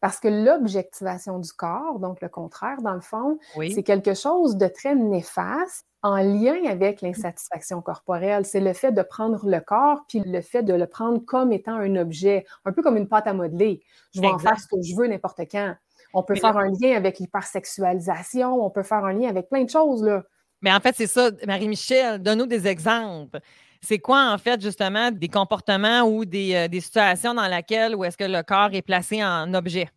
Parce 0.00 0.18
que 0.20 0.28
l'objectivation 0.28 1.38
du 1.38 1.52
corps, 1.52 1.98
donc 1.98 2.20
le 2.20 2.28
contraire 2.28 2.82
dans 2.82 2.94
le 2.94 3.00
fond, 3.00 3.38
Oui. 3.56 3.72
c'est 3.72 3.82
quelque 3.82 4.14
chose 4.14 4.56
de 4.56 4.66
très 4.66 4.94
néfaste 4.94 5.86
en 6.02 6.16
lien 6.18 6.56
avec 6.68 7.00
l'insatisfaction 7.00 7.82
corporelle. 7.82 8.44
C'est 8.44 8.60
le 8.60 8.72
fait 8.72 8.92
de 8.92 9.02
prendre 9.02 9.48
le 9.48 9.60
corps, 9.60 10.04
puis 10.08 10.20
le 10.24 10.40
fait 10.40 10.62
de 10.62 10.74
le 10.74 10.86
prendre 10.86 11.18
comme 11.24 11.52
étant 11.52 11.74
un 11.74 11.96
objet, 11.96 12.44
un 12.64 12.72
peu 12.72 12.82
comme 12.82 12.96
une 12.96 13.08
pâte 13.08 13.26
à 13.26 13.34
modeler. 13.34 13.82
Je 14.14 14.20
vais 14.20 14.28
en 14.28 14.38
faire 14.38 14.58
ce 14.58 14.66
que 14.66 14.80
je 14.82 14.94
veux 14.96 15.06
n'importe 15.08 15.40
quand. 15.50 15.74
On 16.14 16.22
peut 16.22 16.34
Mais 16.34 16.40
faire 16.40 16.56
un 16.56 16.68
lien 16.80 16.96
avec 16.96 17.18
l'hypersexualisation, 17.18 18.64
on 18.64 18.70
peut 18.70 18.82
faire 18.82 19.04
un 19.04 19.12
lien 19.12 19.28
avec 19.28 19.48
plein 19.48 19.64
de 19.64 19.70
choses, 19.70 20.02
là. 20.02 20.22
Mais 20.62 20.72
en 20.72 20.80
fait, 20.80 20.94
c'est 20.96 21.06
ça, 21.06 21.30
Marie-Michel, 21.46 22.20
donne-nous 22.20 22.46
des 22.46 22.66
exemples. 22.66 23.38
C'est 23.80 23.98
quoi, 23.98 24.32
en 24.32 24.38
fait, 24.38 24.60
justement, 24.60 25.10
des 25.10 25.28
comportements 25.28 26.02
ou 26.02 26.24
des, 26.24 26.54
euh, 26.54 26.68
des 26.68 26.80
situations 26.80 27.34
dans 27.34 27.46
lesquelles 27.46 27.94
où 27.94 28.04
est-ce 28.04 28.16
que 28.16 28.24
le 28.24 28.42
corps 28.42 28.70
est 28.72 28.82
placé 28.82 29.22
en 29.24 29.54
objet? 29.54 29.88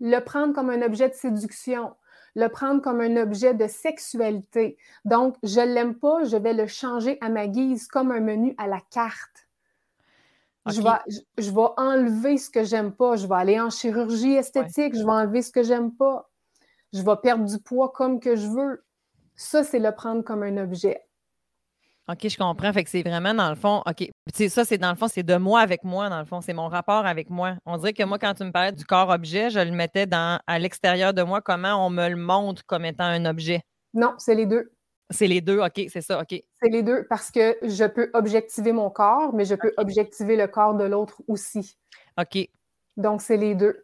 le 0.00 0.18
prendre 0.20 0.54
comme 0.54 0.70
un 0.70 0.82
objet 0.82 1.08
de 1.08 1.14
séduction, 1.14 1.94
le 2.34 2.48
prendre 2.48 2.82
comme 2.82 3.00
un 3.00 3.16
objet 3.16 3.54
de 3.54 3.66
sexualité. 3.66 4.76
Donc, 5.04 5.36
je 5.42 5.60
l'aime 5.60 5.94
pas, 5.94 6.24
je 6.24 6.36
vais 6.36 6.52
le 6.52 6.66
changer 6.66 7.16
à 7.20 7.28
ma 7.28 7.46
guise 7.46 7.86
comme 7.86 8.10
un 8.10 8.20
menu 8.20 8.54
à 8.58 8.66
la 8.66 8.80
carte. 8.90 9.48
Je, 10.66 10.80
OK. 10.80 10.86
vais, 10.86 10.98
je, 11.08 11.42
je 11.42 11.50
vais 11.50 11.68
enlever 11.76 12.38
ce 12.38 12.50
que 12.50 12.64
j'aime 12.64 12.92
pas. 12.92 13.16
Je 13.16 13.26
vais 13.26 13.34
aller 13.34 13.60
en 13.60 13.70
chirurgie 13.70 14.34
esthétique, 14.34 14.94
je 14.94 15.04
vais 15.04 15.10
enlever 15.10 15.42
ce 15.42 15.52
que 15.52 15.62
j'aime 15.62 15.92
pas. 15.92 16.30
Je 16.92 17.02
vais 17.02 17.16
perdre 17.22 17.44
du 17.44 17.58
poids 17.58 17.90
comme 17.92 18.18
que 18.18 18.36
je 18.36 18.48
veux. 18.48 18.84
Ça, 19.36 19.62
c'est 19.64 19.78
le 19.78 19.92
prendre 19.92 20.22
comme 20.22 20.42
un 20.42 20.56
objet. 20.58 21.02
OK, 22.06 22.28
je 22.28 22.36
comprends. 22.36 22.72
Fait 22.72 22.84
que 22.84 22.90
c'est 22.90 23.02
vraiment, 23.02 23.32
dans 23.32 23.48
le 23.48 23.54
fond, 23.54 23.82
OK. 23.86 23.96
Tu 23.96 24.12
sais, 24.34 24.48
ça, 24.48 24.64
c'est 24.64 24.76
dans 24.76 24.90
le 24.90 24.96
fond, 24.96 25.08
c'est 25.08 25.22
de 25.22 25.36
moi 25.36 25.60
avec 25.60 25.84
moi, 25.84 26.10
dans 26.10 26.18
le 26.18 26.26
fond. 26.26 26.42
C'est 26.42 26.52
mon 26.52 26.68
rapport 26.68 27.06
avec 27.06 27.30
moi. 27.30 27.54
On 27.64 27.78
dirait 27.78 27.94
que 27.94 28.02
moi, 28.02 28.18
quand 28.18 28.34
tu 28.34 28.44
me 28.44 28.52
parlais 28.52 28.72
du 28.72 28.84
corps-objet, 28.84 29.48
je 29.48 29.60
le 29.60 29.70
mettais 29.70 30.06
dans, 30.06 30.38
à 30.46 30.58
l'extérieur 30.58 31.14
de 31.14 31.22
moi, 31.22 31.40
comment 31.40 31.86
on 31.86 31.90
me 31.90 32.08
le 32.08 32.16
montre 32.16 32.62
comme 32.66 32.84
étant 32.84 33.04
un 33.04 33.24
objet. 33.24 33.62
Non, 33.94 34.14
c'est 34.18 34.34
les 34.34 34.44
deux. 34.44 34.72
C'est 35.10 35.26
les 35.26 35.40
deux, 35.40 35.60
OK, 35.60 35.86
c'est 35.88 36.00
ça, 36.00 36.20
OK. 36.20 36.40
C'est 36.62 36.70
les 36.70 36.82
deux 36.82 37.06
parce 37.08 37.30
que 37.30 37.56
je 37.62 37.84
peux 37.84 38.10
objectiver 38.14 38.72
mon 38.72 38.90
corps, 38.90 39.34
mais 39.34 39.44
je 39.44 39.54
peux 39.54 39.72
objectiver 39.76 40.36
le 40.36 40.46
corps 40.46 40.74
de 40.74 40.84
l'autre 40.84 41.22
aussi. 41.28 41.78
OK. 42.20 42.48
Donc, 42.96 43.22
c'est 43.22 43.36
les 43.36 43.54
deux. 43.54 43.83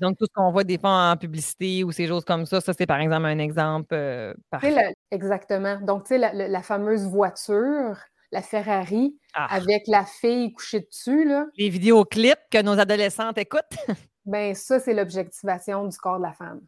Donc, 0.00 0.16
tout 0.18 0.26
ce 0.26 0.32
qu'on 0.32 0.50
voit 0.52 0.64
des 0.64 0.78
fois 0.78 1.10
en 1.12 1.16
publicité 1.16 1.82
ou 1.84 1.90
ces 1.92 2.06
choses 2.06 2.24
comme 2.24 2.46
ça, 2.46 2.60
ça, 2.60 2.72
c'est 2.72 2.86
par 2.86 3.00
exemple 3.00 3.26
un 3.26 3.38
exemple 3.38 3.94
euh, 3.94 4.32
parfait. 4.50 4.94
exactement. 5.10 5.80
Donc, 5.80 6.04
tu 6.04 6.08
sais, 6.10 6.18
la, 6.18 6.32
la- 6.32 6.48
la 6.48 6.62
fameuse 6.62 7.06
voiture, 7.06 7.98
la 8.30 8.42
Ferrari, 8.42 9.18
Ah, 9.34 9.46
avec 9.54 9.82
la 9.88 10.04
fille 10.04 10.52
couchée 10.52 10.80
dessus, 10.80 11.24
là, 11.24 11.46
Les 11.56 11.68
vidéoclips 11.68 12.38
que 12.50 12.62
nos 12.62 12.78
adolescentes 12.78 13.38
écoutent. 13.38 13.62
ben 14.24 14.54
ça, 14.54 14.78
c'est 14.78 14.94
l'objectivation 14.94 15.86
du 15.86 15.96
corps 15.96 16.18
de 16.18 16.22
la 16.24 16.32
femme. 16.32 16.60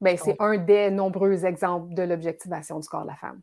Ben, 0.00 0.16
c'est 0.16 0.36
Oh. 0.38 0.44
un 0.44 0.58
des 0.58 0.90
nombreux 0.90 1.44
exemples 1.44 1.94
de 1.94 2.02
l'objectivation 2.02 2.78
du 2.78 2.88
corps 2.88 3.02
de 3.02 3.08
la 3.08 3.16
femme. 3.16 3.40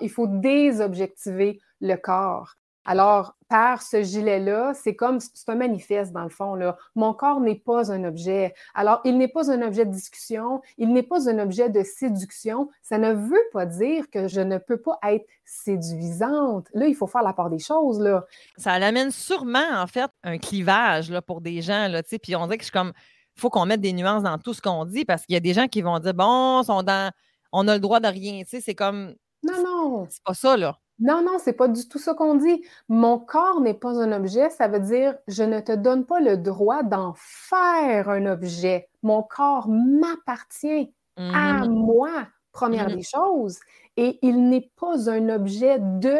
Il 0.00 0.10
faut 0.10 0.26
désobjectiver 0.26 1.58
le 1.80 1.96
corps. 1.96 2.54
Alors, 2.84 3.34
par 3.48 3.82
ce 3.82 4.02
gilet-là, 4.02 4.72
c'est 4.74 4.94
comme, 4.94 5.20
c'est 5.20 5.48
un 5.48 5.54
manifeste 5.54 6.12
dans 6.12 6.24
le 6.24 6.28
fond, 6.28 6.54
là. 6.54 6.76
Mon 6.94 7.14
corps 7.14 7.40
n'est 7.40 7.54
pas 7.58 7.90
un 7.90 8.04
objet. 8.04 8.54
Alors, 8.74 9.00
il 9.04 9.16
n'est 9.16 9.28
pas 9.28 9.50
un 9.50 9.62
objet 9.62 9.86
de 9.86 9.92
discussion, 9.92 10.60
il 10.76 10.92
n'est 10.92 11.02
pas 11.02 11.28
un 11.30 11.38
objet 11.38 11.70
de 11.70 11.82
séduction. 11.82 12.68
Ça 12.82 12.98
ne 12.98 13.12
veut 13.12 13.44
pas 13.52 13.64
dire 13.64 14.10
que 14.10 14.28
je 14.28 14.40
ne 14.40 14.58
peux 14.58 14.76
pas 14.76 14.98
être 15.04 15.26
séduisante. 15.44 16.68
Là, 16.74 16.86
il 16.86 16.94
faut 16.94 17.06
faire 17.06 17.22
la 17.22 17.32
part 17.32 17.50
des 17.50 17.58
choses, 17.58 18.00
là. 18.00 18.24
Ça 18.56 18.78
l'amène 18.78 19.10
sûrement, 19.10 19.70
en 19.76 19.86
fait, 19.86 20.10
un 20.22 20.38
clivage 20.38 21.10
là, 21.10 21.22
pour 21.22 21.40
des 21.40 21.62
gens. 21.62 21.88
Là, 21.88 22.02
tu 22.02 22.10
sais. 22.10 22.18
puis 22.18 22.36
on 22.36 22.44
dirait 22.46 22.58
que 22.58 22.64
je 22.64 22.70
suis 22.70 22.72
comme, 22.72 22.92
il 23.36 23.40
faut 23.40 23.50
qu'on 23.50 23.66
mette 23.66 23.80
des 23.80 23.92
nuances 23.92 24.22
dans 24.22 24.38
tout 24.38 24.54
ce 24.54 24.60
qu'on 24.60 24.84
dit 24.84 25.04
parce 25.04 25.24
qu'il 25.24 25.34
y 25.34 25.36
a 25.36 25.40
des 25.40 25.54
gens 25.54 25.68
qui 25.68 25.82
vont 25.82 25.98
dire, 25.98 26.14
bon, 26.14 26.62
sont 26.62 26.82
dans, 26.82 27.12
on 27.52 27.66
a 27.68 27.74
le 27.74 27.80
droit 27.80 28.00
de 28.00 28.08
rien. 28.08 28.42
Tu 28.42 28.50
sais, 28.50 28.60
c'est 28.60 28.74
comme, 28.74 29.14
Non, 29.42 29.62
non. 29.64 30.06
c'est 30.10 30.22
pas 30.22 30.34
ça, 30.34 30.56
là. 30.56 30.78
Non, 31.00 31.22
non, 31.24 31.38
c'est 31.38 31.54
pas 31.54 31.66
du 31.68 31.88
tout 31.88 31.98
ça 31.98 32.14
qu'on 32.14 32.36
dit. 32.36 32.64
Mon 32.88 33.18
corps 33.18 33.60
n'est 33.60 33.74
pas 33.74 34.00
un 34.00 34.12
objet, 34.12 34.48
ça 34.50 34.68
veut 34.68 34.78
dire 34.78 35.16
je 35.26 35.42
ne 35.42 35.58
te 35.60 35.72
donne 35.72 36.06
pas 36.06 36.20
le 36.20 36.36
droit 36.36 36.82
d'en 36.84 37.14
faire 37.16 38.08
un 38.08 38.26
objet. 38.26 38.88
Mon 39.02 39.22
corps 39.24 39.68
m'appartient 39.68 40.94
à 41.32 41.64
Mhm. 41.64 41.68
moi, 41.68 42.28
première 42.52 42.90
Mhm. 42.90 42.92
des 42.92 43.02
choses, 43.02 43.58
et 43.96 44.18
il 44.22 44.48
n'est 44.48 44.70
pas 44.76 45.10
un 45.10 45.28
objet 45.30 45.78
de 45.80 46.16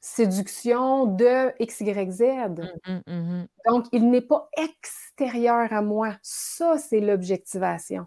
séduction 0.00 1.06
de 1.06 1.52
XYZ. 1.62 2.68
Mhm, 2.86 3.02
mhm. 3.06 3.48
Donc, 3.68 3.86
il 3.92 4.10
n'est 4.10 4.20
pas 4.22 4.48
extérieur 4.56 5.72
à 5.72 5.82
moi. 5.82 6.16
Ça, 6.22 6.78
c'est 6.78 7.00
l'objectivation. 7.00 8.06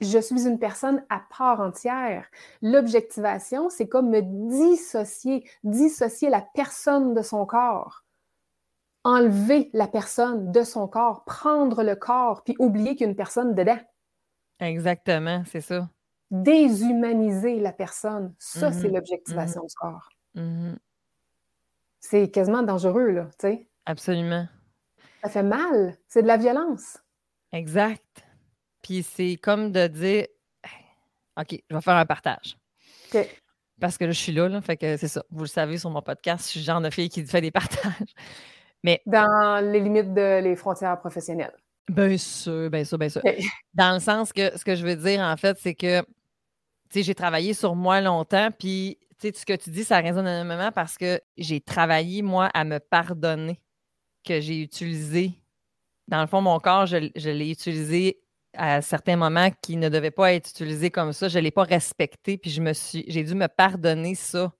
Je 0.00 0.18
suis 0.18 0.46
une 0.46 0.58
personne 0.58 1.04
à 1.08 1.22
part 1.36 1.60
entière. 1.60 2.26
L'objectivation, 2.62 3.70
c'est 3.70 3.88
comme 3.88 4.10
me 4.10 4.20
dissocier, 4.22 5.48
dissocier 5.64 6.28
la 6.30 6.42
personne 6.54 7.14
de 7.14 7.22
son 7.22 7.46
corps. 7.46 8.04
Enlever 9.04 9.70
la 9.72 9.86
personne 9.88 10.50
de 10.52 10.62
son 10.64 10.88
corps, 10.88 11.24
prendre 11.24 11.82
le 11.84 11.94
corps, 11.96 12.42
puis 12.44 12.56
oublier 12.58 12.96
qu'il 12.96 13.02
y 13.02 13.08
a 13.08 13.10
une 13.10 13.16
personne 13.16 13.54
dedans. 13.54 13.78
Exactement, 14.60 15.44
c'est 15.46 15.60
ça. 15.60 15.88
déshumaniser 16.32 17.60
la 17.60 17.72
personne. 17.72 18.34
Ça, 18.40 18.72
c'est 18.72 18.88
Mhm. 18.88 18.94
l'objectivation 18.96 19.62
du 19.62 19.74
corps. 19.76 20.08
Mhm. 20.34 20.76
C'est 22.00 22.30
quasiment 22.30 22.62
dangereux, 22.62 23.10
là, 23.10 23.26
tu 23.38 23.48
sais. 23.48 23.68
Absolument. 23.86 24.48
Ça 25.22 25.28
fait 25.30 25.42
mal. 25.42 25.96
C'est 26.08 26.22
de 26.22 26.26
la 26.26 26.36
violence. 26.38 26.98
Exact. 27.52 28.25
Puis 28.86 29.02
c'est 29.02 29.36
comme 29.36 29.72
de 29.72 29.88
dire 29.88 30.26
OK, 31.36 31.60
je 31.68 31.74
vais 31.74 31.82
faire 31.82 31.96
un 31.96 32.06
partage. 32.06 32.56
Parce 33.80 33.98
que 33.98 34.04
là, 34.04 34.12
je 34.12 34.18
suis 34.18 34.32
là, 34.32 34.48
là, 34.48 34.60
fait 34.60 34.76
que 34.76 34.96
c'est 34.96 35.08
ça. 35.08 35.24
Vous 35.28 35.42
le 35.42 35.48
savez 35.48 35.76
sur 35.76 35.90
mon 35.90 36.02
podcast, 36.02 36.44
je 36.46 36.50
suis 36.50 36.60
le 36.60 36.66
genre 36.66 36.80
de 36.80 36.90
fille 36.90 37.08
qui 37.08 37.26
fait 37.26 37.40
des 37.40 37.50
partages. 37.50 38.14
Dans 39.06 39.72
les 39.72 39.80
limites 39.80 40.14
de 40.14 40.40
les 40.40 40.54
frontières 40.54 40.96
professionnelles. 41.00 41.56
Bien 41.88 42.16
sûr, 42.16 42.70
bien 42.70 42.84
sûr, 42.84 42.96
bien 42.96 43.08
sûr. 43.08 43.22
Dans 43.74 43.94
le 43.94 44.00
sens 44.00 44.32
que 44.32 44.56
ce 44.56 44.64
que 44.64 44.76
je 44.76 44.86
veux 44.86 44.94
dire, 44.94 45.20
en 45.20 45.36
fait, 45.36 45.58
c'est 45.58 45.74
que 45.74 46.02
tu 46.02 46.06
sais, 46.90 47.02
j'ai 47.02 47.14
travaillé 47.16 47.54
sur 47.54 47.74
moi 47.74 48.00
longtemps, 48.00 48.50
puis 48.56 48.98
tu 49.18 49.28
sais, 49.28 49.34
ce 49.36 49.44
que 49.44 49.56
tu 49.56 49.70
dis, 49.70 49.82
ça 49.82 49.98
résonne 49.98 50.28
énormément 50.28 50.70
parce 50.70 50.96
que 50.96 51.20
j'ai 51.36 51.60
travaillé, 51.60 52.22
moi, 52.22 52.46
à 52.54 52.62
me 52.62 52.78
pardonner 52.78 53.60
que 54.24 54.40
j'ai 54.40 54.60
utilisé. 54.62 55.32
Dans 56.06 56.20
le 56.20 56.28
fond, 56.28 56.40
mon 56.40 56.60
corps, 56.60 56.86
je, 56.86 57.10
je 57.16 57.30
l'ai 57.30 57.50
utilisé 57.50 58.20
à 58.56 58.82
certains 58.82 59.16
moments 59.16 59.50
qui 59.62 59.76
ne 59.76 59.88
devaient 59.88 60.10
pas 60.10 60.32
être 60.34 60.50
utilisés 60.50 60.90
comme 60.90 61.12
ça. 61.12 61.28
Je 61.28 61.38
ne 61.38 61.44
l'ai 61.44 61.50
pas 61.50 61.64
respecté, 61.64 62.38
puis 62.38 62.50
je 62.50 62.60
me 62.60 62.72
suis, 62.72 63.04
j'ai 63.08 63.24
dû 63.24 63.34
me 63.34 63.48
pardonner 63.48 64.14
ça. 64.14 64.52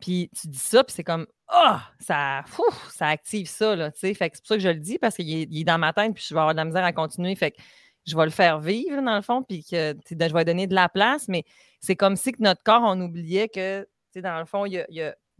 Puis 0.00 0.30
tu 0.38 0.48
dis 0.48 0.58
ça, 0.58 0.84
puis 0.84 0.94
c'est 0.94 1.04
comme 1.04 1.26
Ah! 1.48 1.90
ça, 2.00 2.44
ça 2.90 3.08
active 3.08 3.48
ça, 3.48 3.76
là, 3.76 3.90
tu 3.92 4.00
sais. 4.00 4.14
C'est 4.14 4.28
pour 4.28 4.46
ça 4.46 4.56
que 4.56 4.62
je 4.62 4.68
le 4.68 4.80
dis, 4.80 4.98
parce 4.98 5.16
qu'il 5.16 5.30
est, 5.32 5.60
est 5.60 5.64
dans 5.64 5.78
ma 5.78 5.92
tête, 5.92 6.14
puis 6.14 6.24
je 6.28 6.34
vais 6.34 6.40
avoir 6.40 6.54
de 6.54 6.58
la 6.58 6.64
misère 6.64 6.84
à 6.84 6.92
continuer. 6.92 7.34
Fait 7.36 7.52
que 7.52 7.60
je 8.06 8.16
vais 8.16 8.24
le 8.24 8.30
faire 8.30 8.60
vivre, 8.60 9.00
dans 9.02 9.16
le 9.16 9.22
fond, 9.22 9.42
puis 9.42 9.64
que 9.64 9.94
je 10.08 10.34
vais 10.34 10.44
donner 10.44 10.66
de 10.66 10.74
la 10.74 10.88
place, 10.88 11.28
mais 11.28 11.44
c'est 11.80 11.96
comme 11.96 12.16
si 12.16 12.32
que 12.32 12.42
notre 12.42 12.62
corps, 12.62 12.82
on 12.84 13.00
oubliait 13.00 13.48
que, 13.48 13.82
tu 13.82 13.88
sais, 14.14 14.22
dans 14.22 14.38
le 14.38 14.46
fond, 14.46 14.66
il 14.66 14.84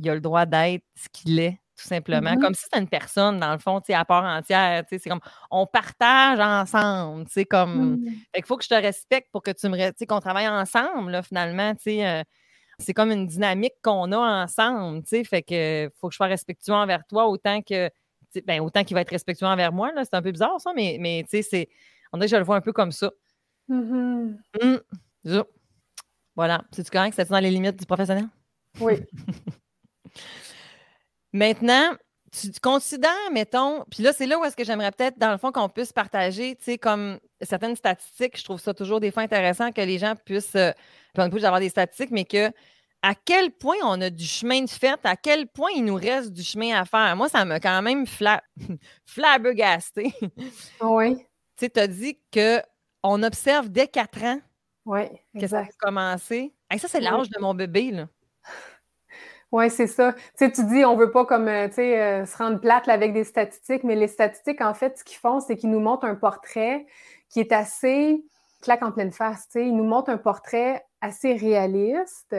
il 0.00 0.06
y 0.06 0.10
a 0.10 0.14
le 0.14 0.20
droit 0.20 0.44
d'être 0.46 0.84
ce 0.96 1.08
qu'il 1.08 1.38
est, 1.38 1.58
tout 1.76 1.87
simplement. 1.88 2.32
Mhm. 2.32 2.40
Comme 2.40 2.54
si 2.54 2.62
c'était 2.64 2.78
une 2.78 2.88
personne, 2.88 3.40
dans 3.40 3.52
le 3.52 3.58
fond, 3.58 3.80
à 3.88 4.04
part 4.04 4.24
entière. 4.24 4.82
tu 4.84 4.90
sais, 4.90 4.98
C'est 5.02 5.10
comme 5.10 5.20
on 5.50 5.66
partage 5.66 6.38
ensemble, 6.40 7.24
tu 7.26 7.32
sais, 7.32 7.44
comme. 7.44 7.96
Mm. 7.96 8.04
Fait 8.32 8.40
qu'il 8.40 8.44
faut 8.46 8.56
que 8.56 8.64
je 8.64 8.68
te 8.68 8.74
respecte 8.74 9.30
pour 9.32 9.42
que 9.42 9.50
tu 9.50 9.68
me. 9.68 9.76
re- 9.76 9.90
Tu 9.90 9.98
sais, 9.98 10.06
qu'on 10.06 10.20
travaille 10.20 10.48
ensemble, 10.48 11.10
là, 11.10 11.22
finalement, 11.22 11.74
tu 11.74 11.82
sais. 11.84 12.06
euh, 12.06 12.22
c'est 12.78 12.92
comme 12.94 13.10
une 13.12 13.26
dynamique 13.26 13.74
qu'on 13.82 14.10
a 14.12 14.44
ensemble, 14.44 15.02
tu 15.02 15.08
sais. 15.10 15.24
Fait 15.24 15.42
que 15.42 15.90
faut 16.00 16.08
que 16.08 16.12
je 16.12 16.16
sois 16.16 16.26
respectueux 16.26 16.74
envers 16.74 17.04
toi 17.06 17.26
autant 17.28 17.60
que. 17.62 17.90
Ben, 18.46 18.60
autant 18.60 18.82
qu'il 18.82 18.94
va 18.94 19.00
être 19.02 19.10
respectueux 19.10 19.46
envers 19.46 19.72
moi, 19.72 19.92
là. 19.92 20.04
C'est 20.04 20.14
un 20.14 20.22
peu 20.22 20.32
bizarre, 20.32 20.60
ça, 20.60 20.72
mais, 20.74 20.96
mais 21.00 21.22
tu 21.24 21.30
sais, 21.37 21.42
c'est. 21.42 21.68
On 22.12 22.18
dirait 22.18 22.26
que 22.26 22.32
je 22.32 22.37
le 22.37 22.44
vois 22.44 22.56
un 22.56 22.60
peu 22.60 22.72
comme 22.72 22.92
ça. 22.92 23.10
Mhm. 23.68 24.38
Hum. 24.62 24.80
Voilà. 26.37 26.62
C'est-tu 26.72 26.90
correct? 26.90 27.14
C'est 27.16 27.28
dans 27.28 27.38
les 27.38 27.50
limites 27.50 27.78
du 27.78 27.87
professionnel? 27.87 28.26
Oui. 28.80 28.94
Maintenant, 31.35 31.90
tu 32.33 32.49
considères, 32.62 33.11
mettons, 33.33 33.85
puis 33.90 34.03
là, 34.03 34.12
c'est 34.12 34.27
là 34.27 34.38
où 34.38 34.44
est-ce 34.44 34.57
que 34.57 34.64
j'aimerais 34.64 34.90
peut-être, 34.92 35.18
dans 35.18 35.31
le 35.33 35.37
fond, 35.38 35.53
qu'on 35.53 35.68
puisse 35.68 35.92
partager, 35.92 36.57
tu 36.57 36.64
sais, 36.64 36.79
comme 36.79 37.18
certaines 37.42 37.77
statistiques. 37.77 38.38
Je 38.38 38.44
trouve 38.44 38.61
ça 38.61 38.73
toujours 38.73 39.01
des 39.01 39.11
fois 39.11 39.25
intéressant 39.25 39.70
que 39.73 39.81
les 39.83 39.99
gens 39.99 40.14
puissent, 40.16 40.55
euh, 40.57 40.70
on 41.18 41.29
peut 41.29 41.40
d'avoir 41.40 41.61
des 41.61 41.68
statistiques, 41.68 42.11
mais 42.12 42.25
que 42.25 42.51
à 43.03 43.14
quel 43.14 43.51
point 43.51 43.77
on 43.85 44.01
a 44.01 44.09
du 44.11 44.25
chemin 44.25 44.62
de 44.62 44.70
fait, 44.70 44.99
à 45.05 45.16
quel 45.16 45.47
point 45.49 45.70
il 45.77 45.85
nous 45.85 45.97
reste 45.97 46.33
du 46.33 46.42
chemin 46.42 46.75
à 46.81 46.85
faire. 46.87 47.14
Moi, 47.16 47.29
ça 47.29 47.44
m'a 47.44 47.61
quand 47.61 47.83
même 47.83 48.07
fla 48.07 48.42
flabbergasté. 49.07 50.12
tu 50.20 50.29
Oui. 50.81 51.16
sais, 51.57 51.68
tu 51.68 51.81
as 51.81 51.87
dit 51.87 52.18
qu'on 52.33 53.23
observe 53.23 53.68
dès 53.68 53.88
4 53.88 54.23
ans 54.25 54.40
Oui. 54.87 55.03
que 55.38 55.47
ça 55.47 55.59
a 55.59 55.61
Exact. 55.62 55.77
commencé. 55.79 56.55
Hey, 56.70 56.79
ça, 56.79 56.88
c'est 56.88 56.99
Oui. 56.99 57.05
l'âge 57.05 57.29
de 57.29 57.38
mon 57.40 57.55
bébé, 57.55 57.90
là. 57.90 58.09
Oui, 59.54 59.70
c'est 59.70 59.86
ça. 59.86 60.16
Tu 60.36 60.50
tu 60.50 60.64
dis, 60.64 60.84
on 60.84 60.96
veut 60.96 61.12
pas 61.12 61.24
comme, 61.26 61.46
euh, 61.46 61.68
euh, 61.78 62.26
se 62.26 62.36
rendre 62.36 62.58
plate 62.60 62.88
avec 62.88 63.12
des 63.12 63.22
statistiques, 63.22 63.84
mais 63.84 63.94
les 63.94 64.08
statistiques, 64.08 64.60
en 64.60 64.74
fait, 64.74 64.98
ce 64.98 65.04
qu'ils 65.04 65.18
font, 65.18 65.38
c'est 65.38 65.56
qu'ils 65.56 65.70
nous 65.70 65.78
montrent 65.78 66.06
un 66.06 66.16
portrait 66.16 66.86
qui 67.28 67.38
est 67.38 67.52
assez 67.52 68.24
claque 68.62 68.82
en 68.82 68.90
pleine 68.90 69.12
face. 69.12 69.46
Ils 69.54 69.76
nous 69.76 69.84
montrent 69.84 70.10
un 70.10 70.18
portrait 70.18 70.84
assez 71.00 71.34
réaliste 71.34 72.34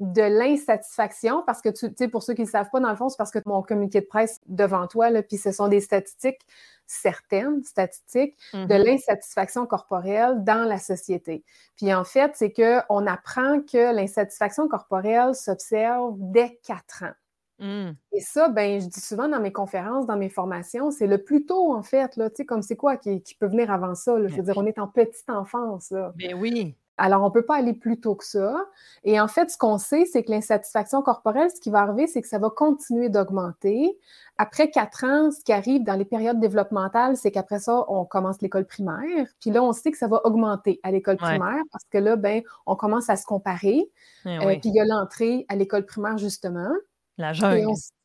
de 0.00 0.22
l'insatisfaction, 0.22 1.42
parce 1.46 1.60
que, 1.60 1.68
tu 1.68 1.88
sais, 1.94 2.08
pour 2.08 2.22
ceux 2.22 2.32
qui 2.32 2.42
ne 2.44 2.48
savent 2.48 2.70
pas, 2.72 2.80
dans 2.80 2.88
le 2.88 2.96
fond, 2.96 3.10
c'est 3.10 3.18
parce 3.18 3.30
que 3.30 3.38
mon 3.44 3.60
communiqué 3.60 4.00
de 4.00 4.06
presse 4.06 4.40
devant 4.46 4.86
toi, 4.86 5.10
puis 5.28 5.36
ce 5.36 5.52
sont 5.52 5.68
des 5.68 5.82
statistiques, 5.82 6.40
certaines 6.86 7.62
statistiques, 7.64 8.36
de 8.68 8.74
Mhm. 8.74 8.82
l'insatisfaction 8.84 9.66
corporelle 9.66 10.44
dans 10.44 10.64
la 10.68 10.78
société. 10.78 11.44
Puis 11.76 11.92
en 11.94 12.04
fait, 12.04 12.32
c'est 12.34 12.52
qu'on 12.52 13.06
apprend 13.06 13.60
que 13.60 13.94
l'insatisfaction 13.94 14.68
corporelle 14.68 15.34
s'observe 15.34 16.14
dès 16.18 16.58
4 16.62 17.04
ans. 17.04 17.14
Hum. 17.58 17.96
Et 18.12 18.20
ça, 18.20 18.48
ben, 18.48 18.80
je 18.80 18.86
dis 18.86 19.00
souvent 19.00 19.28
dans 19.28 19.40
mes 19.40 19.52
conférences, 19.52 20.06
dans 20.06 20.16
mes 20.16 20.28
formations, 20.28 20.90
c'est 20.90 21.06
le 21.06 21.22
plus 21.24 21.46
tôt, 21.46 21.72
en 21.74 21.82
fait, 21.82 22.16
là, 22.16 22.28
tu 22.30 22.36
sais, 22.36 22.44
comme 22.46 22.62
c'est 22.62 22.76
quoi 22.76 22.96
qui, 22.96 23.22
qui 23.22 23.34
peut 23.34 23.46
venir 23.46 23.70
avant 23.70 23.94
ça, 23.94 24.18
là? 24.18 24.28
Je 24.28 24.36
veux 24.36 24.42
dire, 24.42 24.56
on 24.58 24.66
est 24.66 24.78
en 24.78 24.88
petite 24.88 25.28
enfance, 25.30 25.90
là. 25.90 26.14
Ben 26.14 26.34
oui. 26.34 26.76
Alors, 26.98 27.22
on 27.22 27.26
ne 27.26 27.30
peut 27.30 27.44
pas 27.44 27.56
aller 27.56 27.74
plus 27.74 28.00
tôt 28.00 28.14
que 28.14 28.24
ça. 28.24 28.56
Et 29.04 29.20
en 29.20 29.28
fait, 29.28 29.50
ce 29.50 29.58
qu'on 29.58 29.76
sait, 29.76 30.06
c'est 30.06 30.22
que 30.24 30.30
l'insatisfaction 30.30 31.02
corporelle, 31.02 31.50
ce 31.54 31.60
qui 31.60 31.68
va 31.70 31.80
arriver, 31.80 32.06
c'est 32.06 32.22
que 32.22 32.28
ça 32.28 32.38
va 32.38 32.48
continuer 32.48 33.08
d'augmenter. 33.10 33.98
Après 34.38 34.70
quatre 34.70 35.04
ans, 35.04 35.30
ce 35.30 35.44
qui 35.44 35.52
arrive 35.52 35.84
dans 35.84 35.94
les 35.94 36.04
périodes 36.06 36.40
développementales, 36.40 37.16
c'est 37.16 37.30
qu'après 37.30 37.58
ça, 37.58 37.84
on 37.88 38.04
commence 38.06 38.40
l'école 38.40 38.64
primaire. 38.66 39.26
Puis 39.40 39.50
là, 39.50 39.62
on 39.62 39.72
sait 39.72 39.90
que 39.90 39.98
ça 39.98 40.08
va 40.08 40.20
augmenter 40.24 40.80
à 40.82 40.90
l'école 40.90 41.16
Ouais. 41.20 41.38
primaire 41.38 41.62
parce 41.70 41.84
que 41.90 41.98
là, 41.98 42.16
ben, 42.16 42.42
on 42.66 42.76
commence 42.76 43.10
à 43.10 43.16
se 43.16 43.26
comparer. 43.26 43.90
Eh 44.24 44.28
Euh, 44.38 44.46
oui. 44.46 44.58
puis 44.60 44.70
il 44.70 44.74
y 44.74 44.80
a 44.80 44.84
l'entrée 44.86 45.44
à 45.48 45.56
l'école 45.56 45.84
primaire, 45.84 46.16
justement. 46.18 46.70
La 47.18 47.30
Et 47.30 47.34
jungle. 47.34 47.66
on 47.68 47.72
s- 47.72 47.90
Euh, 47.92 47.95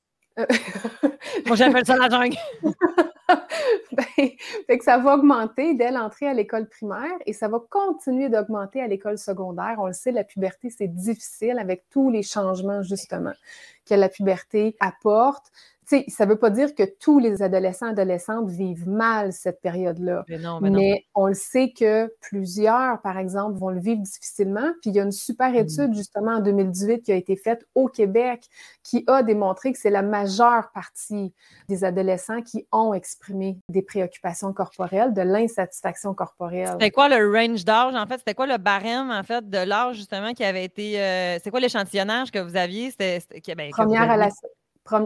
Moi, 1.45 1.55
j'appelle 1.55 1.85
ça 1.85 1.95
la 1.95 2.09
jungle. 2.09 2.37
Ben, 3.91 4.77
que 4.77 4.83
ça 4.83 4.97
va 4.97 5.15
augmenter 5.15 5.73
dès 5.73 5.91
l'entrée 5.91 6.27
à 6.27 6.33
l'école 6.33 6.67
primaire 6.67 7.11
et 7.25 7.33
ça 7.33 7.47
va 7.47 7.59
continuer 7.69 8.29
d'augmenter 8.29 8.81
à 8.81 8.87
l'école 8.87 9.17
secondaire. 9.17 9.75
On 9.79 9.87
le 9.87 9.93
sait, 9.93 10.11
la 10.11 10.23
puberté, 10.23 10.69
c'est 10.69 10.87
difficile 10.87 11.57
avec 11.59 11.83
tous 11.89 12.09
les 12.09 12.23
changements, 12.23 12.81
justement, 12.83 13.33
que 13.85 13.95
la 13.95 14.09
puberté 14.09 14.75
apporte. 14.79 15.51
Sais, 15.91 16.05
ça 16.07 16.25
ne 16.25 16.31
veut 16.31 16.39
pas 16.39 16.51
dire 16.51 16.73
que 16.73 16.83
tous 17.01 17.19
les 17.19 17.41
adolescents 17.41 17.87
et 17.87 17.89
adolescentes 17.89 18.49
vivent 18.49 18.87
mal 18.87 19.33
cette 19.33 19.59
période-là. 19.59 20.23
Mais 20.29 20.37
non, 20.37 20.61
mais 20.61 20.69
non. 20.69 20.79
Mais 20.79 21.05
on 21.15 21.27
le 21.27 21.33
sait 21.33 21.73
que 21.77 22.09
plusieurs, 22.21 23.01
par 23.01 23.17
exemple, 23.17 23.59
vont 23.59 23.71
le 23.71 23.81
vivre 23.81 24.01
difficilement. 24.01 24.71
Puis 24.79 24.91
il 24.91 24.95
y 24.95 25.01
a 25.01 25.03
une 25.03 25.11
super 25.11 25.53
étude, 25.53 25.93
justement, 25.93 26.35
en 26.35 26.39
2018 26.39 27.01
qui 27.01 27.11
a 27.11 27.15
été 27.15 27.35
faite 27.35 27.65
au 27.75 27.89
Québec 27.89 28.47
qui 28.83 29.03
a 29.07 29.21
démontré 29.21 29.73
que 29.73 29.77
c'est 29.77 29.89
la 29.89 30.01
majeure 30.01 30.71
partie 30.73 31.33
des 31.67 31.83
adolescents 31.83 32.41
qui 32.41 32.65
ont 32.71 32.93
exprimé 32.93 33.57
des 33.67 33.81
préoccupations 33.81 34.53
corporelles, 34.53 35.13
de 35.13 35.23
l'insatisfaction 35.23 36.13
corporelle. 36.13 36.69
C'était 36.71 36.91
quoi 36.91 37.09
le 37.09 37.29
range 37.29 37.65
d'âge, 37.65 37.95
en 37.95 38.07
fait? 38.07 38.19
C'était 38.19 38.33
quoi 38.33 38.47
le 38.47 38.57
barème, 38.57 39.11
en 39.11 39.23
fait, 39.23 39.49
de 39.49 39.57
l'âge, 39.57 39.97
justement, 39.97 40.31
qui 40.31 40.45
avait 40.45 40.63
été. 40.63 41.01
euh, 41.01 41.37
c'est 41.43 41.51
quoi 41.51 41.59
l'échantillonnage 41.59 42.31
que 42.31 42.39
vous 42.39 42.55
aviez? 42.55 42.91
C'était. 42.91 43.19
ben, 43.57 43.71
Première 43.71 44.09
à 44.09 44.15
la... 44.15 44.29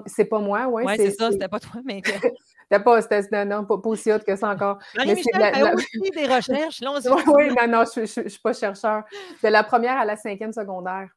C'est 0.06 0.26
pas 0.26 0.40
moi, 0.40 0.68
oui. 0.70 0.84
Oui, 0.86 0.94
c'est 0.98 1.12
ça, 1.12 1.32
c'était 1.32 1.48
pas 1.48 1.60
toi, 1.60 1.82
mais. 1.84 2.02
C'était 2.68 2.84
pas, 2.84 3.00
c'était- 3.00 3.46
non, 3.46 3.64
pas, 3.64 3.78
pas 3.78 3.90
aussi 3.90 4.12
haute 4.12 4.24
que 4.24 4.36
ça 4.36 4.50
encore. 4.50 4.80
Marie-Michel 4.96 5.24
fait 5.36 5.62
la- 5.62 5.74
aussi 5.76 6.00
des 6.16 6.26
recherches. 6.26 6.82
Là, 6.82 6.94
on 6.94 7.00
se 7.00 7.08
Oui, 7.32 7.50
oui, 7.50 7.56
non, 7.56 7.68
non, 7.68 7.84
je 7.94 8.00
ne 8.00 8.28
suis 8.28 8.40
pas 8.40 8.54
chercheur. 8.54 9.04
C'est 9.40 9.52
la 9.52 9.64
première 9.64 10.00
à 10.00 10.04
la 10.04 10.16
cinquième 10.16 10.52
secondaire. 10.52 11.10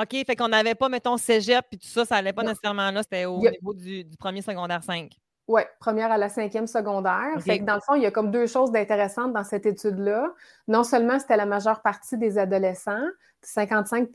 OK, 0.00 0.10
fait 0.24 0.36
qu'on 0.36 0.46
n'avait 0.46 0.76
pas, 0.76 0.88
mettons, 0.88 1.16
cégep, 1.16 1.64
puis 1.68 1.80
tout 1.80 1.88
ça, 1.88 2.04
ça 2.04 2.14
n'allait 2.14 2.32
pas 2.32 2.44
Non. 2.44 2.50
nécessairement 2.50 2.92
là, 2.92 3.02
c'était 3.02 3.24
au 3.24 3.44
a- 3.44 3.50
niveau 3.50 3.74
du, 3.74 4.04
du 4.04 4.16
premier 4.16 4.42
secondaire 4.42 4.84
5. 4.84 5.10
Oui, 5.48 5.62
première 5.80 6.12
à 6.12 6.18
la 6.18 6.28
cinquième 6.28 6.68
secondaire. 6.68 7.32
Fait 7.44 7.58
que 7.58 7.64
dans 7.64 7.74
le 7.74 7.80
fond, 7.80 7.94
il 7.96 8.02
y 8.02 8.06
a 8.06 8.12
comme 8.12 8.30
deux 8.30 8.46
choses 8.46 8.70
d'intéressantes 8.70 9.32
dans 9.32 9.42
cette 9.42 9.66
étude-là. 9.66 10.32
Non 10.68 10.84
seulement 10.84 11.18
c'était 11.18 11.36
la 11.36 11.46
majeure 11.46 11.82
partie 11.82 12.16
des 12.16 12.38
adolescents, 12.38 13.02
55 13.42 14.08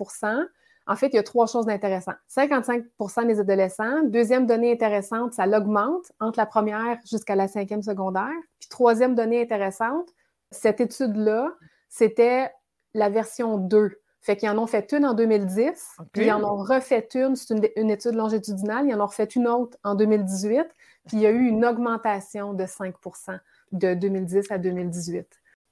En 0.87 0.95
fait, 0.95 1.07
il 1.07 1.15
y 1.15 1.19
a 1.19 1.23
trois 1.23 1.47
choses 1.47 1.65
d'intéressantes. 1.65 2.15
55% 2.35 3.27
des 3.27 3.39
adolescents. 3.39 4.03
Deuxième 4.03 4.45
donnée 4.45 4.71
intéressante, 4.71 5.33
ça 5.33 5.45
l'augmente 5.45 6.11
entre 6.19 6.39
la 6.39 6.45
première 6.45 6.97
jusqu'à 7.05 7.35
la 7.35 7.47
cinquième 7.47 7.83
secondaire. 7.83 8.31
Puis 8.59 8.69
troisième 8.69 9.13
donnée 9.13 9.41
intéressante, 9.41 10.09
cette 10.51 10.79
étude-là, 10.79 11.51
c'était 11.89 12.51
la 12.93 13.09
version 13.09 13.57
2. 13.57 13.99
Fait 14.21 14.35
qu'ils 14.35 14.49
en 14.49 14.57
ont 14.57 14.67
fait 14.67 14.91
une 14.91 15.05
en 15.05 15.13
2010, 15.13 15.69
OK. 15.99 16.07
puis 16.11 16.25
ils 16.25 16.31
en 16.31 16.43
ont 16.43 16.57
refait 16.57 17.07
une, 17.15 17.35
c'est 17.35 17.53
une, 17.53 17.65
une 17.77 17.89
étude 17.89 18.15
longitudinale, 18.15 18.85
ils 18.87 18.93
en 18.95 19.01
ont 19.01 19.05
refait 19.05 19.23
une 19.23 19.47
autre 19.47 19.77
en 19.83 19.95
2018, 19.95 20.65
puis 21.05 21.17
il 21.17 21.19
y 21.19 21.25
a 21.25 21.29
eu 21.29 21.47
une 21.47 21.65
augmentation 21.65 22.53
de 22.53 22.63
5% 22.65 23.39
de 23.71 23.93
2010 23.93 24.51
à 24.51 24.57
2018. 24.57 25.27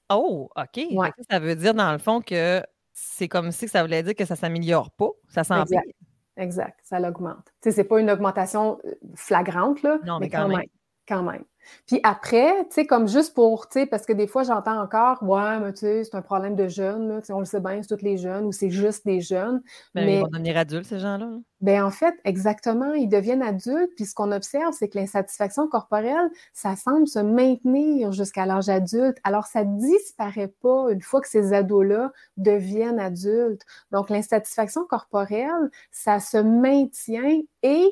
Oh, 0.10 0.50
OK. 0.56 0.86
Ouais. 0.92 1.12
Ça 1.30 1.40
veut 1.40 1.56
dire, 1.56 1.74
dans 1.74 1.92
le 1.92 1.98
fond, 1.98 2.22
que 2.22 2.62
c'est 2.96 3.28
comme 3.28 3.52
si 3.52 3.68
ça 3.68 3.84
voulait 3.84 4.02
dire 4.04 4.16
que 4.16 4.26
ça 4.26 4.34
ne 4.36 4.40
s'améliore 4.40 4.90
pas, 4.92 5.10
ça 5.28 5.44
s'empire. 5.44 5.80
Exact. 5.82 5.96
Exact, 6.38 6.80
ça 6.84 7.00
l'augmente. 7.00 7.46
Tu 7.62 7.70
sais, 7.70 7.72
c'est 7.72 7.84
pas 7.84 8.00
une 8.00 8.10
augmentation 8.10 8.80
euh, 8.86 8.94
flagrante, 9.16 9.82
là, 9.84 10.00
Non, 10.06 10.20
mais 10.20 10.26
mais 10.26 10.30
quand 10.30 10.40
quand 10.44 10.48
même. 10.50 10.58
même. 10.58 10.68
Quand 11.08 11.24
même. 11.24 11.44
Puis 11.88 12.00
après, 12.04 12.52
tu 12.66 12.76
sais, 12.76 12.86
comme 12.86 13.08
juste 13.08 13.34
pour, 13.34 13.68
tu 13.68 13.80
sais, 13.80 13.86
parce 13.86 14.06
que 14.06 14.14
des 14.14 14.28
fois, 14.28 14.44
j'entends 14.44 14.82
encore, 14.82 15.22
ouais, 15.24 15.60
mais 15.60 15.74
tu 15.74 15.80
sais, 15.82 16.04
c'est 16.04 16.16
un 16.16 16.22
problème 16.22 16.56
de 16.56 16.68
jeunes, 16.68 17.08
là, 17.08 17.22
on 17.30 17.40
le 17.40 17.46
sait 17.46 17.60
bien, 17.60 17.82
c'est 17.82 17.96
tous 17.96 18.04
les 18.04 18.18
jeunes 18.18 18.46
ou 18.46 18.52
c'est 18.52 18.70
juste 18.70 19.06
des 19.06 19.22
jeunes. 19.22 19.62
Ben, 19.94 20.06
mais 20.06 20.16
ils 20.16 20.22
vont 20.22 20.28
devenir 20.28 20.58
adultes, 20.58 20.86
ces 20.86 21.00
gens-là. 21.00 21.30
Ben, 21.62 21.84
en 21.84 21.90
fait, 21.90 22.14
exactement, 22.26 22.94
ils 22.94 23.08
deviennent 23.08 23.42
adultes. 23.42 23.92
Puis 23.96 24.06
ce 24.06 24.14
qu'on 24.14 24.32
observe, 24.32 24.74
c'est 24.78 24.90
que 24.90 25.00
l'insatisfaction 25.00 25.68
corporelle, 25.68 26.30
ça 26.54 26.76
semble 26.76 27.08
se 27.08 27.20
maintenir 27.20 28.12
jusqu'à 28.12 28.46
l'âge 28.46 28.70
adulte. 28.70 29.18
Alors, 29.24 29.48
ça 29.48 29.64
disparaît 29.64 30.54
pas 30.62 30.92
une 30.92 31.02
fois 31.02 31.22
que 31.22 31.28
ces 31.28 31.54
ados-là 31.54 32.12
deviennent 32.38 33.00
adultes. 33.00 33.64
Donc, 33.92 34.10
l'insatisfaction 34.10 34.86
corporelle, 34.86 35.72
ça 35.92 36.20
se 36.20 36.38
maintient 36.38 37.42
et 37.64 37.90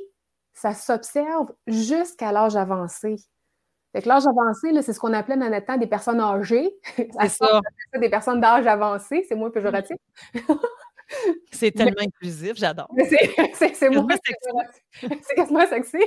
ça 0.54 0.74
s'observe 0.74 1.52
jusqu'à 1.66 2.32
l'âge 2.32 2.56
avancé. 2.56 3.16
Fait 3.94 4.02
que 4.02 4.10
l'âge 4.10 4.26
avancé, 4.26 4.70
c'est 4.82 4.92
ce 4.92 5.00
qu'on 5.00 5.14
appelait 5.14 5.38
dans 5.38 5.50
notre 5.50 5.68
temps 5.68 5.78
des 5.78 5.88
personnes 5.88 6.20
âgées. 6.20 6.76
C'est 6.96 7.30
ça. 7.30 7.62
Des 7.96 8.10
personnes 8.10 8.42
d'âge 8.42 8.66
avancé, 8.66 9.24
c'est 9.30 9.36
moins 9.36 9.52
péjoratif. 9.52 9.96
c'est 11.52 11.72
tellement 11.72 12.02
inclusif, 12.02 12.54
j'adore. 12.56 12.90
C'est 13.54 13.90
moins 13.90 14.08
C'est 14.94 15.36
quasiment 15.36 15.68
sexy. 15.68 16.04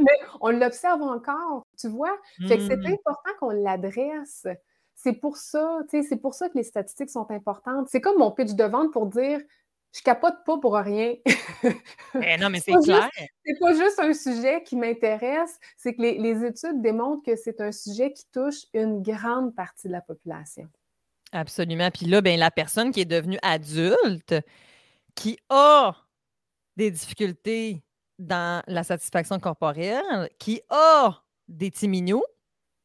Mais 0.00 0.18
on 0.40 0.50
l'observe 0.50 1.00
encore, 1.02 1.64
tu 1.78 1.88
vois? 1.88 2.14
Fait 2.48 2.58
que 2.58 2.66
c'est 2.66 2.76
mmh. 2.76 2.86
important 2.86 3.30
qu'on 3.40 3.50
l'adresse. 3.50 4.46
C'est 4.94 5.14
pour 5.14 5.36
ça, 5.36 5.80
c'est 5.90 6.20
pour 6.20 6.34
ça 6.34 6.48
que 6.48 6.58
les 6.58 6.64
statistiques 6.64 7.10
sont 7.10 7.30
importantes. 7.30 7.88
C'est 7.88 8.00
comme 8.00 8.18
mon 8.18 8.30
pitch 8.30 8.52
de 8.52 8.64
vente 8.64 8.92
pour 8.92 9.06
dire 9.06 9.40
je 9.94 10.02
capote 10.02 10.44
pas 10.44 10.58
pour 10.58 10.74
rien. 10.74 11.14
Eh 12.20 12.36
non, 12.38 12.50
mais 12.50 12.60
c'est 12.60 12.72
clair. 12.72 13.08
C'est 13.44 13.58
pas 13.60 13.74
juste 13.74 13.98
un 13.98 14.12
sujet 14.12 14.62
qui 14.64 14.76
m'intéresse, 14.76 15.58
c'est 15.76 15.94
que 15.94 16.02
les, 16.02 16.44
études 16.44 16.82
démontrent 16.82 17.22
que 17.24 17.36
c'est 17.36 17.60
un 17.60 17.70
sujet 17.70 18.12
qui 18.12 18.24
touche 18.32 18.64
une 18.74 19.02
grande 19.02 19.54
partie 19.54 19.86
de 19.86 19.92
la 19.92 20.00
population. 20.00 20.68
Absolument. 21.32 21.90
Puis 21.90 22.06
là, 22.06 22.20
ben, 22.20 22.38
la 22.38 22.50
personne 22.50 22.90
qui 22.90 23.00
est 23.00 23.06
devenue 23.06 23.38
adulte, 23.42 24.34
qui 25.14 25.38
a 25.48 25.94
des 26.76 26.90
difficultés 26.90 27.82
dans 28.18 28.62
la 28.66 28.82
satisfaction 28.82 29.38
corporelle, 29.38 30.28
qui 30.38 30.60
a 30.70 31.22
des 31.46 31.70
timignous, 31.70 32.24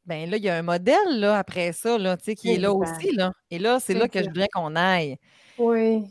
ben 0.06 0.30
là, 0.30 0.36
il 0.36 0.44
y 0.44 0.48
a 0.48 0.56
un 0.56 0.62
modèle 0.62 1.18
là, 1.18 1.38
après 1.38 1.72
ça 1.72 1.98
là, 1.98 2.16
qui 2.16 2.52
est 2.52 2.58
là 2.58 2.72
aussi. 2.72 3.12
Là. 3.12 3.32
Et 3.50 3.58
là, 3.58 3.80
c'est 3.80 3.94
là 3.94 4.08
que 4.08 4.20
je 4.20 4.26
voudrais 4.26 4.48
qu'on 4.48 4.74
aille. 4.76 5.16
Oui 5.58 6.04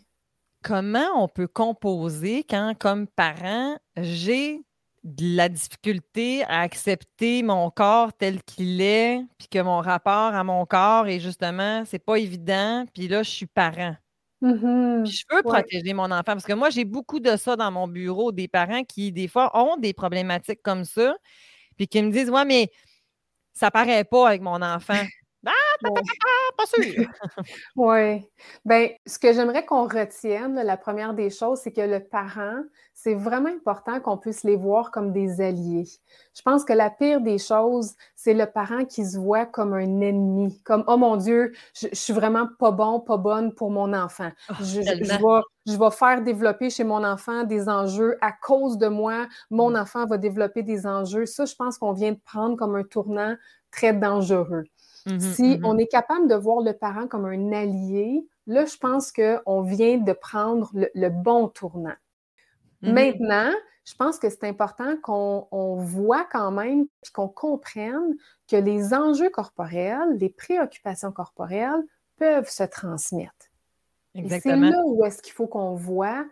comment 0.63 1.08
on 1.15 1.28
peut 1.28 1.48
composer 1.48 2.43
quand, 2.43 2.74
comme 2.78 3.08
parent, 3.08 3.78
j'ai 3.98 4.62
de 5.04 5.36
la 5.36 5.50
difficulté 5.50 6.43
à 6.43 6.62
accepter 6.62 7.41
mon 7.43 7.69
corps 7.69 8.13
tel 8.13 8.43
qu'il 8.43 8.82
est, 8.82 9.22
puis 9.38 9.48
que 9.48 9.60
mon 9.60 9.80
rapport 9.80 10.36
à 10.36 10.43
mon 10.43 10.65
corps 10.65 11.08
est 11.08 11.19
justement, 11.19 11.84
c'est 11.86 12.04
pas 12.04 12.17
évident, 12.17 12.86
puis 12.93 13.08
là, 13.08 13.24
je 13.24 13.30
suis 13.30 13.45
parent. 13.45 13.95
Mmh 14.41 15.04
puis 15.04 15.12
je 15.12 15.26
veux 15.36 15.43
protéger 15.43 15.93
mon 15.93 16.06
enfant 16.06 16.24
parce 16.24 16.45
que 16.45 16.54
moi, 16.54 16.69
j'ai 16.69 16.86
beaucoup 16.86 17.19
de 17.19 17.36
ça 17.36 17.58
dans 17.58 17.72
mon 17.72 17.88
bureau, 17.88 18.32
des 18.32 18.48
parents 18.48 18.84
qui, 18.84 19.12
des 19.12 19.28
fois, 19.28 19.52
ont 19.54 19.76
des 19.78 19.93
problématiques 19.93 20.62
comme 20.63 20.86
ça, 20.86 21.15
puis 21.76 21.88
qui 21.88 22.02
me 22.02 22.12
disent 22.12 22.30
Ouais, 22.30 22.45
mais 22.45 22.69
ça 23.54 23.72
paraît 23.72 24.06
pas 24.06 24.28
avec 24.28 24.41
mon 24.41 24.62
enfant. 24.62 25.04
Ah, 25.45 25.52
pas 26.58 26.65
sûr. 26.65 26.84
oui. 27.75 28.25
Bien, 28.65 28.89
ce 29.06 29.17
que 29.17 29.32
j'aimerais 29.32 29.65
qu'on 29.65 29.84
retienne, 29.84 30.56
la 30.56 30.78
première 30.78 31.13
des 31.13 31.30
choses, 31.30 31.60
c'est 31.60 31.71
que 31.71 31.82
le 31.82 32.02
parent, 32.02 32.62
c'est 32.93 33.15
vraiment 33.15 33.49
important 33.49 34.02
qu'on 34.02 34.17
puisse 34.17 34.43
les 34.43 34.58
voir 34.58 34.91
comme 34.91 35.13
des 35.13 35.39
alliés. 35.39 35.88
Je 36.36 36.41
pense 36.41 36.65
que 36.65 36.73
la 36.73 36.89
pire 36.89 37.21
des 37.21 37.38
choses, 37.38 37.95
c'est 38.15 38.34
le 38.34 38.45
parent 38.45 38.84
qui 38.84 39.06
se 39.06 39.17
voit 39.17 39.45
comme 39.45 39.73
un 39.73 40.02
ennemi, 40.02 40.62
comme 40.63 40.84
oh 40.88 40.97
mon 40.97 41.15
Dieu, 41.15 41.54
je, 41.73 41.88
suis 41.93 42.13
vraiment 42.13 42.47
pas 42.60 42.71
bon, 42.71 42.99
pas 42.99 43.17
bonne 43.17 43.54
pour 43.54 43.71
mon 43.71 43.93
enfant. 43.93 44.32
Oh, 44.49 44.54
je, 44.60 44.82
vais, 44.82 45.04
je 45.65 45.78
vais 45.78 45.91
faire 45.91 46.21
développer 46.21 46.69
chez 46.69 46.84
mon 46.84 47.04
enfant 47.06 47.43
des 47.43 47.69
enjeux 47.69 48.17
à 48.19 48.34
cause 48.34 48.78
de 48.78 48.88
moi. 48.88 49.28
Mon 49.49 49.71
mmh. 49.71 49.75
enfant 49.78 50.06
va 50.06 50.17
développer 50.17 50.63
des 50.63 50.86
enjeux. 50.86 51.25
Ça, 51.25 51.45
je 51.45 51.56
pense 51.56 51.78
qu'on 51.78 51.93
vient 51.93 52.12
de 52.12 52.19
prendre 52.25 52.58
comme 52.58 52.75
un 52.75 52.84
tournant 52.84 53.36
très 53.71 53.93
dangereux. 53.93 54.65
Mmh 55.10 55.19
si 55.19 55.58
mmh 55.58 55.65
on 55.65 55.78
est 55.78 55.88
capable 55.88 56.28
de 56.28 56.36
voir 56.36 56.62
le 56.62 56.74
parent 56.74 57.08
comme 57.08 57.26
un 57.26 57.52
allié, 57.52 58.28
là, 58.48 58.65
je 58.65 58.78
pense 58.78 59.12
qu'on 59.12 59.62
vient 59.62 59.98
de 59.98 60.13
prendre 60.13 60.72
le, 60.74 61.10
bon 61.10 61.48
tournant. 61.48 61.95
Mmh 62.82 62.91
Maintenant, 62.91 63.52
je 63.86 63.95
pense 63.95 64.19
que 64.19 64.30
c'est 64.30 64.43
important 64.43 64.95
qu'on 65.02 65.76
voit 65.78 66.26
quand 66.32 66.52
même, 66.52 66.86
puis 67.02 67.12
qu'on 67.12 67.28
comprenne 67.28 68.15
que 68.48 68.56
les 68.56 68.93
enjeux 68.93 69.30
corporels, 69.30 70.17
les 70.17 70.30
préoccupations 70.30 71.12
corporelles 71.12 71.84
peuvent 72.17 72.50
se 72.50 72.63
transmettre. 72.63 73.34
C'est 74.15 74.56
là 74.56 74.84
où 74.86 75.06
est-ce 75.06 75.22
qu'il 75.22 75.34
faut 75.34 75.48
qu'on 75.48 75.76
voit 75.76 76.26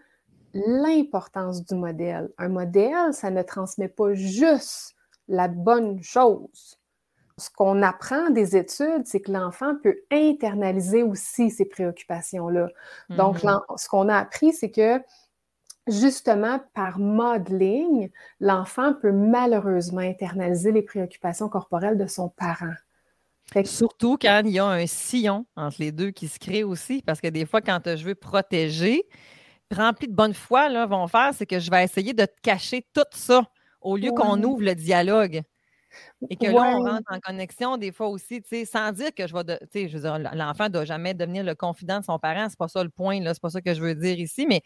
l'importance 0.53 1.63
du 1.63 1.75
modèle. 1.75 2.29
Un 2.37 2.49
modèle, 2.49 3.13
ça 3.13 3.29
ne 3.29 3.41
transmet 3.41 3.87
pas 3.87 4.13
juste 4.13 4.95
la 5.27 5.47
bonne 5.47 6.01
chose 6.01 6.79
ce 7.37 7.49
qu'on 7.51 7.83
apprend 7.83 8.31
des 8.31 8.57
études, 8.57 9.05
c'est 9.05 9.21
que 9.21 9.31
l'enfant 9.31 9.75
peut 9.81 9.97
internaliser 10.11 11.03
aussi 11.03 11.51
ces 11.51 11.65
préoccupations-là. 11.65 12.69
Donc, 13.09 13.43
mmh 13.43 13.59
ce 13.77 13.87
qu'on 13.87 14.09
a 14.09 14.17
appris, 14.17 14.53
c'est 14.53 14.71
que 14.71 14.99
justement, 15.87 16.59
par 16.73 16.99
modeling, 16.99 18.09
l'enfant 18.39 18.93
peut 18.93 19.11
malheureusement 19.11 20.01
internaliser 20.01 20.71
les 20.71 20.81
préoccupations 20.81 21.47
corporelles 21.47 21.97
de 21.97 22.07
son 22.07 22.29
parent. 22.29 22.73
Surtout 23.63 24.17
quand 24.19 24.41
il 24.43 24.51
y 24.51 24.59
a 24.59 24.65
un 24.65 24.85
sillon 24.87 25.45
entre 25.55 25.77
les 25.79 25.91
deux 25.93 26.11
qui 26.11 26.27
se 26.27 26.37
crée 26.37 26.63
aussi, 26.63 27.01
parce 27.05 27.21
que 27.21 27.27
des 27.27 27.45
fois, 27.45 27.61
quand 27.61 27.79
je 27.85 28.03
veux 28.03 28.15
protéger, 28.15 29.07
rempli 29.73 30.07
de 30.07 30.13
bonne 30.13 30.33
foi, 30.33 30.69
là, 30.69 30.85
vont 30.85 31.07
faire, 31.07 31.31
c'est 31.33 31.45
que 31.45 31.59
je 31.59 31.71
vais 31.71 31.83
essayer 31.83 32.13
de 32.13 32.25
te 32.25 32.41
cacher 32.41 32.85
tout 32.93 33.01
ça 33.11 33.43
au 33.79 33.95
lieu 33.95 34.11
qu'on 34.11 34.41
ouvre 34.43 34.63
le 34.63 34.75
dialogue. 34.75 35.43
Et 36.29 36.35
que 36.35 36.45
là, 36.47 36.77
on 36.77 36.83
rentre 36.83 37.11
en 37.11 37.19
connexion 37.19 37.77
des 37.77 37.91
fois 37.91 38.07
aussi, 38.07 38.41
tu 38.41 38.49
sais, 38.49 38.65
sans 38.65 38.91
dire 38.91 39.13
que 39.15 39.27
je 39.27 39.33
vais, 39.33 39.43
tu 39.43 39.67
sais, 39.71 39.87
je 39.87 39.97
veux 39.97 40.03
dire, 40.03 40.19
l'enfant 40.33 40.65
ne 40.65 40.69
doit 40.69 40.85
jamais 40.85 41.13
devenir 41.13 41.43
le 41.43 41.55
confident 41.55 41.99
de 41.99 42.05
son 42.05 42.19
parent, 42.19 42.47
c'est 42.49 42.57
pas 42.57 42.67
ça 42.67 42.83
le 42.83 42.89
point, 42.89 43.19
là, 43.21 43.33
c'est 43.33 43.41
pas 43.41 43.49
ça 43.49 43.61
que 43.61 43.73
je 43.73 43.81
veux 43.81 43.95
dire 43.95 44.19
ici, 44.19 44.45
mais 44.47 44.61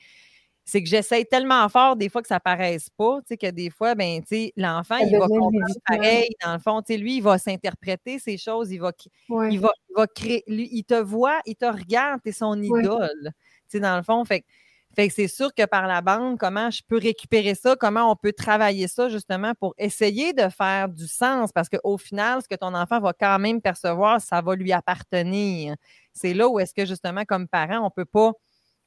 c'est 0.63 0.83
que 0.83 0.89
j'essaye 0.89 1.25
tellement 1.25 1.67
fort 1.69 1.95
des 1.95 2.07
fois 2.07 2.21
que 2.21 2.27
ça 2.27 2.39
paraisse 2.39 2.89
pas, 2.91 3.19
tu 3.21 3.29
sais, 3.29 3.37
que 3.37 3.49
des 3.49 3.69
fois, 3.69 3.95
ben, 3.95 4.21
tu 4.21 4.27
sais, 4.27 4.53
l'enfant, 4.55 4.97
il 4.97 5.11
va 5.17 5.27
comprendre 5.27 5.65
pareil, 5.87 6.29
dans 6.43 6.53
le 6.53 6.59
fond, 6.59 6.81
tu 6.81 6.93
sais, 6.93 6.99
lui, 6.99 7.17
il 7.17 7.23
va 7.23 7.37
s'interpréter 7.37 8.19
ces 8.19 8.37
choses, 8.37 8.71
il 8.71 8.79
va, 8.79 8.91
il 9.29 9.59
va, 9.59 9.71
il 9.89 9.95
va 9.95 10.07
créer, 10.07 10.43
lui, 10.47 10.69
il 10.71 10.83
te 10.83 10.93
voit, 10.93 11.39
il 11.45 11.55
te 11.55 11.65
regarde, 11.65 12.21
es 12.25 12.31
son 12.31 12.61
idole, 12.61 13.09
tu 13.23 13.31
sais, 13.67 13.79
dans 13.79 13.97
le 13.97 14.03
fond, 14.03 14.23
fait 14.23 14.45
fait 14.95 15.07
que 15.07 15.13
c'est 15.13 15.27
sûr 15.27 15.53
que 15.53 15.65
par 15.65 15.87
la 15.87 16.01
bande, 16.01 16.37
comment 16.37 16.69
je 16.69 16.81
peux 16.85 16.97
récupérer 16.97 17.55
ça, 17.55 17.75
comment 17.77 18.11
on 18.11 18.15
peut 18.15 18.33
travailler 18.33 18.87
ça 18.87 19.07
justement 19.07 19.53
pour 19.59 19.73
essayer 19.77 20.33
de 20.33 20.49
faire 20.49 20.89
du 20.89 21.07
sens 21.07 21.51
parce 21.53 21.69
qu'au 21.69 21.97
final, 21.97 22.41
ce 22.41 22.47
que 22.47 22.55
ton 22.55 22.73
enfant 22.73 22.99
va 22.99 23.13
quand 23.13 23.39
même 23.39 23.61
percevoir, 23.61 24.19
ça 24.19 24.41
va 24.41 24.55
lui 24.55 24.73
appartenir. 24.73 25.75
C'est 26.13 26.33
là 26.33 26.49
où 26.49 26.59
est-ce 26.59 26.73
que 26.73 26.85
justement, 26.85 27.23
comme 27.23 27.47
parent, 27.47 27.85
on 27.85 27.89
peut 27.89 28.05
pas, 28.05 28.33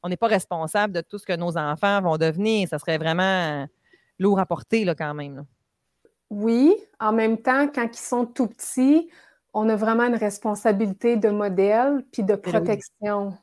on 0.02 0.10
n'est 0.10 0.18
pas 0.18 0.26
responsable 0.26 0.92
de 0.92 1.00
tout 1.00 1.18
ce 1.18 1.24
que 1.24 1.36
nos 1.36 1.56
enfants 1.56 2.02
vont 2.02 2.18
devenir. 2.18 2.68
Ça 2.68 2.78
serait 2.78 2.98
vraiment 2.98 3.66
lourd 4.18 4.38
à 4.38 4.44
porter 4.44 4.84
là, 4.84 4.94
quand 4.94 5.14
même. 5.14 5.46
Oui, 6.28 6.74
en 7.00 7.12
même 7.12 7.38
temps, 7.38 7.68
quand 7.68 7.88
ils 7.90 7.96
sont 7.96 8.26
tout 8.26 8.48
petits, 8.48 9.08
on 9.54 9.68
a 9.70 9.76
vraiment 9.76 10.04
une 10.04 10.16
responsabilité 10.16 11.16
de 11.16 11.30
modèle 11.30 12.04
puis 12.12 12.24
de 12.24 12.34
protection 12.34 13.34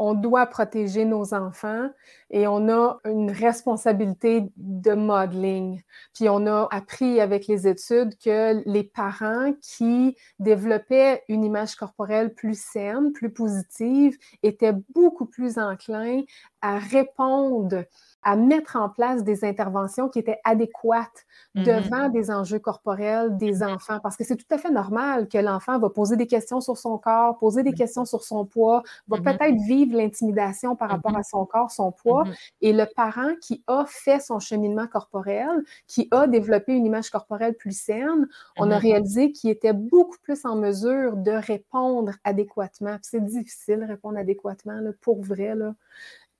on 0.00 0.14
doit 0.14 0.46
protéger 0.46 1.04
nos 1.04 1.34
enfants 1.34 1.90
et 2.30 2.46
on 2.46 2.70
a 2.70 2.98
une 3.04 3.30
responsabilité 3.30 4.50
de 4.56 4.92
modeling. 4.92 5.82
Puis 6.14 6.26
on 6.30 6.46
a 6.46 6.66
appris 6.70 7.20
avec 7.20 7.46
les 7.46 7.68
études 7.68 8.16
que 8.16 8.62
les 8.66 8.82
parents 8.82 9.52
qui 9.60 10.16
développaient 10.38 11.22
une 11.28 11.44
image 11.44 11.74
corporelle 11.76 12.32
plus 12.32 12.58
saine, 12.58 13.12
plus 13.12 13.30
positive, 13.30 14.16
étaient 14.42 14.74
beaucoup 14.94 15.26
plus 15.26 15.58
enclins 15.58 16.22
à 16.62 16.78
répondre 16.78 17.84
à 18.22 18.36
mettre 18.36 18.76
en 18.76 18.88
place 18.88 19.24
des 19.24 19.44
interventions 19.44 20.08
qui 20.08 20.18
étaient 20.18 20.40
adéquates 20.44 21.26
mmh 21.54 21.64
devant 21.64 22.08
des 22.08 22.30
enjeux 22.30 22.58
corporels 22.58 23.36
des 23.36 23.62
enfants. 23.62 23.98
Parce 24.00 24.16
que 24.16 24.24
c'est 24.24 24.36
tout 24.36 24.46
à 24.50 24.58
fait 24.58 24.70
normal 24.70 25.28
que 25.28 25.38
l'enfant 25.38 25.78
va 25.78 25.90
poser 25.90 26.16
des 26.16 26.26
questions 26.26 26.60
sur 26.60 26.78
son 26.78 26.98
corps, 26.98 27.38
poser 27.38 27.62
des 27.62 27.72
questions 27.74 28.04
sur 28.04 28.22
son 28.22 28.44
poids, 28.46 28.82
va 29.08 29.18
peut-être 29.18 29.56
vivre 29.66 29.96
l'intimidation 29.96 30.76
par 30.76 30.90
rapport 30.90 31.16
à 31.16 31.22
son 31.22 31.44
corps, 31.46 31.70
son 31.70 31.92
poids. 31.92 32.28
Et 32.60 32.72
le 32.72 32.86
parent 32.94 33.34
qui 33.40 33.62
a 33.66 33.84
fait 33.86 34.20
son 34.20 34.38
cheminement 34.38 34.86
corporel, 34.86 35.62
qui 35.86 36.08
a 36.12 36.26
développé 36.26 36.72
une 36.74 36.86
image 36.86 37.10
corporelle 37.10 37.54
plus 37.56 37.78
saine, 37.78 38.28
on 38.56 38.70
a 38.70 38.78
réalisé 38.78 39.32
qu'il 39.32 39.50
était 39.50 39.72
beaucoup 39.72 40.18
plus 40.22 40.44
en 40.44 40.56
mesure 40.56 41.16
de 41.16 41.32
répondre 41.32 42.12
adéquatement. 42.24 42.96
C'est 43.02 43.24
difficile 43.24 43.80
de 43.80 43.86
répondre 43.86 44.18
adéquatement, 44.18 44.80
là, 44.80 44.90
pour 45.00 45.22
vrai. 45.22 45.54
Là. 45.54 45.74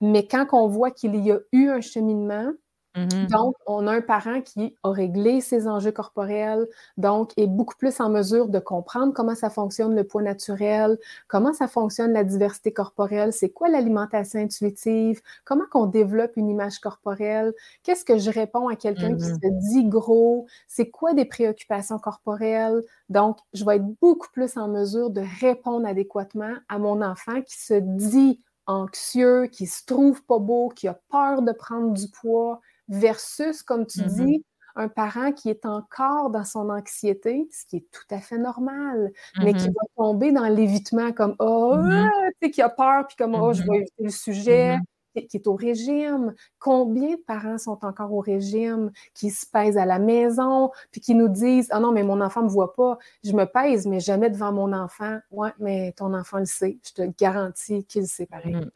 Mais 0.00 0.26
quand 0.26 0.46
on 0.52 0.68
voit 0.68 0.90
qu'il 0.90 1.16
y 1.16 1.30
a 1.32 1.38
eu 1.52 1.68
un 1.68 1.80
cheminement, 1.80 2.52
Mm-hmm. 2.96 3.30
Donc, 3.30 3.54
on 3.66 3.86
a 3.86 3.92
un 3.92 4.00
parent 4.00 4.40
qui 4.40 4.76
a 4.82 4.90
réglé 4.90 5.40
ses 5.40 5.68
enjeux 5.68 5.92
corporels, 5.92 6.66
donc 6.96 7.30
est 7.36 7.46
beaucoup 7.46 7.76
plus 7.76 8.00
en 8.00 8.10
mesure 8.10 8.48
de 8.48 8.58
comprendre 8.58 9.12
comment 9.14 9.36
ça 9.36 9.48
fonctionne 9.48 9.94
le 9.94 10.02
poids 10.02 10.22
naturel, 10.22 10.98
comment 11.28 11.52
ça 11.52 11.68
fonctionne 11.68 12.12
la 12.12 12.24
diversité 12.24 12.72
corporelle, 12.72 13.32
c'est 13.32 13.50
quoi 13.50 13.68
l'alimentation 13.68 14.40
intuitive, 14.40 15.20
comment 15.44 15.66
qu'on 15.70 15.86
développe 15.86 16.36
une 16.36 16.48
image 16.48 16.80
corporelle, 16.80 17.52
qu'est-ce 17.84 18.04
que 18.04 18.18
je 18.18 18.30
réponds 18.30 18.66
à 18.66 18.74
quelqu'un 18.74 19.16
qui 19.16 19.24
mm-hmm. 19.24 19.40
se 19.40 19.70
dit 19.70 19.84
gros, 19.84 20.46
c'est 20.66 20.90
quoi 20.90 21.14
des 21.14 21.26
préoccupations 21.26 22.00
corporelles? 22.00 22.82
Donc, 23.08 23.38
je 23.54 23.64
vais 23.64 23.76
être 23.76 23.86
beaucoup 24.00 24.28
plus 24.32 24.56
en 24.56 24.66
mesure 24.66 25.10
de 25.10 25.22
répondre 25.40 25.86
adéquatement 25.86 26.54
à 26.68 26.78
mon 26.78 27.02
enfant 27.02 27.40
qui 27.42 27.56
se 27.56 27.74
dit 27.74 28.40
anxieux, 28.70 29.46
qui 29.46 29.66
se 29.66 29.84
trouve 29.84 30.22
pas 30.24 30.38
beau, 30.38 30.68
qui 30.68 30.88
a 30.88 30.98
peur 31.10 31.42
de 31.42 31.52
prendre 31.52 31.92
du 31.92 32.08
poids, 32.08 32.60
versus, 32.88 33.62
comme 33.62 33.86
tu 33.86 34.00
mm-hmm. 34.00 34.24
dis, 34.24 34.44
un 34.76 34.88
parent 34.88 35.32
qui 35.32 35.50
est 35.50 35.66
encore 35.66 36.30
dans 36.30 36.44
son 36.44 36.70
anxiété, 36.70 37.48
ce 37.50 37.66
qui 37.66 37.78
est 37.78 37.86
tout 37.90 38.14
à 38.14 38.20
fait 38.20 38.38
normal, 38.38 39.12
mais 39.42 39.52
qui 39.52 39.68
mm-hmm. 39.68 39.74
va 39.74 39.82
tomber 39.96 40.32
dans 40.32 40.46
l'évitement 40.46 41.12
comme 41.12 41.34
Oh, 41.38 41.76
tu 41.76 42.46
sais, 42.46 42.50
qui 42.50 42.62
a 42.62 42.68
peur, 42.68 43.06
puis 43.06 43.16
comme 43.16 43.34
Oh, 43.34 43.52
je 43.52 43.62
vais 43.62 43.78
éviter 43.78 44.04
le 44.04 44.10
sujet, 44.10 44.78
qui 45.14 45.36
est 45.36 45.46
au 45.46 45.54
régime? 45.54 46.34
Combien 46.58 47.16
de 47.16 47.22
parents 47.26 47.58
sont 47.58 47.84
encore 47.84 48.12
au 48.12 48.20
régime, 48.20 48.90
qui 49.14 49.30
se 49.30 49.46
pèsent 49.46 49.78
à 49.78 49.86
la 49.86 49.98
maison, 49.98 50.70
puis 50.90 51.00
qui 51.00 51.14
nous 51.14 51.28
disent 51.28 51.68
Ah 51.70 51.80
non, 51.80 51.92
mais 51.92 52.02
mon 52.02 52.20
enfant 52.20 52.40
ne 52.40 52.46
me 52.46 52.50
voit 52.50 52.74
pas, 52.74 52.98
je 53.24 53.32
me 53.32 53.44
pèse, 53.44 53.86
mais 53.86 54.00
jamais 54.00 54.30
devant 54.30 54.52
mon 54.52 54.72
enfant. 54.72 55.18
Ouais, 55.30 55.52
mais 55.58 55.92
ton 55.92 56.14
enfant 56.14 56.38
le 56.38 56.44
sait, 56.44 56.78
je 56.84 56.92
te 56.92 57.02
garantis 57.18 57.84
qu'il 57.84 58.06
sait 58.06 58.26
pareil. 58.26 58.54
Mm. 58.54 58.70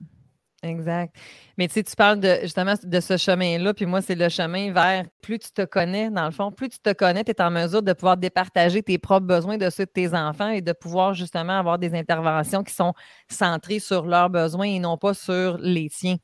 Exact. 0.65 1.15
Mais 1.59 1.69
tu 1.69 1.75
sais, 1.75 1.83
tu 1.83 1.95
parles 1.95 2.21
de, 2.21 2.39
justement 2.41 2.73
de 2.83 3.01
ce 3.01 3.19
chemin-là, 3.19 3.75
puis 3.75 3.85
moi, 3.85 4.01
c'est 4.01 4.15
le 4.15 4.31
chemin 4.31 4.73
vers 4.73 5.05
plus 5.21 5.39
tu 5.39 5.51
te 5.51 5.63
connais, 5.67 6.11
dans 6.11 6.25
le 6.25 6.31
fond, 6.31 6.51
plus 6.51 6.71
tu 6.71 6.79
te 6.79 6.93
connais, 6.95 7.23
tu 7.23 7.33
es 7.33 7.43
en 7.43 7.51
mesure 7.51 7.83
de 7.83 7.93
pouvoir 7.93 8.17
départager 8.17 8.83
tes 8.83 8.97
propres 8.97 9.27
besoins 9.27 9.59
de 9.59 9.69
ceux 9.69 9.85
de 9.85 9.91
tes 9.91 10.15
enfants 10.15 10.49
et 10.49 10.63
de 10.63 10.73
pouvoir 10.73 11.13
justement 11.13 11.59
avoir 11.59 11.79
des 11.79 11.95
interventions 11.95 12.65
qui 12.65 12.73
sont 12.73 12.95
centrées 13.31 13.79
sur 13.79 14.07
leurs 14.07 14.31
besoins 14.31 14.67
et 14.67 14.79
non 14.79 14.97
pas 14.97 15.13
sur 15.13 15.59
les 15.59 15.91
tiens. 15.91 16.17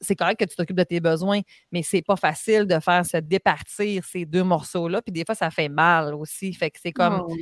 C'est 0.00 0.16
correct 0.16 0.40
que 0.40 0.44
tu 0.44 0.56
t'occupes 0.56 0.76
de 0.76 0.82
tes 0.82 1.00
besoins, 1.00 1.40
mais 1.70 1.82
c'est 1.84 2.02
pas 2.02 2.16
facile 2.16 2.66
de 2.66 2.80
faire 2.80 3.06
se 3.06 3.18
départir 3.18 4.04
ces 4.04 4.26
deux 4.26 4.42
morceaux-là. 4.42 5.02
Puis 5.02 5.12
des 5.12 5.22
fois, 5.24 5.36
ça 5.36 5.50
fait 5.52 5.68
mal 5.68 6.14
aussi. 6.14 6.52
Fait 6.52 6.70
que 6.70 6.78
c'est 6.82 6.92
comme. 6.92 7.22
Oh 7.28 7.36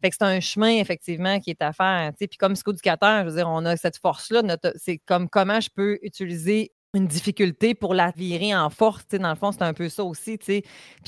fait 0.00 0.10
que 0.10 0.16
c'est 0.18 0.24
un 0.24 0.40
chemin, 0.40 0.78
effectivement, 0.78 1.40
qui 1.40 1.50
est 1.50 1.62
à 1.62 1.72
faire. 1.72 2.12
Puis 2.18 2.28
comme 2.38 2.54
psychoéducateur, 2.54 3.24
je 3.24 3.28
veux 3.28 3.36
dire, 3.36 3.48
on 3.48 3.64
a 3.64 3.76
cette 3.76 3.98
force-là. 3.98 4.42
C'est 4.76 4.98
comme 4.98 5.28
comment 5.28 5.60
je 5.60 5.68
peux 5.74 5.98
utiliser 6.02 6.72
une 6.94 7.06
difficulté 7.06 7.74
pour 7.74 7.94
la 7.94 8.10
virer 8.10 8.54
en 8.54 8.70
force. 8.70 9.06
Dans 9.08 9.30
le 9.30 9.36
fond, 9.36 9.52
c'est 9.52 9.62
un 9.62 9.74
peu 9.74 9.88
ça 9.88 10.02
aussi. 10.04 10.38
Puis 10.38 10.62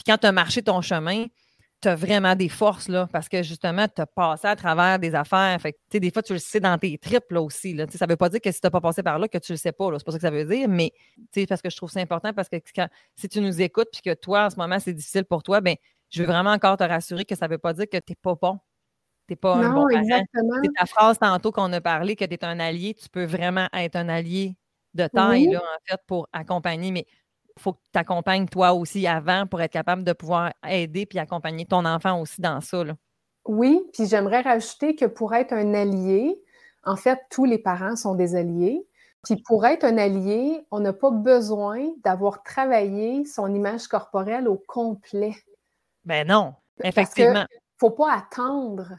quand 0.07 0.19
tu 0.19 0.27
as 0.27 0.33
marché 0.33 0.63
ton 0.63 0.81
chemin, 0.81 1.27
tu 1.81 1.89
as 1.89 1.97
vraiment 1.97 2.37
des 2.37 2.49
forces, 2.49 2.89
là, 2.89 3.09
parce 3.13 3.29
que 3.29 3.43
justement, 3.43 3.89
tu 3.89 4.01
as 4.01 4.07
passé 4.07 4.47
à 4.47 4.55
travers 4.55 5.01
des 5.01 5.17
affaires. 5.17 5.61
Fait 5.61 5.77
des 5.93 6.13
fois, 6.13 6.23
tu 6.23 6.33
le 6.33 6.39
sais 6.39 6.61
dans 6.61 6.79
tes 6.79 6.97
tripes 6.99 7.33
là, 7.33 7.43
aussi. 7.43 7.77
Ça 7.91 8.07
ne 8.07 8.13
veut 8.13 8.17
pas 8.17 8.29
dire 8.29 8.41
que 8.41 8.53
si 8.53 8.61
tu 8.61 8.67
n'as 8.67 8.71
pas 8.71 8.81
passé 8.81 9.03
par 9.03 9.19
là, 9.19 9.27
que 9.27 9.39
tu 9.39 9.51
ne 9.51 9.57
le 9.57 9.59
sais 9.59 9.73
pas. 9.73 9.91
C'est 9.99 10.05
pas 10.05 10.13
ça 10.13 10.19
que 10.19 10.23
ça 10.23 10.31
veut 10.31 10.45
dire, 10.45 10.69
mais 10.69 10.93
parce 11.49 11.61
que 11.61 11.71
je 11.71 11.77
trouve 11.77 11.91
ça 11.91 11.99
important 11.99 12.33
parce 12.33 12.49
que 12.49 12.59
si 13.17 13.29
tu 13.29 13.41
nous 13.41 13.61
écoutes 13.61 13.89
puis 13.93 14.03
que 14.03 14.15
toi, 14.15 14.47
en 14.47 14.51
ce 14.51 14.57
moment, 14.57 14.79
c'est 14.79 14.93
difficile 14.93 15.25
pour 15.25 15.43
toi, 15.43 15.61
ben 15.61 15.75
je 16.11 16.23
veux 16.23 16.29
vraiment 16.29 16.53
encore 16.53 16.77
te 16.77 16.85
rassurer 16.85 17.25
que 17.25 17.35
ça 17.35 17.47
ne 17.47 17.53
veut 17.53 17.59
pas 17.59 17.73
dire 17.73 17.87
que 17.91 17.97
tu 17.97 18.13
n'es 18.13 18.17
pas 18.23 18.37
bon 18.41 18.61
pas 19.41 19.55
un 19.55 19.73
bon 19.73 19.89
exactement. 19.89 20.57
C'est 20.63 20.73
ta 20.79 20.87
phrase 20.87 21.19
tantôt 21.19 21.53
qu'on 21.53 21.73
a 21.73 21.81
parlé 21.81 22.17
que 22.17 22.25
tu 22.25 22.35
es 22.35 22.45
un 22.45 22.61
allié, 22.61 22.95
tu 22.95 23.09
peux 23.09 23.25
vraiment 23.25 23.69
être 23.73 23.97
un 23.97 24.09
allié 24.09 24.57
de 24.95 25.07
taille, 25.07 25.51
là, 25.51 25.61
en 25.61 25.79
fait, 25.85 26.01
pour 26.07 26.29
accompagner, 26.33 26.91
mais 26.91 27.07
il 27.57 27.63
faut 27.63 27.73
que 27.75 27.81
tu 27.93 27.99
accompagnes 27.99 28.47
toi 28.47 28.73
aussi 28.73 29.07
avant 29.07 29.47
pour 29.47 29.61
être 29.63 29.73
capable 29.73 30.05
de 30.05 30.13
pouvoir 30.13 30.53
aider 30.69 31.07
puis 31.07 31.19
accompagner 31.19 31.65
ton 31.65 31.85
enfant 31.85 32.21
aussi 32.21 32.41
dans 32.41 32.61
ça. 32.61 32.85
Oui, 33.47 33.83
puis 33.93 34.07
j'aimerais 34.07 34.43
rajouter 34.43 34.95
que 34.95 35.07
pour 35.07 35.35
être 35.35 35.53
un 35.53 35.75
allié, 35.75 36.41
en 36.85 36.97
fait, 36.97 37.19
tous 37.31 37.45
les 37.45 37.59
parents 37.59 37.97
sont 37.97 38.15
des 38.15 38.37
alliés. 38.37 38.87
Puis 39.25 39.37
pour 39.47 39.65
être 39.67 39.85
un 39.85 39.99
allié, 39.99 40.67
on 40.71 40.81
n'a 40.81 40.93
pas 40.93 41.11
besoin 41.11 41.89
d'avoir 42.05 42.43
travaillé 42.43 43.25
son 43.25 43.55
image 43.55 43.87
corporelle 43.87 44.49
au 44.49 44.61
complet. 44.67 45.35
Ben 46.05 46.27
non, 46.27 46.55
effectivement. 46.83 47.47
Il 47.51 47.87
ne 47.87 47.89
faut 47.89 47.91
pas 47.91 48.13
attendre 48.15 48.97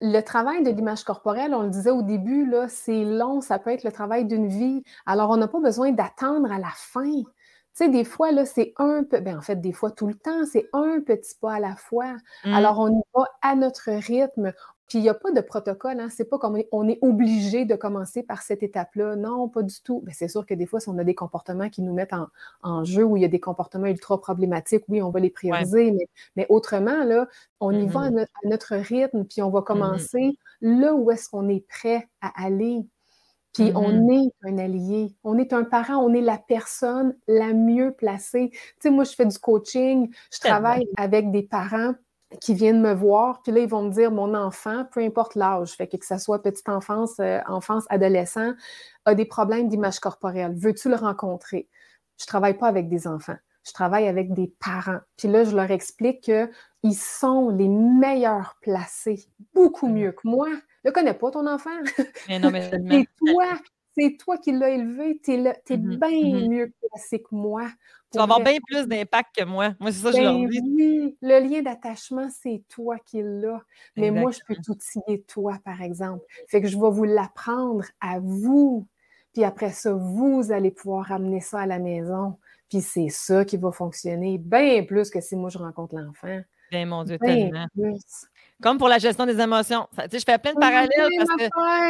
le 0.00 0.20
travail 0.20 0.62
de 0.62 0.70
l'image 0.70 1.04
corporelle, 1.04 1.54
on 1.54 1.62
le 1.62 1.70
disait 1.70 1.90
au 1.90 2.02
début, 2.02 2.46
là, 2.46 2.68
c'est 2.68 3.04
long, 3.04 3.40
ça 3.40 3.58
peut 3.58 3.70
être 3.70 3.84
le 3.84 3.92
travail 3.92 4.26
d'une 4.26 4.48
vie. 4.48 4.82
Alors, 5.06 5.30
on 5.30 5.36
n'a 5.36 5.48
pas 5.48 5.60
besoin 5.60 5.92
d'attendre 5.92 6.50
à 6.52 6.58
la 6.58 6.70
fin. 6.74 7.22
Tu 7.22 7.24
sais, 7.72 7.88
des 7.88 8.04
fois, 8.04 8.32
là, 8.32 8.46
c'est 8.46 8.72
un 8.76 9.04
peu, 9.04 9.20
ben, 9.20 9.38
en 9.38 9.42
fait, 9.42 9.60
des 9.60 9.72
fois, 9.72 9.90
tout 9.90 10.06
le 10.06 10.14
temps, 10.14 10.44
c'est 10.50 10.68
un 10.72 11.00
petit 11.00 11.34
pas 11.40 11.54
à 11.54 11.60
la 11.60 11.76
fois. 11.76 12.12
Mmh. 12.44 12.52
Alors, 12.54 12.78
on 12.78 12.88
y 12.88 13.02
va 13.14 13.24
à 13.42 13.54
notre 13.54 13.90
rythme. 13.90 14.52
Puis 14.88 14.98
il 14.98 15.02
n'y 15.02 15.08
a 15.08 15.14
pas 15.14 15.32
de 15.32 15.40
protocole, 15.40 15.98
hein? 15.98 16.08
c'est 16.10 16.24
pas 16.24 16.38
comme 16.38 16.62
on 16.70 16.88
est 16.88 16.98
obligé 17.02 17.64
de 17.64 17.74
commencer 17.74 18.22
par 18.22 18.42
cette 18.42 18.62
étape-là. 18.62 19.16
Non, 19.16 19.48
pas 19.48 19.62
du 19.62 19.80
tout. 19.82 20.00
Ben, 20.04 20.14
c'est 20.16 20.28
sûr 20.28 20.46
que 20.46 20.54
des 20.54 20.66
fois, 20.66 20.78
si 20.78 20.88
on 20.88 20.98
a 20.98 21.04
des 21.04 21.14
comportements 21.14 21.68
qui 21.68 21.82
nous 21.82 21.92
mettent 21.92 22.14
en, 22.62 22.84
jeu, 22.84 23.02
ou 23.02 23.16
il 23.16 23.22
y 23.22 23.24
a 23.24 23.28
des 23.28 23.40
comportements 23.40 23.86
ultra 23.86 24.20
problématiques, 24.20 24.84
oui, 24.88 25.02
on 25.02 25.10
va 25.10 25.18
les 25.18 25.30
prioriser, 25.30 25.92
mais, 26.36 26.46
autrement, 26.48 27.02
là, 27.02 27.26
on 27.60 27.72
y 27.72 27.86
va 27.86 28.02
à, 28.02 28.10
mm-hmm. 28.10 28.26
notre 28.44 28.76
rythme, 28.76 29.24
puis 29.24 29.42
on 29.42 29.50
va 29.50 29.60
mm-hmm. 29.60 29.64
commencer 29.64 30.38
là 30.60 30.94
où 30.94 31.10
est-ce 31.10 31.28
qu'on 31.28 31.48
est 31.48 31.66
prêt 31.66 32.08
à 32.20 32.44
aller. 32.44 32.86
Puis 33.54 33.72
on 33.74 33.90
mm-hmm. 33.90 34.28
est 34.28 34.48
un 34.48 34.58
allié, 34.58 35.16
on 35.24 35.36
est 35.38 35.52
un 35.52 35.64
parent, 35.64 35.96
on 35.96 36.14
est 36.14 36.20
la 36.20 36.38
personne 36.38 37.16
la 37.26 37.54
mieux 37.54 37.92
placée. 37.92 38.50
Tu 38.52 38.60
sais, 38.82 38.90
moi, 38.90 39.04
je 39.04 39.14
fais 39.14 39.26
du 39.26 39.38
coaching, 39.38 40.14
je 40.32 40.38
travaille 40.38 40.86
avec 40.96 41.32
des 41.32 41.42
parents 41.42 41.94
qui 42.40 42.54
viennent 42.54 42.80
me 42.80 42.92
voir, 42.92 43.42
puis 43.42 43.52
là, 43.52 43.60
ils 43.60 43.68
vont 43.68 43.82
me 43.82 43.90
dire 43.90 44.10
mon 44.10 44.34
enfant, 44.34 44.84
peu 44.92 45.00
importe 45.00 45.36
l'âge, 45.36 45.72
fait 45.72 45.86
que, 45.86 45.96
que 45.96 46.06
ce 46.06 46.18
soit 46.18 46.42
petite 46.42 46.68
enfance, 46.68 47.14
euh, 47.20 47.38
enfance, 47.46 47.84
adolescent, 47.88 48.52
a 49.04 49.14
des 49.14 49.24
problèmes 49.24 49.68
d'image 49.68 50.00
corporelle. 50.00 50.52
Veux-tu 50.56 50.88
le 50.88 50.96
rencontrer? 50.96 51.68
Je 52.18 52.24
ne 52.24 52.26
travaille 52.26 52.58
pas 52.58 52.66
avec 52.66 52.88
des 52.88 53.06
enfants. 53.06 53.36
Je 53.64 53.72
travaille 53.72 54.08
avec 54.08 54.32
des 54.32 54.52
parents. 54.60 55.00
Puis 55.16 55.28
là, 55.28 55.44
je 55.44 55.54
leur 55.54 55.70
explique 55.70 56.20
qu'ils 56.22 56.94
sont 56.94 57.50
les 57.50 57.68
meilleurs 57.68 58.56
placés, 58.60 59.26
beaucoup 59.54 59.88
mieux 59.88 60.12
que 60.12 60.26
moi. 60.26 60.48
Ne 60.84 60.90
connais 60.90 61.14
pas 61.14 61.30
ton 61.30 61.46
enfant. 61.46 61.70
Mais 62.28 62.38
non, 62.38 62.50
mais 62.50 62.70
c'est 62.90 63.06
toi 63.18 63.46
c'est 63.96 64.16
toi 64.18 64.36
qui 64.38 64.52
l'as 64.52 64.70
élevé, 64.70 65.20
tu 65.24 65.32
es, 65.32 65.38
mmh 65.38 65.96
bien 65.96 66.10
mmh 66.10 66.48
mieux 66.48 66.72
placé 66.80 67.20
que 67.22 67.34
moi. 67.34 67.66
Tu 68.12 68.18
vas 68.18 68.24
avoir 68.24 68.40
bien 68.40 68.58
plus 68.66 68.86
d'impact 68.86 69.36
que 69.36 69.44
moi. 69.44 69.74
Moi, 69.80 69.90
c'est 69.92 69.98
ça 69.98 70.10
que 70.10 70.16
je 70.16 70.22
leur 70.22 70.34
ben 70.34 70.48
dis. 70.48 70.60
Oui, 70.62 71.16
le 71.22 71.40
lien 71.40 71.62
d'attachement, 71.62 72.28
c'est 72.30 72.62
toi 72.68 72.98
qui 73.04 73.20
l'as. 73.22 73.62
Mais 73.96 74.10
moi, 74.10 74.30
je 74.30 74.38
peux 74.46 74.54
t'outiller 74.54 75.22
toi, 75.22 75.58
par 75.64 75.82
exemple. 75.82 76.24
Fait 76.48 76.62
que 76.62 76.68
je 76.68 76.78
vais 76.78 76.90
vous 76.90 77.04
l'apprendre 77.04 77.84
à 78.00 78.18
vous. 78.20 78.86
Puis 79.32 79.44
après 79.44 79.70
ça, 79.70 79.92
vous 79.92 80.50
allez 80.50 80.70
pouvoir 80.70 81.12
amener 81.12 81.40
ça 81.40 81.60
à 81.60 81.66
la 81.66 81.78
maison. 81.78 82.38
Puis 82.70 82.80
c'est 82.80 83.08
ça 83.10 83.44
qui 83.44 83.56
va 83.56 83.70
fonctionner 83.70 84.38
bien 84.38 84.82
plus 84.84 85.10
que 85.10 85.20
si 85.20 85.36
moi, 85.36 85.50
je 85.50 85.58
rencontre 85.58 85.96
l'enfant. 85.96 86.40
Bien, 86.70 86.86
mon 86.86 87.04
Dieu, 87.04 87.18
tellement. 87.18 87.66
Comme 88.62 88.78
pour 88.78 88.88
la 88.88 88.98
gestion 88.98 89.26
des 89.26 89.38
émotions. 89.38 89.86
Tu 89.92 90.02
sais, 90.10 90.18
je 90.20 90.24
fais 90.24 90.38
plein 90.38 90.54
de 90.54 90.58
parallèles 90.58 90.88
parce 91.18 91.30
que, 91.36 91.44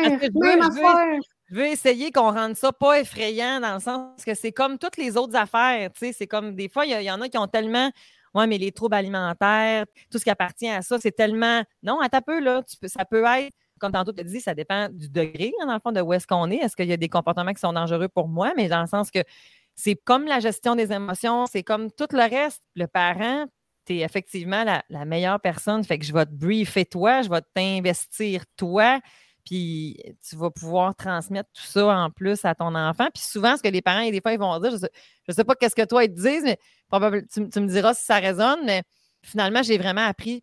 je 0.05 0.11
veux 0.11 1.21
essayer 1.55 2.11
qu'on 2.11 2.33
rende 2.33 2.57
ça 2.57 2.73
pas 2.73 3.01
effrayant 3.01 3.61
dans 3.61 3.75
le 3.75 3.81
sens 3.81 4.25
que 4.25 4.35
c'est 4.35 4.53
comme 4.53 4.79
toutes 4.79 4.97
les 4.97 5.17
autres 5.17 5.37
affaires. 5.37 5.91
C'est 5.95 6.27
comme 6.27 6.55
des 6.55 6.69
fois, 6.69 6.87
il 6.87 7.03
y, 7.03 7.11
en 7.11 7.21
a 7.21 7.29
qui 7.29 7.39
ont 7.39 7.47
tellement. 7.47 7.91
Ouais, 8.35 8.47
mais 8.47 8.59
les 8.59 8.73
troubles 8.73 8.97
alimentaires, 8.97 9.87
tout 10.11 10.19
ce 10.19 10.25
qui 10.25 10.31
appartient 10.31 10.69
à 10.69 10.83
ça, 10.83 10.99
c'est 10.99 11.13
tellement. 11.13 11.63
Non, 11.83 12.01
à 12.01 12.09
ta 12.09 12.21
peu, 12.21 12.41
là, 12.41 12.63
ça 12.67 13.05
peut 13.05 13.25
être, 13.25 13.55
comme 13.79 13.93
tantôt 13.93 14.13
tu 14.13 14.21
as 14.21 14.25
dit, 14.25 14.41
ça 14.41 14.55
dépend 14.55 14.89
du 14.91 15.09
degré, 15.09 15.53
hein, 15.61 15.67
dans 15.67 15.75
le 15.75 15.81
fond, 15.81 15.93
de 15.93 16.01
où 16.01 16.13
est-ce 16.13 16.27
qu'on 16.27 16.51
est. 16.51 16.57
Est-ce 16.57 16.77
qu'il 16.77 16.89
y 16.89 16.93
a 16.93 16.99
des 16.99 17.09
comportements 17.09 17.55
qui 17.55 17.61
sont 17.61 17.73
dangereux 17.73 18.09
pour 18.09 18.29
moi? 18.29 18.53
Mais 18.57 18.69
dans 18.69 18.83
le 18.83 18.87
sens 18.87 19.11
que 19.11 19.21
c'est 19.75 19.95
comme 19.95 20.27
la 20.27 20.41
gestion 20.41 20.75
des 20.75 20.93
émotions, 20.93 21.47
c'est 21.47 21.63
comme 21.63 21.91
tout 21.91 22.09
le 22.13 22.29
reste. 22.29 22.63
Le 22.75 22.87
parent, 22.87 23.47
tu 23.87 23.95
es 23.95 24.01
effectivement 24.01 24.65
la, 24.65 24.85
la, 24.91 25.05
meilleure 25.05 25.41
personne. 25.41 25.83
Fait 25.85 25.99
que 25.99 26.05
je 26.05 26.13
vais 26.13 26.27
te 26.27 26.33
briefer 26.33 26.85
toi, 26.85 27.23
je 27.23 27.31
vais 27.31 27.43
t'investir 27.55 28.45
toi. 28.57 29.01
Puis 29.47 29.97
tu 30.29 30.37
vas 30.37 30.51
pouvoir 30.51 30.95
transmettre 30.97 31.49
tout 31.55 31.63
ça 31.63 31.87
en 31.87 32.11
plus 32.11 32.45
à 32.45 32.55
ton 32.55 32.75
enfant. 32.75 33.09
Puis 33.15 33.23
souvent, 33.23 33.57
ce 33.57 33.63
que 33.63 33.69
les 33.69 33.81
parents, 33.81 34.11
des 34.11 34.21
fois, 34.21 34.33
ils 34.33 34.39
vont 34.39 34.59
dire, 34.59 34.73
je 34.73 34.87
ne 35.29 35.33
sais, 35.33 35.45
pas 35.45 35.55
qu'est-ce 35.55 35.77
que 35.77 35.87
toi, 35.87 36.05
ils 36.05 36.13
te 36.13 36.21
disent, 36.21 36.43
mais 36.43 36.59
probablement, 36.89 37.27
tu, 37.33 37.41
me 37.41 37.69
diras 37.69 37.95
si 37.95 38.05
ça 38.05 38.17
résonne, 38.17 38.65
mais 38.65 38.83
finalement, 39.23 39.63
j'ai 39.63 39.79
vraiment 39.79 40.05
appris 40.05 40.43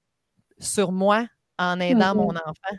sur 0.57 0.91
moi 0.93 1.27
en 1.59 1.79
aidant 1.81 2.15
mon 2.15 2.31
mm-hmm. 2.31 2.49
enfant. 2.49 2.77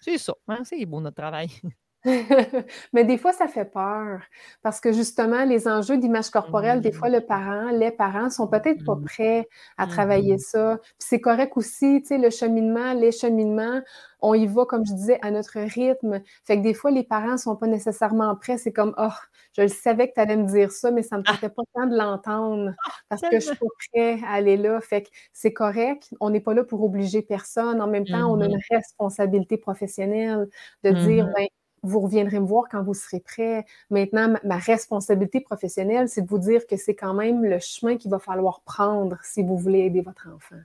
C'est 0.00 0.18
ça. 0.18 0.32
Hein, 0.48 0.62
c'est 0.64 0.84
beau 0.86 1.00
notre 1.00 1.16
travail. 1.16 1.50
Mais 2.92 3.04
des 3.04 3.18
fois, 3.18 3.32
ça 3.32 3.46
fait 3.46 3.66
peur 3.66 4.20
parce 4.62 4.80
que 4.80 4.92
justement, 4.92 5.44
les 5.44 5.68
enjeux 5.68 5.98
d'image 5.98 6.30
corporelle, 6.30 6.80
des 6.80 6.92
fois, 6.92 7.08
le 7.08 7.20
parent, 7.20 7.70
les 7.70 7.90
parents 7.90 8.30
sont 8.30 8.46
peut-être 8.46 8.84
pas 8.84 8.94
mmh. 8.94 9.04
prêts 9.04 9.48
à 9.76 9.86
travailler 9.86 10.36
mmh. 10.36 10.38
ça. 10.38 10.78
Puis 10.82 11.08
c'est 11.08 11.20
correct 11.20 11.52
aussi, 11.56 12.00
tu 12.00 12.08
sais, 12.08 12.18
le 12.18 12.30
cheminement, 12.30 12.94
les 12.94 13.12
cheminements, 13.12 13.80
on 14.22 14.34
y 14.34 14.46
va, 14.46 14.64
comme 14.64 14.84
je 14.86 14.92
disais, 14.92 15.18
à 15.22 15.30
notre 15.30 15.58
rythme. 15.58 16.20
Fait 16.44 16.58
que 16.58 16.62
des 16.62 16.74
fois, 16.74 16.90
les 16.90 17.04
parents 17.04 17.36
sont 17.36 17.56
pas 17.56 17.66
nécessairement 17.66 18.34
prêts. 18.36 18.58
C'est 18.58 18.72
comme, 18.72 18.94
oh, 18.98 19.08
je 19.56 19.62
le 19.62 19.68
savais 19.68 20.08
que 20.08 20.14
tu 20.14 20.20
allais 20.20 20.36
me 20.36 20.46
dire 20.46 20.70
ça, 20.72 20.90
mais 20.90 21.02
ça 21.02 21.18
me 21.18 21.22
tentait 21.22 21.48
pas 21.48 21.62
tant 21.74 21.86
de 21.86 21.96
l'entendre 21.96 22.72
ah, 22.86 22.90
parce 23.08 23.22
que 23.22 23.40
je 23.40 23.46
suis 23.46 23.56
pas 23.56 23.66
prêt 23.92 24.20
à 24.26 24.34
aller 24.34 24.56
là. 24.56 24.80
Fait 24.80 25.02
que 25.02 25.08
c'est 25.32 25.52
correct. 25.52 26.14
On 26.20 26.30
n'est 26.30 26.40
pas 26.40 26.54
là 26.54 26.64
pour 26.64 26.82
obliger 26.82 27.22
personne. 27.22 27.80
En 27.80 27.86
même 27.86 28.06
temps, 28.06 28.30
on 28.30 28.40
a 28.40 28.48
mmh 28.48 28.50
une 28.50 28.60
responsabilité 28.70 29.56
professionnelle 29.58 30.48
de 30.82 30.90
dire, 30.90 31.28
ben, 31.36 31.46
vous 31.82 32.00
reviendrez 32.00 32.40
me 32.40 32.46
voir 32.46 32.64
quand 32.70 32.82
vous 32.82 32.94
serez 32.94 33.20
prêt. 33.20 33.64
Maintenant, 33.90 34.34
ma 34.44 34.56
responsabilité 34.56 35.40
professionnelle, 35.40 36.08
c'est 36.08 36.22
de 36.22 36.28
vous 36.28 36.38
dire 36.38 36.66
que 36.66 36.76
c'est 36.76 36.94
quand 36.94 37.14
même 37.14 37.44
le 37.44 37.58
chemin 37.58 37.96
qu'il 37.96 38.10
va 38.10 38.18
falloir 38.18 38.60
prendre 38.62 39.16
si 39.22 39.42
vous 39.42 39.56
voulez 39.56 39.80
aider 39.80 40.00
votre 40.00 40.28
enfant. 40.28 40.60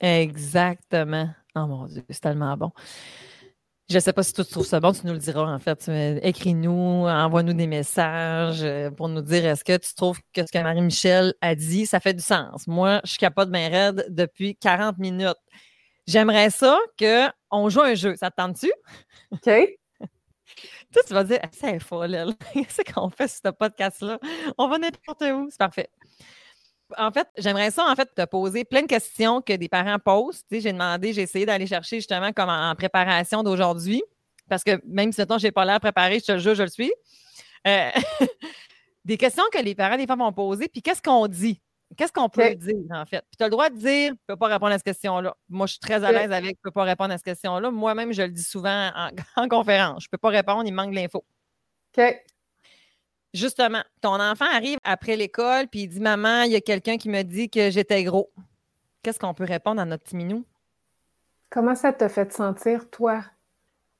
Exactement. 0.00 1.28
Oh 1.54 1.66
mon 1.66 1.86
Dieu, 1.86 2.02
c'est 2.08 2.20
tellement 2.20 2.56
bon. 2.56 2.70
Je 3.88 3.94
ne 3.94 4.00
sais 4.00 4.12
pas 4.12 4.22
si 4.22 4.34
tu 4.34 4.44
trouves 4.44 4.66
ça 4.66 4.80
bon, 4.80 4.92
tu 4.92 5.06
nous 5.06 5.14
le 5.14 5.18
diras 5.18 5.50
en 5.50 5.58
fait. 5.58 5.90
Écris-nous, 6.22 7.06
envoie-nous 7.06 7.54
des 7.54 7.66
messages 7.66 8.62
euh, 8.62 8.90
pour 8.90 9.08
nous 9.08 9.22
dire 9.22 9.46
est-ce 9.46 9.64
que 9.64 9.78
tu 9.78 9.94
trouves 9.94 10.20
que 10.34 10.44
ce 10.44 10.52
que 10.52 10.62
Marie-Michel 10.62 11.32
a 11.40 11.54
dit, 11.54 11.86
ça 11.86 11.98
fait 11.98 12.12
du 12.12 12.22
sens? 12.22 12.66
Moi, 12.66 13.00
je 13.04 13.12
suis 13.12 13.18
capable 13.18 13.50
de 13.50 13.56
bien 13.56 13.68
raide 13.70 14.06
depuis 14.10 14.56
40 14.56 14.98
minutes. 14.98 15.38
J'aimerais 16.06 16.50
ça 16.50 16.78
qu'on 16.98 17.70
joue 17.70 17.80
un 17.80 17.94
jeu. 17.94 18.14
Ça 18.16 18.30
te 18.30 18.36
tente-tu? 18.36 18.70
OK. 19.32 19.77
Toi, 20.92 21.02
tu 21.06 21.12
vas 21.12 21.24
dire, 21.24 21.40
c'est 21.52 21.78
folle, 21.80 22.34
Qu'est-ce 22.54 22.92
qu'on 22.92 23.10
fait 23.10 23.28
sur 23.28 23.40
ce 23.44 23.50
podcast-là? 23.50 24.18
On 24.56 24.68
va 24.68 24.78
n'importe 24.78 25.22
où. 25.22 25.48
C'est 25.50 25.58
parfait. 25.58 25.90
En 26.96 27.10
fait, 27.12 27.28
j'aimerais 27.36 27.70
ça, 27.70 27.84
en 27.86 27.94
fait, 27.94 28.08
te 28.14 28.24
poser 28.24 28.64
plein 28.64 28.80
de 28.82 28.86
questions 28.86 29.42
que 29.42 29.52
des 29.52 29.68
parents 29.68 29.98
posent. 29.98 30.40
Tu 30.48 30.56
sais, 30.56 30.60
j'ai 30.62 30.72
demandé, 30.72 31.12
j'ai 31.12 31.22
essayé 31.22 31.44
d'aller 31.44 31.66
chercher 31.66 31.96
justement 31.96 32.32
comme 32.32 32.48
en, 32.48 32.74
préparation 32.74 33.42
d'aujourd'hui. 33.42 34.02
Parce 34.48 34.64
que 34.64 34.80
même 34.86 35.12
si, 35.12 35.20
je 35.20 35.46
n'ai 35.46 35.52
pas 35.52 35.66
l'air 35.66 35.78
préparé, 35.78 36.20
je 36.20 36.24
te 36.24 36.32
le 36.32 36.38
jure, 36.38 36.54
je 36.54 36.62
le 36.62 36.70
suis. 36.70 36.92
Euh, 37.66 37.90
des 39.04 39.18
questions 39.18 39.44
que 39.52 39.58
les 39.58 39.74
parents, 39.74 39.98
des 39.98 40.06
fois, 40.06 40.16
vont 40.16 40.32
poser. 40.32 40.68
Puis 40.68 40.80
qu'est-ce 40.80 41.02
qu'on 41.02 41.26
dit? 41.26 41.60
Qu'est-ce 41.96 42.12
qu'on 42.12 42.28
peut 42.28 42.54
dire, 42.54 42.76
en 42.90 43.06
fait? 43.06 43.22
Puis 43.22 43.36
tu 43.38 43.42
as 43.42 43.46
le 43.46 43.50
droit 43.50 43.70
de 43.70 43.76
dire, 43.76 44.08
je 44.08 44.12
ne 44.12 44.26
peux 44.26 44.36
pas 44.36 44.48
répondre 44.48 44.72
à 44.72 44.78
cette 44.78 44.84
question-là. 44.84 45.36
Moi, 45.48 45.66
je 45.66 45.72
suis 45.72 45.80
très 45.80 46.04
à 46.04 46.12
l'aise 46.12 46.30
avec, 46.30 46.56
je 46.56 46.60
ne 46.60 46.62
peux 46.62 46.70
pas 46.70 46.84
répondre 46.84 47.12
à 47.12 47.16
cette 47.16 47.24
question-là. 47.24 47.70
Moi-même, 47.70 48.12
je 48.12 48.22
le 48.22 48.28
dis 48.28 48.42
souvent 48.42 48.90
en, 49.36 49.48
conférence. 49.48 50.02
Je 50.02 50.08
ne 50.08 50.10
peux 50.10 50.18
pas 50.18 50.28
répondre, 50.28 50.64
il 50.66 50.72
manque 50.72 50.90
de 50.90 50.96
l'info. 50.96 51.24
OK. 51.96 52.24
Justement, 53.34 53.82
ton 54.00 54.20
enfant 54.20 54.46
arrive 54.52 54.78
après 54.84 55.16
l'école, 55.16 55.68
puis 55.68 55.82
il 55.82 55.88
dit 55.88 56.00
Maman, 56.00 56.42
il 56.42 56.52
y 56.52 56.56
a 56.56 56.60
quelqu'un 56.60 56.96
qui 56.98 57.08
me 57.08 57.22
dit 57.22 57.50
que 57.50 57.70
j'étais 57.70 58.04
gros. 58.04 58.30
Qu'est-ce 59.02 59.18
qu'on 59.18 59.34
peut 59.34 59.44
répondre 59.44 59.80
à 59.80 59.84
notre 59.84 60.04
petit 60.04 60.16
minou? 60.16 60.44
Comment 61.50 61.74
ça 61.74 61.92
te 61.92 62.08
fait 62.08 62.32
sentir, 62.32 62.90
toi? 62.90 63.24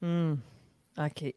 Hmm. 0.01 0.35
OK. 0.97 1.33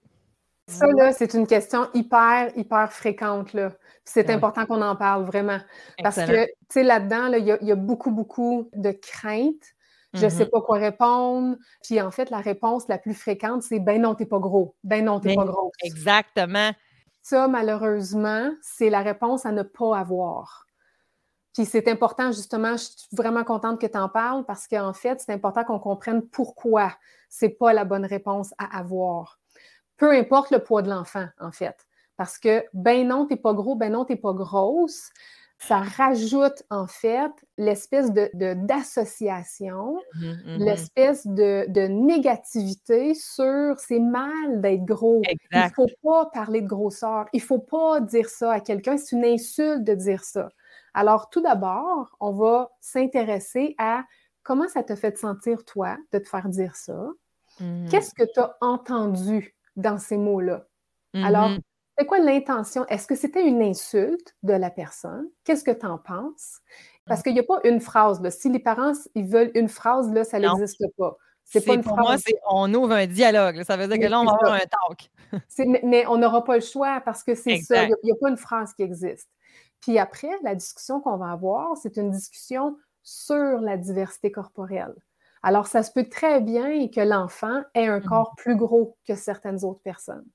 Ça, 0.72 0.86
là, 0.86 1.12
c'est 1.12 1.34
une 1.34 1.46
question 1.46 1.88
hyper, 1.94 2.50
hyper 2.56 2.92
fréquente. 2.92 3.52
Là. 3.52 3.72
C'est 4.04 4.30
important 4.30 4.66
qu'on 4.66 4.82
en 4.82 4.96
parle 4.96 5.24
vraiment. 5.24 5.58
Parce 6.02 6.16
que, 6.16 6.44
tu 6.46 6.52
sais, 6.68 6.82
là-dedans, 6.82 7.32
il 7.32 7.46
y, 7.46 7.72
a 7.72 7.76
beaucoup, 7.76 8.10
beaucoup 8.10 8.68
de 8.74 8.90
craintes. 8.90 9.74
Je 10.14 10.26
ne 10.26 10.30
sais 10.30 10.44
mm-hmm. 10.44 10.50
pas 10.50 10.60
quoi 10.60 10.78
répondre. 10.78 11.56
Puis 11.82 12.00
en 12.00 12.10
fait, 12.10 12.28
la 12.30 12.40
réponse 12.40 12.86
la 12.88 12.98
plus 12.98 13.14
fréquente, 13.14 13.62
c'est 13.62 13.78
ben 13.78 14.02
non, 14.02 14.14
t'es 14.14 14.26
pas 14.26 14.38
gros. 14.38 14.74
Ben 14.84 15.04
non, 15.04 15.20
t'es 15.20 15.34
pas 15.34 15.44
gros. 15.44 15.72
Exactement. 15.82 16.72
Ça, 17.22 17.48
malheureusement, 17.48 18.50
c'est 18.60 18.90
la 18.90 19.00
réponse 19.00 19.46
à 19.46 19.52
ne 19.52 19.62
pas 19.62 19.96
avoir. 19.96 20.66
Puis 21.54 21.66
c'est 21.66 21.88
important, 21.88 22.32
justement, 22.32 22.72
je 22.72 22.84
suis 22.84 23.08
vraiment 23.12 23.44
contente 23.44 23.80
que 23.80 23.86
tu 23.86 23.98
en 23.98 24.08
parles 24.08 24.44
parce 24.44 24.66
qu'en 24.66 24.92
fait, 24.92 25.20
c'est 25.20 25.32
important 25.32 25.64
qu'on 25.64 25.78
comprenne 25.78 26.22
pourquoi 26.22 26.92
c'est 27.28 27.50
pas 27.50 27.72
la 27.72 27.84
bonne 27.84 28.04
réponse 28.04 28.52
à 28.58 28.78
avoir 28.78 29.38
peu 30.02 30.10
importe 30.10 30.50
le 30.50 30.58
poids 30.58 30.82
de 30.82 30.90
l'enfant, 30.90 31.28
en 31.38 31.52
fait. 31.52 31.76
Parce 32.16 32.36
que, 32.36 32.64
ben 32.74 33.06
non, 33.06 33.24
t'es 33.24 33.36
pas 33.36 33.54
gros, 33.54 33.76
ben 33.76 33.92
non, 33.92 34.04
t'es 34.04 34.16
pas 34.16 34.32
grosse, 34.32 35.10
ça 35.60 35.78
rajoute, 35.78 36.64
en 36.70 36.88
fait, 36.88 37.30
l'espèce 37.56 38.10
de, 38.12 38.28
d'association, 38.34 40.00
mmh, 40.14 40.26
mmh. 40.26 40.56
l'espèce 40.58 41.24
de, 41.24 41.66
de, 41.68 41.82
négativité 41.82 43.14
sur 43.14 43.78
c'est 43.78 44.00
mal 44.00 44.60
d'être 44.60 44.84
gros. 44.84 45.22
Il 45.28 45.38
ne 45.56 45.68
faut 45.68 45.86
pas 46.02 46.26
parler 46.34 46.62
de 46.62 46.66
grosseur. 46.66 47.26
Il 47.32 47.40
ne 47.40 47.46
faut 47.46 47.60
pas 47.60 48.00
dire 48.00 48.28
ça 48.28 48.54
à 48.54 48.60
quelqu'un. 48.60 48.96
C'est 48.96 49.14
une 49.14 49.24
insulte 49.24 49.84
de 49.84 49.94
dire 49.94 50.24
ça. 50.24 50.48
Alors, 50.94 51.30
tout 51.30 51.42
d'abord, 51.42 52.16
on 52.18 52.32
va 52.32 52.72
s'intéresser 52.80 53.76
à 53.78 54.02
comment 54.42 54.66
ça 54.66 54.82
te 54.82 54.96
fait 54.96 55.16
sentir, 55.16 55.64
toi, 55.64 55.96
de 56.10 56.18
te 56.18 56.28
faire 56.28 56.48
dire 56.48 56.74
ça? 56.74 57.06
Mmh. 57.60 57.86
Qu'est-ce 57.88 58.14
que 58.14 58.24
tu 58.24 58.40
as 58.40 58.56
entendu 58.60 59.54
dans 59.76 59.98
ces 59.98 60.16
mots-là. 60.16 60.66
Alors, 61.14 61.50
mm-hmm. 61.50 61.60
c'est 61.98 62.06
quoi 62.06 62.18
l'intention? 62.18 62.86
Est-ce 62.86 63.06
que 63.06 63.14
c'était 63.14 63.46
une 63.46 63.62
insulte 63.62 64.34
de 64.42 64.54
la 64.54 64.70
personne? 64.70 65.28
Qu'est-ce 65.44 65.64
que 65.64 65.70
tu 65.70 65.86
en 65.86 65.98
penses? 65.98 66.60
Parce 67.06 67.22
qu'il 67.22 67.34
n'y 67.34 67.40
a 67.40 67.44
pas 67.44 67.60
une 67.64 67.80
phrase. 67.80 68.20
Là. 68.22 68.30
Si 68.30 68.48
les 68.48 68.60
parents 68.60 68.92
ils 69.14 69.26
veulent 69.26 69.50
une 69.54 69.68
phrase, 69.68 70.12
là, 70.12 70.24
ça 70.24 70.38
n'existe 70.38 70.84
pas. 70.96 71.16
C'est 71.44 71.64
pas 71.66 71.74
une 71.74 71.82
pour 71.82 71.98
moi, 71.98 72.16
c'est 72.18 72.38
on 72.48 72.72
ouvre 72.72 72.92
un 72.92 73.06
dialogue. 73.06 73.62
Ça 73.64 73.76
veut 73.76 73.88
dire 73.88 73.98
que 73.98 74.10
là, 74.10 74.20
on 74.20 74.24
va 74.24 74.32
avoir 74.32 74.54
un 74.54 74.58
talk. 74.58 75.10
mais, 75.84 76.06
on 76.06 76.16
n'aura 76.16 76.44
pas 76.44 76.54
le 76.54 76.62
choix 76.62 77.02
parce 77.04 77.22
que 77.22 77.34
c'est 77.34 77.58
ça. 77.60 77.84
Il 77.84 77.94
n'y 78.04 78.12
a, 78.12 78.14
pas 78.20 78.30
une 78.30 78.36
phrase 78.36 78.72
qui 78.72 78.82
existe. 78.82 79.28
Puis 79.80 79.98
après, 79.98 80.30
la 80.42 80.54
discussion 80.54 81.00
qu'on 81.00 81.16
va 81.16 81.32
avoir, 81.32 81.76
c'est 81.76 81.96
une 81.96 82.10
discussion 82.10 82.76
sur 83.02 83.60
la 83.60 83.76
diversité 83.76 84.30
corporelle. 84.30 84.94
Alors, 85.42 85.66
ça 85.66 85.82
se 85.82 85.90
peut 85.90 86.08
très 86.08 86.40
bien 86.40 86.88
que 86.88 87.00
l'enfant 87.00 87.62
ait 87.74 87.88
un 87.88 87.98
mmh. 87.98 88.04
corps 88.04 88.34
plus 88.36 88.56
gros 88.56 88.96
que 89.06 89.14
certaines 89.14 89.64
autres 89.64 89.82
personnes. 89.82 90.26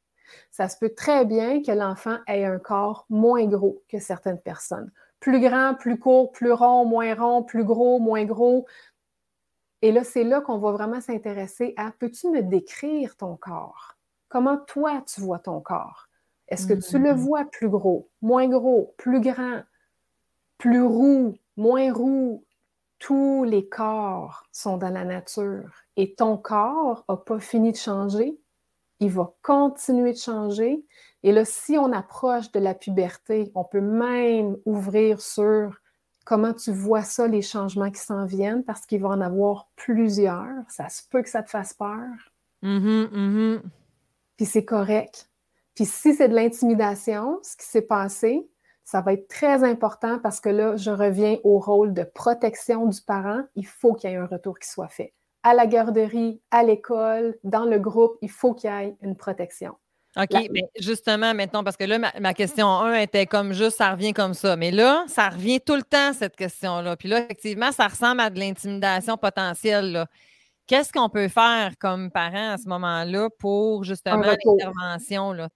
Ça 0.51 0.67
se 0.67 0.77
peut 0.77 0.93
très 0.95 1.25
bien 1.25 1.61
que 1.61 1.71
l'enfant 1.71 2.17
ait 2.27 2.43
un 2.43 2.59
corps 2.59 3.05
moins 3.09 3.45
gros 3.45 3.81
que 3.87 3.99
certaines 3.99 4.39
personnes. 4.39 4.91
Plus 5.19 5.39
grand, 5.39 5.75
plus 5.75 5.97
court, 5.97 6.31
plus 6.31 6.51
rond, 6.51 6.85
moins 6.85 7.15
rond, 7.15 7.43
plus 7.43 7.63
gros, 7.63 7.99
moins 7.99 8.25
gros. 8.25 8.65
Et 9.81 9.91
là, 9.91 10.03
c'est 10.03 10.23
là 10.23 10.41
qu'on 10.41 10.57
va 10.57 10.71
vraiment 10.71 10.99
s'intéresser 10.99 11.73
à 11.77 11.91
peux-tu 11.91 12.29
me 12.29 12.41
décrire 12.41 13.15
ton 13.15 13.37
corps? 13.37 13.97
Comment 14.27 14.57
toi, 14.57 15.01
tu 15.07 15.21
vois 15.21 15.39
ton 15.39 15.61
corps? 15.61 16.07
Est-ce 16.49 16.67
que 16.67 16.73
tu 16.73 16.99
le 16.99 17.13
mmh. 17.13 17.17
vois 17.17 17.45
plus 17.45 17.69
gros, 17.69 18.09
moins 18.21 18.47
gros, 18.47 18.93
plus 18.97 19.21
grand, 19.21 19.61
plus 20.57 20.81
roux, 20.81 21.37
moins 21.55 21.91
roux, 21.93 22.45
tous 22.99 23.43
les 23.43 23.67
corps 23.67 24.43
sont 24.51 24.77
dans 24.77 24.89
la 24.89 25.05
nature 25.05 25.71
et 25.95 26.15
ton 26.15 26.37
corps 26.37 27.05
n'a 27.07 27.17
pas 27.17 27.39
fini 27.39 27.71
de 27.71 27.77
changer. 27.77 28.37
Il 28.99 29.11
va 29.11 29.33
continuer 29.43 30.13
de 30.13 30.17
changer. 30.17 30.83
Et 31.23 31.31
là, 31.31 31.45
si 31.45 31.77
on 31.77 31.91
approche 31.91 32.51
de 32.51 32.59
la 32.59 32.73
puberté, 32.73 33.51
on 33.53 33.63
peut 33.63 33.81
même 33.81 34.57
ouvrir 34.65 35.21
sur 35.21 35.75
comment 36.25 36.53
tu 36.53 36.71
vois 36.71 37.03
ça, 37.03 37.27
les 37.27 37.41
changements 37.41 37.91
qui 37.91 38.01
s'en 38.01 38.25
viennent, 38.25 38.63
parce 38.63 38.85
qu'il 38.85 39.01
va 39.01 39.09
en 39.09 39.21
avoir 39.21 39.69
plusieurs. 39.75 40.63
Ça 40.67 40.89
se 40.89 41.03
peut 41.09 41.21
que 41.21 41.29
ça 41.29 41.43
te 41.43 41.49
fasse 41.49 41.73
peur. 41.73 42.09
Mm-hmm, 42.63 43.09
mm-hmm. 43.09 43.61
Puis 44.35 44.45
c'est 44.45 44.65
correct. 44.65 45.29
Puis 45.75 45.85
si 45.85 46.15
c'est 46.15 46.27
de 46.27 46.35
l'intimidation, 46.35 47.39
ce 47.43 47.55
qui 47.55 47.65
s'est 47.65 47.81
passé, 47.81 48.49
ça 48.87 49.01
va 49.01 49.11
être 49.11 49.27
très 49.27 49.65
important 49.65 50.17
parce 50.17 50.39
que 50.39 50.47
là, 50.47 50.77
je 50.77 50.91
reviens 50.91 51.39
au 51.43 51.59
rôle 51.59 51.93
de 51.93 52.03
protection 52.03 52.87
du 52.87 53.01
parent. 53.01 53.41
Il 53.55 53.67
faut 53.67 53.93
qu'il 53.93 54.09
y 54.09 54.13
ait 54.13 54.15
un 54.15 54.25
retour 54.25 54.57
qui 54.57 54.69
soit 54.69 54.87
fait. 54.87 55.13
À 55.43 55.53
la 55.53 55.67
garderie, 55.67 56.39
à 56.51 56.63
l'école, 56.63 57.37
dans 57.43 57.65
le 57.65 57.79
groupe, 57.79 58.13
il 58.21 58.31
faut 58.31 58.53
qu'il 58.53 58.69
y 58.69 58.73
ait 58.73 58.95
une 59.01 59.17
protection. 59.17 59.73
OK, 60.15 60.31
mais 60.51 60.69
justement, 60.79 61.33
maintenant, 61.33 61.65
parce 61.65 61.75
que 61.75 61.83
là, 61.83 61.99
ma, 61.99 62.33
question 62.33 62.65
1 62.65 62.93
était 63.01 63.25
comme 63.25 63.51
juste, 63.51 63.75
ça 63.75 63.91
revient 63.91 64.13
comme 64.13 64.33
ça. 64.33 64.55
Mais 64.55 64.71
là, 64.71 65.03
ça 65.09 65.31
revient 65.31 65.59
tout 65.59 65.75
le 65.75 65.83
temps, 65.83 66.13
cette 66.13 66.37
question-là. 66.37 66.95
Puis 66.95 67.09
là, 67.09 67.19
effectivement, 67.25 67.73
ça 67.73 67.89
ressemble 67.89 68.21
à 68.21 68.29
de 68.29 68.39
l'intimidation 68.39 69.17
potentielle. 69.17 70.05
Qu'est-ce 70.65 70.93
qu'on 70.93 71.09
peut 71.09 71.27
faire 71.27 71.73
comme 71.77 72.09
parent 72.09 72.53
à 72.53 72.57
ce 72.57 72.69
moment-là 72.69 73.27
pour 73.37 73.83
justement 73.83 74.21
l'intervention? 74.21 75.49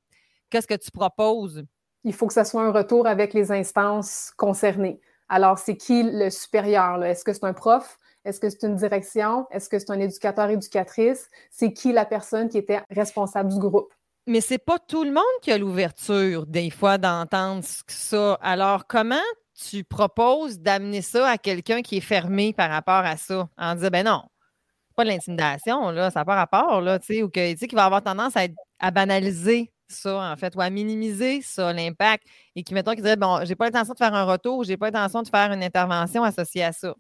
Qu'est-ce 0.50 0.68
que 0.68 0.76
tu 0.76 0.92
proposes? 0.92 1.64
Il 2.04 2.14
faut 2.14 2.28
que 2.28 2.34
ce 2.34 2.44
soit 2.44 2.64
un 2.64 2.72
retour 2.72 3.08
avec 3.08 3.34
les 3.34 3.52
instances 3.52 4.32
concernées. 4.38 5.00
Alors, 5.30 5.60
c'est 5.60 5.78
qui 5.78 6.04
le 6.04 6.30
supérieur? 6.30 7.04
Est-ce 7.04 7.24
que 7.24 7.34
c'est 7.34 7.46
un 7.46 7.54
prof? 7.54 7.98
Est-ce 8.26 8.40
que 8.40 8.50
c'est 8.50 8.64
une 8.64 8.76
direction? 8.76 9.48
Est-ce 9.52 9.70
que 9.70 9.80
c'est 9.80 9.92
un 9.92 10.00
éducateur, 10.00 10.50
éducatrice? 10.50 11.30
C'est 11.50 11.74
qui 11.74 11.92
la 11.94 12.06
personne 12.06 12.50
qui 12.50 12.58
était 12.58 12.82
responsable 12.90 13.52
du 13.52 13.60
groupe? 13.60 13.94
Mais 14.28 14.42
c'est 14.42 14.60
pas 14.60 14.78
tout 14.78 15.04
le 15.04 15.12
monde 15.12 15.24
qui 15.42 15.52
a 15.52 15.58
l'ouverture, 15.58 16.46
des 16.46 16.70
fois, 16.70 16.98
d'entendre 16.98 17.64
ça. 17.88 18.34
Alors, 18.42 18.86
comment 18.88 19.16
tu 19.56 19.84
proposes 19.84 20.60
d'amener 20.60 21.02
ça 21.02 21.28
à 21.28 21.38
quelqu'un 21.38 21.82
qui 21.82 21.98
est 21.98 22.02
fermé 22.02 22.54
par 22.54 22.70
rapport 22.70 23.04
à 23.04 23.18
ça? 23.18 23.50
En 23.58 23.76
disant, 23.76 23.90
ben 23.92 24.06
non, 24.06 24.22
pas 24.96 25.04
de 25.04 25.10
l'intimidation, 25.10 25.90
là, 25.90 26.12
ça 26.12 26.20
n'a 26.20 26.26
pas 26.26 26.36
rapport, 26.36 26.82
là, 26.82 27.00
tu 27.00 27.16
sais, 27.16 27.24
ou 27.24 27.30
que, 27.30 27.76
va 27.76 27.86
avoir 27.86 28.04
tendance 28.04 28.34
à 28.80 28.92
banaliser 28.92 29.72
ça, 29.92 30.32
en 30.32 30.36
fait, 30.38 30.56
ou 30.56 30.62
à 30.62 30.70
minimiser 30.70 31.42
ça, 31.42 31.74
l'impact, 31.74 32.26
et 32.56 32.64
qui, 32.64 32.74
mettons, 32.74 32.92
qui 32.92 33.02
dirait, 33.02 33.16
bon, 33.16 33.40
j'ai 33.44 33.56
pas 33.56 33.66
l'intention 33.66 33.94
de 33.94 33.98
faire 33.98 34.14
un 34.14 34.24
retour, 34.24 34.64
j'ai 34.64 34.78
pas 34.78 34.88
l'intention 34.88 35.22
de 35.22 35.28
faire 35.28 35.52
une 35.52 35.64
intervention 35.64 36.24
associée 36.24 36.64
à 36.64 36.72
ça? 36.72 36.96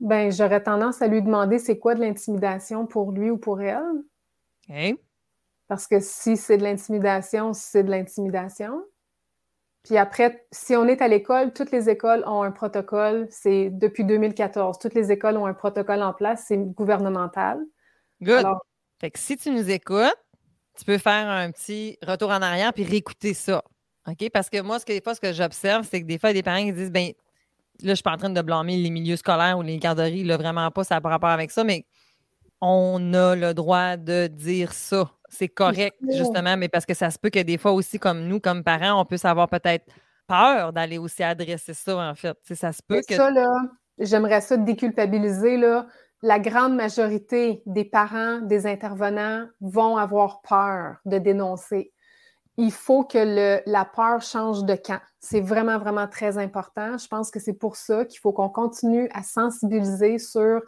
Ben, 0.00 0.32
j'aurais 0.32 0.62
tendance 0.62 1.02
à 1.02 1.06
lui 1.06 1.22
demander 1.22 1.58
c'est 1.58 1.78
quoi 1.78 1.94
de 1.94 2.00
l'intimidation 2.00 2.86
pour 2.86 3.12
lui 3.12 3.30
ou 3.30 3.36
pour 3.36 3.60
elle. 3.60 3.82
OK. 4.68 4.98
Parce 5.68 5.86
que 5.86 6.00
si 6.00 6.36
c'est 6.36 6.56
de 6.56 6.64
l'intimidation, 6.64 7.52
c'est 7.52 7.84
de 7.84 7.90
l'intimidation. 7.90 8.82
Puis 9.84 9.96
après, 9.96 10.44
si 10.50 10.74
on 10.76 10.86
est 10.86 11.00
à 11.00 11.08
l'école, 11.08 11.52
toutes 11.52 11.70
les 11.70 11.88
écoles 11.88 12.24
ont 12.26 12.42
un 12.42 12.50
protocole. 12.50 13.26
C'est 13.30 13.70
depuis 13.70 14.04
2014. 14.04 14.78
Toutes 14.78 14.94
les 14.94 15.12
écoles 15.12 15.36
ont 15.36 15.46
un 15.46 15.54
protocole 15.54 16.02
en 16.02 16.12
place. 16.12 16.44
C'est 16.48 16.58
gouvernemental. 16.58 17.60
Good. 18.20 18.44
fait 19.00 19.10
que 19.10 19.18
si 19.18 19.36
tu 19.36 19.50
nous 19.50 19.70
écoutes, 19.70 20.18
tu 20.80 20.86
peux 20.86 20.98
faire 20.98 21.28
un 21.28 21.50
petit 21.50 21.98
retour 22.02 22.30
en 22.30 22.40
arrière 22.40 22.72
puis 22.72 22.84
réécouter 22.84 23.34
ça. 23.34 23.62
OK? 24.08 24.30
Parce 24.32 24.48
que 24.48 24.60
moi, 24.62 24.78
ce 24.78 24.86
que, 24.86 24.92
des 24.92 25.02
fois, 25.02 25.14
ce 25.14 25.20
que 25.20 25.32
j'observe, 25.32 25.86
c'est 25.88 26.00
que 26.00 26.06
des 26.06 26.18
fois, 26.18 26.30
il 26.30 26.36
y 26.36 26.38
a 26.38 26.40
des 26.40 26.42
parents 26.42 26.64
qui 26.64 26.72
disent, 26.72 26.90
ben 26.90 27.08
là, 27.82 27.90
je 27.90 27.94
suis 27.94 28.02
pas 28.02 28.12
en 28.12 28.16
train 28.16 28.30
de 28.30 28.42
blâmer 28.42 28.76
les 28.76 28.90
milieux 28.90 29.16
scolaires 29.16 29.58
ou 29.58 29.62
les 29.62 29.76
garderies, 29.76 30.24
là, 30.24 30.36
vraiment 30.38 30.70
pas, 30.70 30.84
ça 30.84 30.96
n'a 30.96 31.00
pas 31.02 31.10
rapport 31.10 31.28
avec 31.28 31.50
ça, 31.50 31.64
mais 31.64 31.84
on 32.62 33.12
a 33.14 33.36
le 33.36 33.52
droit 33.52 33.96
de 33.96 34.26
dire 34.26 34.72
ça. 34.72 35.10
C'est 35.28 35.48
correct, 35.48 35.96
justement, 36.08 36.56
mais 36.56 36.68
parce 36.68 36.86
que 36.86 36.94
ça 36.94 37.10
se 37.10 37.18
peut 37.18 37.30
que 37.30 37.40
des 37.40 37.58
fois 37.58 37.72
aussi, 37.72 37.98
comme 37.98 38.26
nous, 38.26 38.40
comme 38.40 38.64
parents, 38.64 39.00
on 39.00 39.04
peut 39.04 39.16
savoir 39.16 39.48
peut-être 39.48 39.86
peur 40.26 40.72
d'aller 40.72 40.98
aussi 40.98 41.22
adresser 41.22 41.74
ça, 41.74 41.96
en 41.96 42.14
fait. 42.14 42.36
ça 42.54 42.72
se 42.72 42.82
peut 42.82 43.00
que. 43.06 43.14
Ça, 43.14 43.30
là, 43.30 43.52
j'aimerais 43.98 44.40
ça 44.40 44.56
déculpabiliser, 44.56 45.56
là. 45.56 45.86
La 46.22 46.38
grande 46.38 46.74
majorité 46.74 47.62
des 47.64 47.84
parents, 47.84 48.40
des 48.40 48.66
intervenants 48.66 49.46
vont 49.60 49.96
avoir 49.96 50.42
peur 50.42 50.96
de 51.06 51.18
dénoncer. 51.18 51.92
Il 52.58 52.72
faut 52.72 53.04
que 53.04 53.18
le, 53.18 53.62
la 53.64 53.86
peur 53.86 54.20
change 54.20 54.64
de 54.64 54.74
camp. 54.74 55.00
C'est 55.18 55.40
vraiment, 55.40 55.78
vraiment 55.78 56.08
très 56.08 56.36
important. 56.36 56.98
Je 56.98 57.08
pense 57.08 57.30
que 57.30 57.40
c'est 57.40 57.54
pour 57.54 57.76
ça 57.76 58.04
qu'il 58.04 58.20
faut 58.20 58.32
qu'on 58.32 58.50
continue 58.50 59.08
à 59.14 59.22
sensibiliser 59.22 60.18
sur 60.18 60.60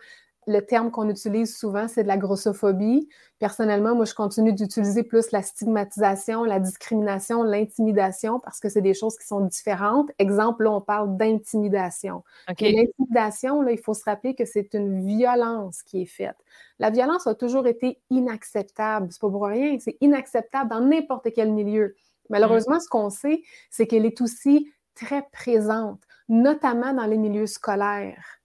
le 0.47 0.61
terme 0.61 0.91
qu'on 0.91 1.09
utilise 1.09 1.57
souvent, 1.57 1.87
c'est 1.87 2.03
de 2.03 2.09
la 2.09 2.17
grossophobie. 2.17 3.09
Personnellement, 3.39 3.95
moi, 3.95 4.05
je 4.05 4.15
continue 4.15 4.53
d'utiliser 4.53 5.05
plus 5.05 5.31
la 5.31 5.43
stigmatisation, 5.43 6.43
la 6.45 6.59
discrimination, 6.59 7.45
l'intimidation, 7.45 8.41
parce 8.41 8.59
que 8.59 8.69
c'est 8.69 8.83
des 8.83 8.95
choses 8.95 9.17
qui 9.17 9.27
sont 9.27 9.41
différentes. 9.41 10.11
Exemple, 10.19 10.65
là, 10.65 10.73
on 10.73 10.81
parle 10.81 11.17
d'intimidation. 11.17 12.25
L'intimidation, 12.61 13.63
là, 13.63 13.71
il 13.71 13.79
faut 13.79 13.95
se 13.95 14.05
rappeler 14.05 14.35
que 14.35 14.45
c'est 14.45 14.75
une 14.75 15.07
violence 15.07 15.83
qui 15.85 16.03
est 16.03 16.07
faite. 16.07 16.37
La 16.81 16.91
violence 16.91 17.29
a 17.29 17.37
toujours 17.37 17.69
été 17.69 18.01
inacceptable. 18.11 19.09
C'est 19.11 19.21
pas 19.21 19.31
pour 19.31 19.47
rien, 19.47 19.79
c'est 19.79 19.97
inacceptable 20.01 20.71
dans 20.71 20.81
n'importe 20.81 21.29
quel 21.35 21.53
milieu. 21.53 21.95
Malheureusement, 22.31 22.81
ce 22.81 22.89
qu'on 22.89 23.11
sait, 23.11 23.43
c'est 23.71 23.87
qu'elle 23.87 24.07
est 24.07 24.21
aussi 24.21 24.73
très 24.95 25.23
présente, 25.33 26.03
notamment 26.29 26.93
dans 26.93 27.07
les 27.07 27.19
milieux 27.19 27.47
scolaires. 27.47 28.42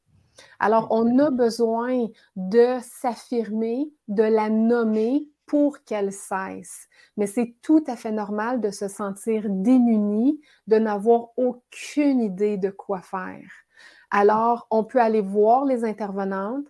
Alors, 0.60 0.88
on 0.92 1.20
a 1.20 1.30
besoin 1.30 2.08
de 2.36 2.78
s'affirmer, 2.82 3.90
de 4.08 4.24
la 4.24 4.50
nommer 4.50 5.28
pour 5.46 5.84
qu'elle 5.84 6.12
cesse. 6.12 6.88
Mais 7.16 7.26
c'est 7.26 7.56
tout 7.62 7.84
à 7.88 7.96
fait 7.96 8.12
normal 8.12 8.62
de 8.62 8.70
se 8.70 8.88
sentir 8.88 9.46
démuni, 9.48 10.40
de 10.68 10.78
n'avoir 10.78 11.30
aucune 11.38 12.22
idée 12.22 12.58
de 12.58 12.70
quoi 12.70 13.02
faire. 13.02 13.50
Alors, 14.12 14.68
on 14.72 14.84
peut 14.84 15.02
aller 15.02 15.22
voir 15.22 15.66
les 15.66 15.84
intervenantes, 15.84 16.66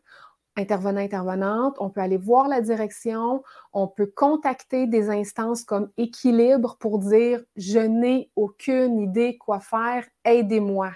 intervenants, 0.56 1.02
intervenantes, 1.02 1.76
on 1.80 1.90
peut 1.90 2.02
aller 2.02 2.18
voir 2.18 2.48
la 2.48 2.62
direction, 2.62 3.44
on 3.74 3.88
peut 3.88 4.12
contacter 4.16 4.88
des 4.88 5.10
instances 5.10 5.64
comme 5.64 5.92
Équilibre 5.98 6.78
pour 6.80 7.00
dire 7.00 7.44
je 7.56 7.80
n'ai 7.80 8.32
aucune 8.36 9.00
idée 9.00 9.38
quoi 9.38 9.60
faire, 9.60 10.06
aidez-moi 10.24 10.92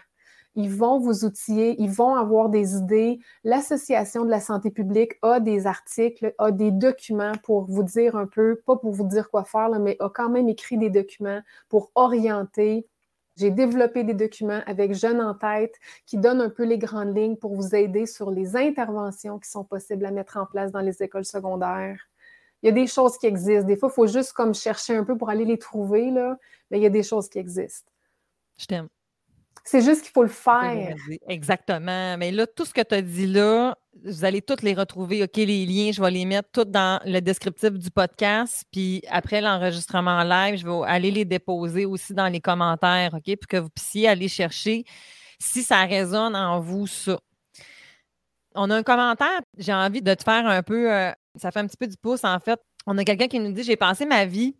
ils 0.55 0.69
vont 0.69 0.99
vous 0.99 1.23
outiller, 1.25 1.75
ils 1.79 1.89
vont 1.89 2.15
avoir 2.15 2.49
des 2.49 2.75
idées. 2.75 3.19
L'Association 3.43 4.25
de 4.25 4.29
la 4.29 4.41
santé 4.41 4.69
publique 4.69 5.13
a 5.21 5.39
des 5.39 5.65
articles, 5.65 6.33
a 6.37 6.51
des 6.51 6.71
documents 6.71 7.33
pour 7.43 7.65
vous 7.65 7.83
dire 7.83 8.15
un 8.15 8.27
peu, 8.27 8.61
pas 8.65 8.75
pour 8.75 8.91
vous 8.91 9.07
dire 9.07 9.29
quoi 9.29 9.43
faire, 9.45 9.69
mais 9.79 9.95
a 9.99 10.09
quand 10.09 10.29
même 10.29 10.49
écrit 10.49 10.77
des 10.77 10.89
documents 10.89 11.41
pour 11.69 11.91
orienter. 11.95 12.85
J'ai 13.37 13.49
développé 13.49 14.03
des 14.03 14.13
documents 14.13 14.61
avec 14.65 14.93
Jeunes 14.93 15.21
en 15.21 15.33
tête 15.33 15.75
qui 16.05 16.17
donnent 16.17 16.41
un 16.41 16.49
peu 16.49 16.63
les 16.63 16.77
grandes 16.77 17.15
lignes 17.15 17.37
pour 17.37 17.55
vous 17.55 17.73
aider 17.73 18.05
sur 18.05 18.29
les 18.29 18.57
interventions 18.57 19.39
qui 19.39 19.49
sont 19.49 19.63
possibles 19.63 20.05
à 20.05 20.11
mettre 20.11 20.35
en 20.37 20.45
place 20.45 20.71
dans 20.71 20.81
les 20.81 21.01
écoles 21.01 21.25
secondaires. 21.25 22.09
Il 22.61 22.67
y 22.67 22.69
a 22.69 22.73
des 22.73 22.87
choses 22.87 23.17
qui 23.17 23.25
existent. 23.25 23.65
Des 23.65 23.77
fois, 23.77 23.89
il 23.89 23.95
faut 23.95 24.07
juste 24.07 24.33
comme 24.33 24.53
chercher 24.53 24.95
un 24.95 25.05
peu 25.05 25.17
pour 25.17 25.29
aller 25.29 25.45
les 25.45 25.57
trouver, 25.57 26.11
là, 26.11 26.37
mais 26.69 26.77
il 26.77 26.83
y 26.83 26.85
a 26.85 26.89
des 26.89 27.03
choses 27.03 27.29
qui 27.29 27.39
existent. 27.39 27.89
Je 28.57 28.65
t'aime. 28.65 28.87
C'est 29.63 29.81
juste 29.81 30.01
qu'il 30.01 30.11
faut 30.11 30.23
le 30.23 30.29
faire. 30.29 30.95
Exactement. 31.27 32.17
Mais 32.17 32.31
là, 32.31 32.47
tout 32.47 32.65
ce 32.65 32.73
que 32.73 32.81
tu 32.81 32.95
as 32.95 33.01
dit 33.01 33.27
là, 33.27 33.77
vous 34.03 34.25
allez 34.25 34.41
toutes 34.41 34.63
les 34.63 34.73
retrouver. 34.73 35.23
OK, 35.23 35.35
les 35.35 35.65
liens, 35.65 35.91
je 35.91 36.01
vais 36.01 36.11
les 36.11 36.25
mettre 36.25 36.49
tous 36.51 36.65
dans 36.65 36.99
le 37.05 37.19
descriptif 37.19 37.71
du 37.71 37.91
podcast. 37.91 38.63
Puis 38.71 39.03
après 39.09 39.39
l'enregistrement 39.41 40.23
live, 40.23 40.57
je 40.57 40.65
vais 40.65 40.87
aller 40.87 41.11
les 41.11 41.25
déposer 41.25 41.85
aussi 41.85 42.13
dans 42.13 42.27
les 42.27 42.41
commentaires, 42.41 43.13
OK, 43.13 43.35
pour 43.37 43.47
que 43.47 43.57
vous 43.57 43.69
puissiez 43.69 44.07
aller 44.07 44.27
chercher 44.27 44.83
si 45.39 45.63
ça 45.63 45.83
résonne 45.85 46.35
en 46.35 46.59
vous, 46.59 46.87
ça. 46.87 47.19
On 48.55 48.69
a 48.69 48.75
un 48.75 48.83
commentaire, 48.83 49.41
j'ai 49.57 49.73
envie 49.73 50.01
de 50.01 50.13
te 50.13 50.23
faire 50.23 50.45
un 50.45 50.61
peu, 50.61 50.91
euh, 50.93 51.11
ça 51.35 51.51
fait 51.51 51.59
un 51.59 51.67
petit 51.67 51.77
peu 51.77 51.87
du 51.87 51.97
pouce 51.97 52.23
en 52.23 52.39
fait. 52.39 52.59
On 52.85 52.97
a 52.97 53.03
quelqu'un 53.03 53.27
qui 53.27 53.39
nous 53.39 53.51
dit 53.51 53.63
J'ai 53.63 53.77
passé 53.77 54.05
ma 54.05 54.25
vie 54.25 54.57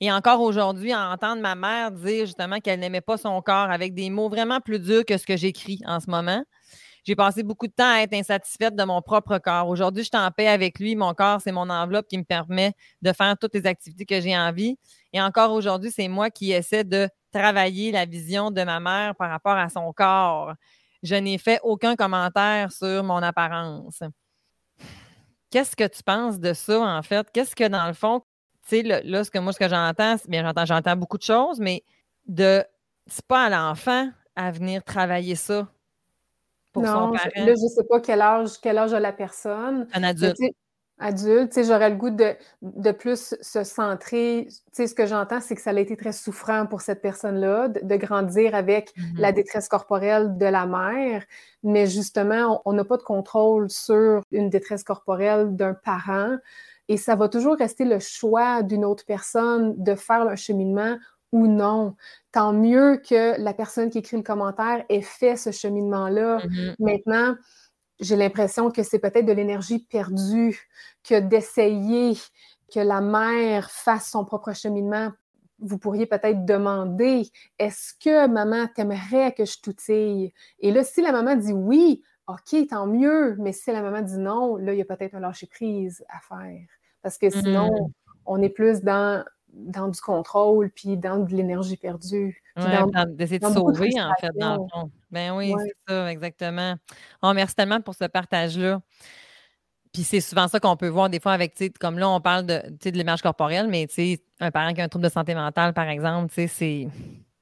et 0.00 0.12
encore 0.12 0.40
aujourd'hui, 0.40 0.92
à 0.92 1.10
entendre 1.10 1.40
ma 1.40 1.54
mère 1.54 1.90
dire 1.90 2.26
justement 2.26 2.60
qu'elle 2.60 2.80
n'aimait 2.80 3.00
pas 3.00 3.16
son 3.16 3.40
corps 3.40 3.70
avec 3.70 3.94
des 3.94 4.10
mots 4.10 4.28
vraiment 4.28 4.60
plus 4.60 4.78
durs 4.78 5.04
que 5.04 5.16
ce 5.16 5.26
que 5.26 5.36
j'écris 5.36 5.80
en 5.86 6.00
ce 6.00 6.10
moment. 6.10 6.44
J'ai 7.04 7.14
passé 7.14 7.44
beaucoup 7.44 7.68
de 7.68 7.72
temps 7.72 7.88
à 7.88 8.00
être 8.00 8.14
insatisfaite 8.14 8.74
de 8.74 8.82
mon 8.82 9.00
propre 9.00 9.38
corps. 9.38 9.68
Aujourd'hui, 9.68 10.02
je 10.02 10.08
suis 10.12 10.18
en 10.18 10.30
paix 10.32 10.48
avec 10.48 10.80
lui. 10.80 10.96
Mon 10.96 11.14
corps, 11.14 11.40
c'est 11.40 11.52
mon 11.52 11.70
enveloppe 11.70 12.08
qui 12.08 12.18
me 12.18 12.24
permet 12.24 12.72
de 13.00 13.12
faire 13.12 13.38
toutes 13.38 13.54
les 13.54 13.64
activités 13.64 14.04
que 14.04 14.20
j'ai 14.20 14.36
envie. 14.36 14.76
Et 15.12 15.22
encore 15.22 15.52
aujourd'hui, 15.52 15.92
c'est 15.92 16.08
moi 16.08 16.30
qui 16.30 16.50
essaie 16.50 16.82
de 16.82 17.08
travailler 17.32 17.92
la 17.92 18.06
vision 18.06 18.50
de 18.50 18.60
ma 18.64 18.80
mère 18.80 19.14
par 19.14 19.30
rapport 19.30 19.56
à 19.56 19.68
son 19.68 19.92
corps. 19.92 20.54
Je 21.04 21.14
n'ai 21.14 21.38
fait 21.38 21.60
aucun 21.62 21.94
commentaire 21.94 22.72
sur 22.72 23.04
mon 23.04 23.22
apparence. 23.22 24.02
Qu'est-ce 25.50 25.76
que 25.76 25.86
tu 25.86 26.02
penses 26.02 26.40
de 26.40 26.52
ça, 26.54 26.80
en 26.80 27.02
fait? 27.02 27.28
Qu'est-ce 27.32 27.54
que, 27.54 27.68
dans 27.68 27.86
le 27.86 27.92
fond, 27.92 28.22
tu 28.68 28.82
sais, 28.82 28.82
là, 28.82 29.24
ce 29.24 29.30
que 29.30 29.38
moi, 29.38 29.52
ce 29.52 29.58
que 29.58 29.68
j'entends, 29.68 30.16
bien, 30.28 30.42
j'entends, 30.42 30.64
j'entends 30.64 30.96
beaucoup 30.96 31.18
de 31.18 31.22
choses, 31.22 31.60
mais 31.60 31.84
de 32.26 32.64
c'est 33.06 33.24
pas 33.26 33.44
à 33.44 33.50
l'enfant 33.50 34.10
à 34.34 34.50
venir 34.50 34.82
travailler 34.82 35.36
ça 35.36 35.68
pour 36.72 36.84
son 36.84 37.12
parent. 37.12 37.14
Là, 37.36 37.52
je 37.54 37.68
sais 37.74 37.84
pas 37.88 38.00
quel 38.00 38.20
âge, 38.20 38.60
quel 38.60 38.78
âge 38.78 38.92
a 38.92 39.00
la 39.00 39.12
personne. 39.12 39.86
Un 39.94 40.02
adulte. 40.02 40.36
adulte, 40.98 41.52
tu 41.52 41.62
sais, 41.62 41.64
j'aurais 41.64 41.90
le 41.90 41.96
goût 41.96 42.10
de, 42.10 42.34
de, 42.62 42.90
plus 42.90 43.34
se 43.40 43.64
centrer. 43.64 44.48
Tu 44.48 44.56
sais, 44.72 44.86
ce 44.88 44.94
que 44.94 45.06
j'entends, 45.06 45.40
c'est 45.40 45.54
que 45.54 45.62
ça 45.62 45.70
a 45.70 45.78
été 45.78 45.96
très 45.96 46.12
souffrant 46.12 46.66
pour 46.66 46.80
cette 46.80 47.00
personne-là 47.00 47.68
de, 47.68 47.96
grandir 47.96 48.54
avec 48.54 48.92
mm-hmm. 48.96 49.20
la 49.20 49.32
détresse 49.32 49.68
corporelle 49.68 50.36
de 50.36 50.46
la 50.46 50.66
mère. 50.66 51.24
Mais 51.62 51.86
justement, 51.86 52.60
on 52.64 52.72
n'a 52.72 52.84
pas 52.84 52.96
de 52.96 53.02
contrôle 53.02 53.70
sur 53.70 54.22
une 54.32 54.50
détresse 54.50 54.82
corporelle 54.82 55.54
d'un 55.54 55.74
parent. 55.74 56.36
Et 56.88 56.96
ça 56.96 57.16
va 57.16 57.28
toujours 57.28 57.56
rester 57.56 57.84
le 57.84 57.98
choix 57.98 58.62
d'une 58.62 58.84
autre 58.84 59.04
personne 59.04 59.74
de 59.82 59.94
faire 59.94 60.24
le 60.24 60.36
cheminement 60.36 60.96
ou 61.32 61.46
non. 61.46 61.96
Tant 62.32 62.52
mieux 62.52 62.98
que 62.98 63.40
la 63.40 63.52
personne 63.52 63.90
qui 63.90 63.98
écrit 63.98 64.16
le 64.16 64.22
commentaire 64.22 64.84
ait 64.88 65.02
fait 65.02 65.36
ce 65.36 65.50
cheminement-là. 65.50 66.38
Mm-hmm. 66.38 66.74
Maintenant, 66.78 67.36
j'ai 68.00 68.16
l'impression 68.16 68.70
que 68.70 68.82
c'est 68.82 68.98
peut-être 68.98 69.26
de 69.26 69.32
l'énergie 69.32 69.80
perdue 69.80 70.68
que 71.02 71.18
d'essayer 71.18 72.16
que 72.72 72.80
la 72.80 73.00
mère 73.00 73.70
fasse 73.70 74.10
son 74.10 74.24
propre 74.24 74.52
cheminement. 74.52 75.10
Vous 75.58 75.78
pourriez 75.78 76.06
peut-être 76.06 76.44
demander 76.44 77.28
est-ce 77.58 77.94
que 77.98 78.26
maman 78.28 78.66
t'aimerait 78.74 79.32
que 79.32 79.44
je 79.44 79.60
t'outille? 79.60 80.32
Et 80.60 80.70
là, 80.70 80.84
si 80.84 81.00
la 81.00 81.12
maman 81.12 81.34
dit 81.34 81.52
oui, 81.52 82.02
OK, 82.26 82.66
tant 82.68 82.86
mieux. 82.86 83.36
Mais 83.38 83.52
si 83.52 83.70
la 83.70 83.82
maman 83.82 84.02
dit 84.02 84.18
non, 84.18 84.56
là, 84.56 84.72
il 84.74 84.78
y 84.78 84.82
a 84.82 84.84
peut-être 84.84 85.14
un 85.14 85.20
lâcher-prise 85.20 86.04
à 86.08 86.20
faire. 86.20 86.66
Parce 87.06 87.18
que 87.18 87.30
sinon, 87.30 87.70
mmh. 87.70 87.92
on 88.26 88.42
est 88.42 88.48
plus 88.48 88.82
dans, 88.82 89.24
dans 89.52 89.86
du 89.86 90.00
contrôle 90.00 90.70
puis 90.70 90.96
dans 90.96 91.18
de 91.18 91.32
l'énergie 91.32 91.76
perdue. 91.76 92.42
D'essayer 92.56 93.38
de 93.38 93.46
sauver, 93.46 93.92
en 94.00 94.12
fait, 94.20 94.32
dans 94.34 94.54
le 94.54 94.68
fond. 94.68 94.90
Ben 95.12 95.30
oui, 95.36 95.54
c'est 95.56 95.76
ça, 95.86 96.10
exactement. 96.10 96.74
On 97.22 97.30
oh, 97.30 97.32
merci 97.32 97.54
tellement 97.54 97.80
pour 97.80 97.94
ce 97.94 98.06
partage-là. 98.06 98.80
Puis 99.92 100.02
c'est 100.02 100.20
souvent 100.20 100.48
ça 100.48 100.58
qu'on 100.58 100.76
peut 100.76 100.88
voir 100.88 101.08
des 101.08 101.20
fois 101.20 101.30
avec, 101.30 101.54
comme 101.78 102.00
là, 102.00 102.10
on 102.10 102.20
parle 102.20 102.44
de, 102.44 102.60
de 102.70 102.90
l'image 102.90 103.22
corporelle, 103.22 103.68
mais 103.68 103.86
un 104.40 104.50
parent 104.50 104.74
qui 104.74 104.80
a 104.80 104.84
un 104.84 104.88
trouble 104.88 105.04
de 105.04 105.12
santé 105.12 105.36
mentale, 105.36 105.74
par 105.74 105.88
exemple, 105.88 106.30
tu 106.30 106.34
sais, 106.34 106.48
c'est 106.48 106.88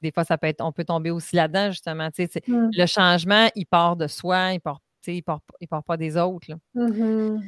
des 0.02 0.12
fois, 0.12 0.24
ça 0.24 0.36
peut 0.36 0.48
être, 0.48 0.62
on 0.62 0.72
peut 0.72 0.84
tomber 0.84 1.10
aussi 1.10 1.36
là-dedans, 1.36 1.70
justement. 1.70 2.08
Mmh. 2.08 2.68
Le 2.70 2.84
changement, 2.84 3.48
il 3.54 3.64
part 3.64 3.96
de 3.96 4.08
soi, 4.08 4.52
il 4.52 4.60
part, 4.60 4.82
il 5.06 5.22
part, 5.22 5.40
il 5.58 5.68
part 5.68 5.84
pas 5.84 5.96
des 5.96 6.18
autres. 6.18 6.50
Là. 6.50 6.56
Mmh 6.74 7.40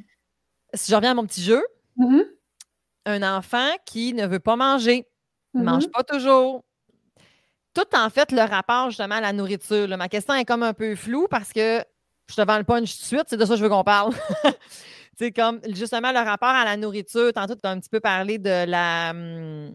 si 0.75 0.91
je 0.91 0.97
reviens 0.97 1.13
à 1.13 1.15
mon 1.15 1.27
petit 1.27 1.43
jeu, 1.43 1.63
mmh 1.97 2.21
un 3.07 3.23
enfant 3.23 3.71
qui 3.87 4.15
ne 4.15 4.27
veut 4.27 4.41
pas 4.41 4.57
manger, 4.57 5.07
ne 5.59 5.65
mange 5.65 5.87
Mhm. 5.87 5.91
pas 5.93 6.05
toujours. 6.05 6.65
Tout 7.75 7.85
en 7.95 8.09
fait 8.09 8.33
le 8.33 8.41
rapport 8.41 8.89
justement 8.91 9.17
à 9.17 9.21
la 9.21 9.33
nourriture. 9.33 9.87
là. 9.87 9.97
Ma 9.97 10.09
question 10.09 10.35
est 10.35 10.45
comme 10.47 10.63
un 10.63 10.73
peu 10.73 10.95
floue 10.97 11.27
parce 11.31 11.53
que 11.53 11.83
je 12.29 12.35
te 12.35 12.41
vends 12.41 12.57
le 12.59 12.65
punch 12.65 12.95
tout 12.97 13.03
de 13.03 13.07
suite, 13.07 13.25
c'est 13.29 13.37
de 13.37 13.45
ça 13.45 13.53
que 13.53 13.59
je 13.59 13.63
veux 13.63 13.69
qu'on 13.69 13.85
parle. 13.85 14.13
c'est 15.19 15.31
comme 15.33 15.61
justement 15.69 16.11
le 16.13 16.19
rapport 16.21 16.49
à 16.49 16.65
la 16.65 16.77
nourriture. 16.77 17.33
Tantôt, 17.35 17.55
tu 17.55 17.61
as 17.65 17.71
un 17.71 17.79
petit 17.79 17.91
peu 17.91 18.01
parlé 18.01 18.39
de 18.39 18.65
la, 18.67 19.11
hum, 19.11 19.75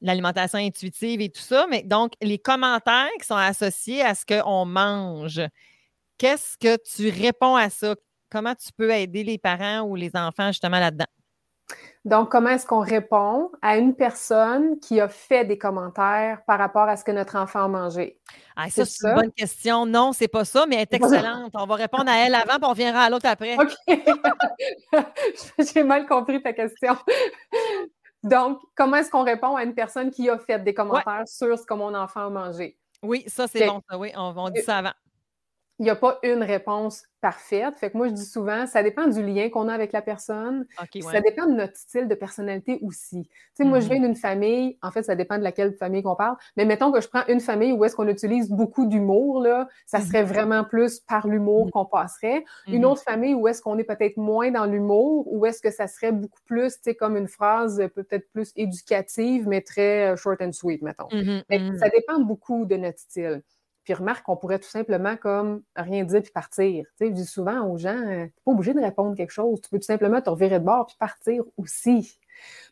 l'alimentation 0.00 0.58
intuitive 0.58 1.20
et 1.20 1.28
tout 1.30 1.42
ça, 1.42 1.66
mais 1.70 1.82
donc 1.82 2.12
les 2.22 2.38
commentaires 2.38 3.08
qui 3.20 3.26
sont 3.26 3.36
associés 3.36 4.02
à 4.02 4.14
ce 4.14 4.24
qu'on 4.26 4.64
mange, 4.64 5.40
qu'est-ce 6.18 6.58
que 6.58 6.76
tu 6.84 7.10
réponds 7.10 7.56
à 7.56 7.70
ça? 7.70 7.96
Comment 8.30 8.54
tu 8.54 8.70
peux 8.76 8.90
aider 8.92 9.24
les 9.24 9.38
parents 9.38 9.82
ou 9.82 9.96
les 9.96 10.10
enfants 10.16 10.48
justement 10.48 10.80
là-dedans? 10.80 11.06
Donc, 12.04 12.30
comment 12.30 12.50
est-ce 12.50 12.66
qu'on 12.66 12.80
répond 12.80 13.50
à 13.62 13.76
une 13.76 13.94
personne 13.94 14.80
qui 14.80 15.00
a 15.00 15.08
fait 15.08 15.44
des 15.44 15.56
commentaires 15.56 16.42
par 16.46 16.58
rapport 16.58 16.88
à 16.88 16.96
ce 16.96 17.04
que 17.04 17.12
notre 17.12 17.36
enfant 17.36 17.64
a 17.64 17.68
mangé? 17.68 18.18
Ah, 18.56 18.68
ça, 18.70 18.84
C'est 18.84 19.08
une 19.08 19.14
bonne 19.14 19.32
question. 19.32 19.86
Non, 19.86 20.12
c'est 20.12 20.28
pas 20.28 20.44
ça, 20.44 20.66
mais 20.66 20.76
elle 20.76 20.82
est 20.82 20.94
excellente. 20.94 21.52
On 21.54 21.66
va 21.66 21.74
répondre 21.76 22.10
à 22.10 22.26
elle 22.26 22.34
avant, 22.34 22.56
puis 22.56 22.64
on 22.64 22.70
reviendra 22.70 23.02
à 23.02 23.10
l'autre 23.10 23.26
après. 23.28 23.56
OK. 23.56 23.72
J'ai 25.74 25.84
mal 25.84 26.06
compris 26.06 26.42
ta 26.42 26.52
question. 26.52 26.96
Donc, 28.24 28.58
comment 28.74 28.96
est-ce 28.96 29.10
qu'on 29.10 29.24
répond 29.24 29.54
à 29.54 29.62
une 29.62 29.74
personne 29.74 30.10
qui 30.10 30.28
a 30.28 30.38
fait 30.38 30.58
des 30.58 30.74
commentaires 30.74 31.26
sur 31.26 31.56
ce 31.56 31.64
que 31.64 31.74
mon 31.74 31.94
enfant 31.94 32.26
a 32.26 32.30
mangé? 32.30 32.78
Oui, 33.02 33.24
ça, 33.26 33.46
c'est 33.48 33.66
bon, 33.66 33.80
ça, 33.88 33.98
oui. 33.98 34.12
On, 34.16 34.32
on 34.36 34.50
dit 34.50 34.62
ça 34.62 34.78
avant. 34.78 34.92
Il 35.78 35.84
n'y 35.84 35.90
a 35.90 35.96
pas 35.96 36.18
une 36.22 36.42
réponse 36.42 37.02
parfaite. 37.20 37.78
Fait 37.78 37.90
que 37.90 37.96
moi, 37.96 38.08
je 38.08 38.12
dis 38.12 38.24
souvent, 38.26 38.66
ça 38.66 38.82
dépend 38.82 39.06
du 39.06 39.22
lien 39.24 39.48
qu'on 39.48 39.68
a 39.68 39.74
avec 39.74 39.92
la 39.92 40.02
personne. 40.02 40.66
Ouais. 41.00 41.02
Ça 41.12 41.20
dépend 41.20 41.46
de 41.46 41.52
notre 41.54 41.76
style 41.76 42.08
de 42.08 42.14
personnalité 42.14 42.78
aussi. 42.82 43.22
Tu 43.24 43.30
sais, 43.54 43.64
moi, 43.64 43.80
je 43.80 43.86
Mhm. 43.86 43.88
viens 43.88 44.00
d'une 44.00 44.14
famille, 44.16 44.78
en 44.82 44.90
fait, 44.90 45.02
ça 45.02 45.14
dépend 45.14 45.38
de 45.38 45.42
laquelle 45.42 45.72
famille 45.74 46.02
qu'on 46.02 46.14
parle, 46.16 46.36
mais 46.56 46.64
mettons 46.66 46.92
que 46.92 47.00
je 47.00 47.08
prends 47.08 47.24
une 47.28 47.40
famille 47.40 47.72
où 47.72 47.84
est-ce 47.84 47.96
qu'on 47.96 48.08
utilise 48.08 48.50
beaucoup 48.50 48.86
d'humour, 48.86 49.40
là, 49.42 49.68
ça 49.86 49.98
Mhm. 49.98 50.04
serait 50.04 50.24
vraiment 50.24 50.64
plus 50.64 51.00
par 51.00 51.26
l'humour 51.26 51.66
Mhm. 51.66 51.70
qu'on 51.70 51.86
passerait. 51.86 52.44
Une 52.70 52.84
autre 52.84 53.02
famille 53.02 53.34
où 53.34 53.48
est-ce 53.48 53.62
qu'on 53.62 53.78
est 53.78 53.84
peut-être 53.84 54.16
moins 54.18 54.50
dans 54.50 54.66
l'humour, 54.66 55.24
où 55.32 55.46
est-ce 55.46 55.62
que 55.62 55.70
ça 55.70 55.86
serait 55.88 56.12
beaucoup 56.12 56.40
plus, 56.46 56.74
tu 56.76 56.80
sais, 56.84 56.94
comme 56.94 57.16
une 57.16 57.28
phrase 57.28 57.80
euh, 57.80 57.88
peut-être 57.88 58.30
plus 58.32 58.52
éducative, 58.56 59.48
mais 59.48 59.62
très 59.62 60.12
euh, 60.12 60.16
short 60.16 60.40
and 60.42 60.52
sweet, 60.52 60.82
mettons. 60.82 61.12
Fait 61.50 61.60
que. 61.60 61.64
Ça 61.76 61.88
dépend 61.88 62.20
beaucoup 62.20 62.64
de 62.66 62.76
notre 62.76 62.98
style. 62.98 63.42
Puis 63.84 63.94
remarque 63.94 64.24
qu'on 64.24 64.36
pourrait 64.36 64.58
tout 64.58 64.68
simplement 64.68 65.16
comme 65.16 65.62
rien 65.76 66.04
dire 66.04 66.22
puis 66.22 66.32
partir. 66.32 66.86
Tu 66.98 67.06
je 67.06 67.12
dis 67.12 67.26
souvent 67.26 67.66
aux 67.66 67.78
gens, 67.78 67.96
euh, 67.96 68.26
t'es 68.26 68.42
pas 68.44 68.52
obligé 68.52 68.74
de 68.74 68.80
répondre 68.80 69.16
quelque 69.16 69.30
chose. 69.30 69.60
Tu 69.60 69.70
peux 69.70 69.78
tout 69.78 69.86
simplement 69.86 70.20
te 70.20 70.30
revirer 70.30 70.60
de 70.60 70.64
bord 70.64 70.86
puis 70.86 70.96
partir 70.98 71.42
aussi. 71.56 72.18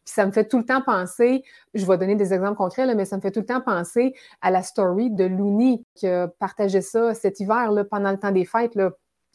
Puis 0.04 0.14
ça 0.14 0.26
me 0.26 0.32
fait 0.32 0.44
tout 0.44 0.58
le 0.58 0.64
temps 0.64 0.82
penser, 0.82 1.44
je 1.74 1.86
vais 1.86 1.98
donner 1.98 2.16
des 2.16 2.32
exemples 2.32 2.56
concrets, 2.56 2.92
mais 2.94 3.04
ça 3.04 3.16
me 3.16 3.20
fait 3.20 3.30
tout 3.30 3.40
le 3.40 3.46
temps 3.46 3.60
penser 3.60 4.14
à 4.40 4.50
la 4.50 4.62
story 4.62 5.10
de 5.10 5.24
Looney 5.24 5.84
qui 5.94 6.06
a 6.06 6.28
partagé 6.28 6.80
ça 6.80 7.14
cet 7.14 7.40
hiver 7.40 7.70
là, 7.72 7.84
pendant 7.84 8.10
le 8.10 8.18
temps 8.18 8.32
des 8.32 8.44
fêtes. 8.44 8.76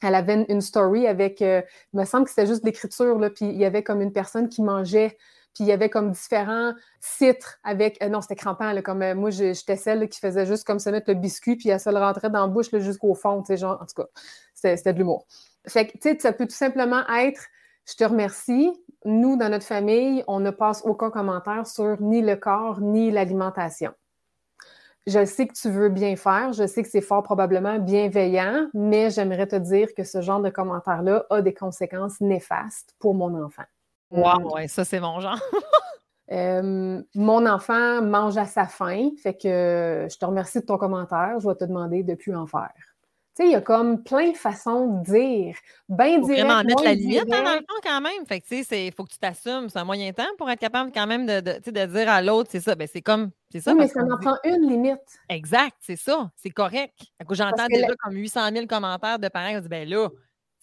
Elle 0.02 0.16
avait 0.16 0.46
une, 0.50 0.62
story 0.62 1.08
avec, 1.08 1.42
euh, 1.42 1.62
il 1.94 2.00
me 2.00 2.06
semble 2.06 2.26
que 2.26 2.30
c'était 2.30 2.48
juste 2.48 2.66
l'écriture, 2.66 3.18
puis 3.34 3.46
il 3.46 3.56
y 3.56 3.66
avait 3.66 3.84
comme 3.84 4.02
une 4.02 4.12
personne 4.12 4.50
qui 4.50 4.62
mangeait 4.62 5.18
puis 5.56 5.64
il 5.64 5.68
y 5.68 5.72
avait 5.72 5.90
comme 5.90 6.12
différents 6.12 6.74
citres 7.00 7.58
avec. 7.64 8.00
euh, 8.04 8.10
non, 8.10 8.22
c'était 8.22 8.36
crampant, 8.36 8.72
là, 8.72 8.84
comme 8.84 9.02
euh, 9.02 9.16
moi, 9.16 9.32
j'étais 9.32 9.78
celle 9.78 10.08
qui 10.10 10.20
faisait 10.20 10.46
juste 10.46 10.66
comme 10.66 10.80
se 10.80 10.90
mettre 10.92 11.10
le 11.10 11.16
biscuit, 11.16 11.56
puis 11.56 11.70
elle 11.70 11.80
se 11.80 11.90
le 11.90 11.98
rentrait 11.98 12.30
dans 12.30 12.42
la 12.42 12.48
bouche 12.48 12.70
jusqu'au 12.78 13.16
fond, 13.16 13.42
tu 13.42 13.48
sais, 13.48 13.58
genre, 13.58 13.82
en 13.82 13.86
tout 13.86 14.04
cas, 14.04 14.08
c'était 14.54 14.78
c'était 14.78 14.94
de 14.94 15.00
l'humour. 15.00 15.26
Fait 15.68 15.88
que, 15.88 15.94
tu 15.94 16.00
sais, 16.04 16.18
ça 16.20 16.34
peut 16.34 16.46
tout 16.46 16.54
simplement 16.54 17.02
être 17.10 17.42
je 17.88 17.96
te 17.96 18.04
remercie. 18.04 18.72
Nous, 19.06 19.38
dans 19.38 19.50
notre 19.50 19.66
famille, 19.66 20.24
on 20.28 20.40
ne 20.40 20.50
passe 20.50 20.82
aucun 20.86 21.12
commentaire 21.12 21.68
sur 21.68 22.02
ni 22.02 22.22
le 22.22 22.36
corps, 22.36 22.82
ni 22.82 23.12
l'alimentation. 23.12 23.94
Je 25.06 25.24
sais 25.24 25.46
que 25.46 25.54
tu 25.54 25.70
veux 25.70 25.90
bien 25.90 26.16
faire, 26.16 26.52
je 26.54 26.66
sais 26.66 26.82
que 26.82 26.90
c'est 26.90 27.02
fort 27.02 27.22
probablement 27.22 27.78
bienveillant, 27.78 28.68
mais 28.74 29.12
j'aimerais 29.12 29.46
te 29.46 29.56
dire 29.56 29.94
que 29.96 30.04
ce 30.04 30.22
genre 30.22 30.42
de 30.42 30.50
commentaire-là 30.50 31.28
a 31.30 31.44
des 31.44 31.54
conséquences 31.54 32.20
néfastes 32.22 32.96
pour 32.98 33.14
mon 33.14 33.44
enfant. 33.44 33.66
Wow, 34.16 34.54
ouais, 34.56 34.68
ça, 34.68 34.86
c'est 34.86 35.00
mon 35.00 35.20
genre. 35.20 35.40
Euh, 36.32 37.04
mon 37.14 37.46
enfant 37.46 38.02
mange 38.02 38.36
à 38.38 38.46
sa 38.46 38.66
faim, 38.66 39.12
fait 39.22 39.36
que 39.36 39.48
euh, 39.48 40.10
je 40.10 40.18
te 40.18 40.26
remercie 40.26 40.60
de 40.60 40.66
ton 40.66 40.80
commentaire, 40.80 41.36
je 41.40 41.48
vais 41.48 41.54
te 41.54 41.66
demander 41.66 42.02
de 42.02 42.16
plus 42.16 42.36
en 42.36 42.48
faire. 42.48 42.74
Tu 43.38 43.44
sais, 43.44 43.50
il 43.50 43.52
y 43.52 43.56
a 43.56 43.62
comme 43.62 44.02
plein 44.02 44.32
de 44.32 44.36
façons 44.36 44.88
de 44.88 45.04
dire. 45.04 45.56
Bien 45.88 46.20
Faut 46.22 46.26
direct, 46.28 46.46
vraiment 46.48 46.64
mettre 46.64 46.84
la 46.84 46.94
limite 46.96 47.32
hein, 47.32 47.44
dans 47.44 47.54
le 47.54 47.60
fond 47.60 47.80
quand 47.84 48.02
même. 48.02 48.26
Fait 48.26 48.40
que 48.40 48.48
tu 48.48 48.64
sais, 48.64 48.88
il 48.88 48.92
faut 48.94 49.04
que 49.04 49.12
tu 49.12 49.20
t'assumes. 49.20 49.70
C'est 49.70 49.78
un 49.78 49.84
moyen 49.84 50.12
temps 50.14 50.24
pour 50.38 50.50
être 50.50 50.60
capable 50.60 50.92
quand 50.92 51.06
même 51.06 51.28
de, 51.28 51.42
de, 51.42 51.86
dire 51.86 52.10
à 52.10 52.22
l'autre, 52.24 52.50
c'est 52.52 52.62
ça. 52.62 52.74
Ben, 52.74 52.88
c'est 52.92 53.02
comme, 53.02 53.30
c'est 53.52 53.60
ça. 53.60 53.74
Oui, 53.74 53.78
mais 53.82 53.88
ça 53.90 54.00
en 54.00 54.06
dit- 54.06 54.26
prend 54.26 54.38
une 54.46 54.68
limite. 54.68 55.20
Exact, 55.30 55.76
c'est 55.82 55.98
ça. 55.98 56.32
C'est 56.38 56.50
correct. 56.50 56.94
Fait 57.20 57.26
que 57.26 57.36
J'entends 57.36 57.68
déjà 57.70 57.88
la- 57.90 57.96
comme 57.98 58.16
800 58.16 58.50
000 58.52 58.66
commentaires 58.68 59.20
de 59.20 59.28
parents 59.28 59.50
qui 59.54 59.60
disent, 59.60 59.70
ben 59.70 59.88
là, 59.88 60.08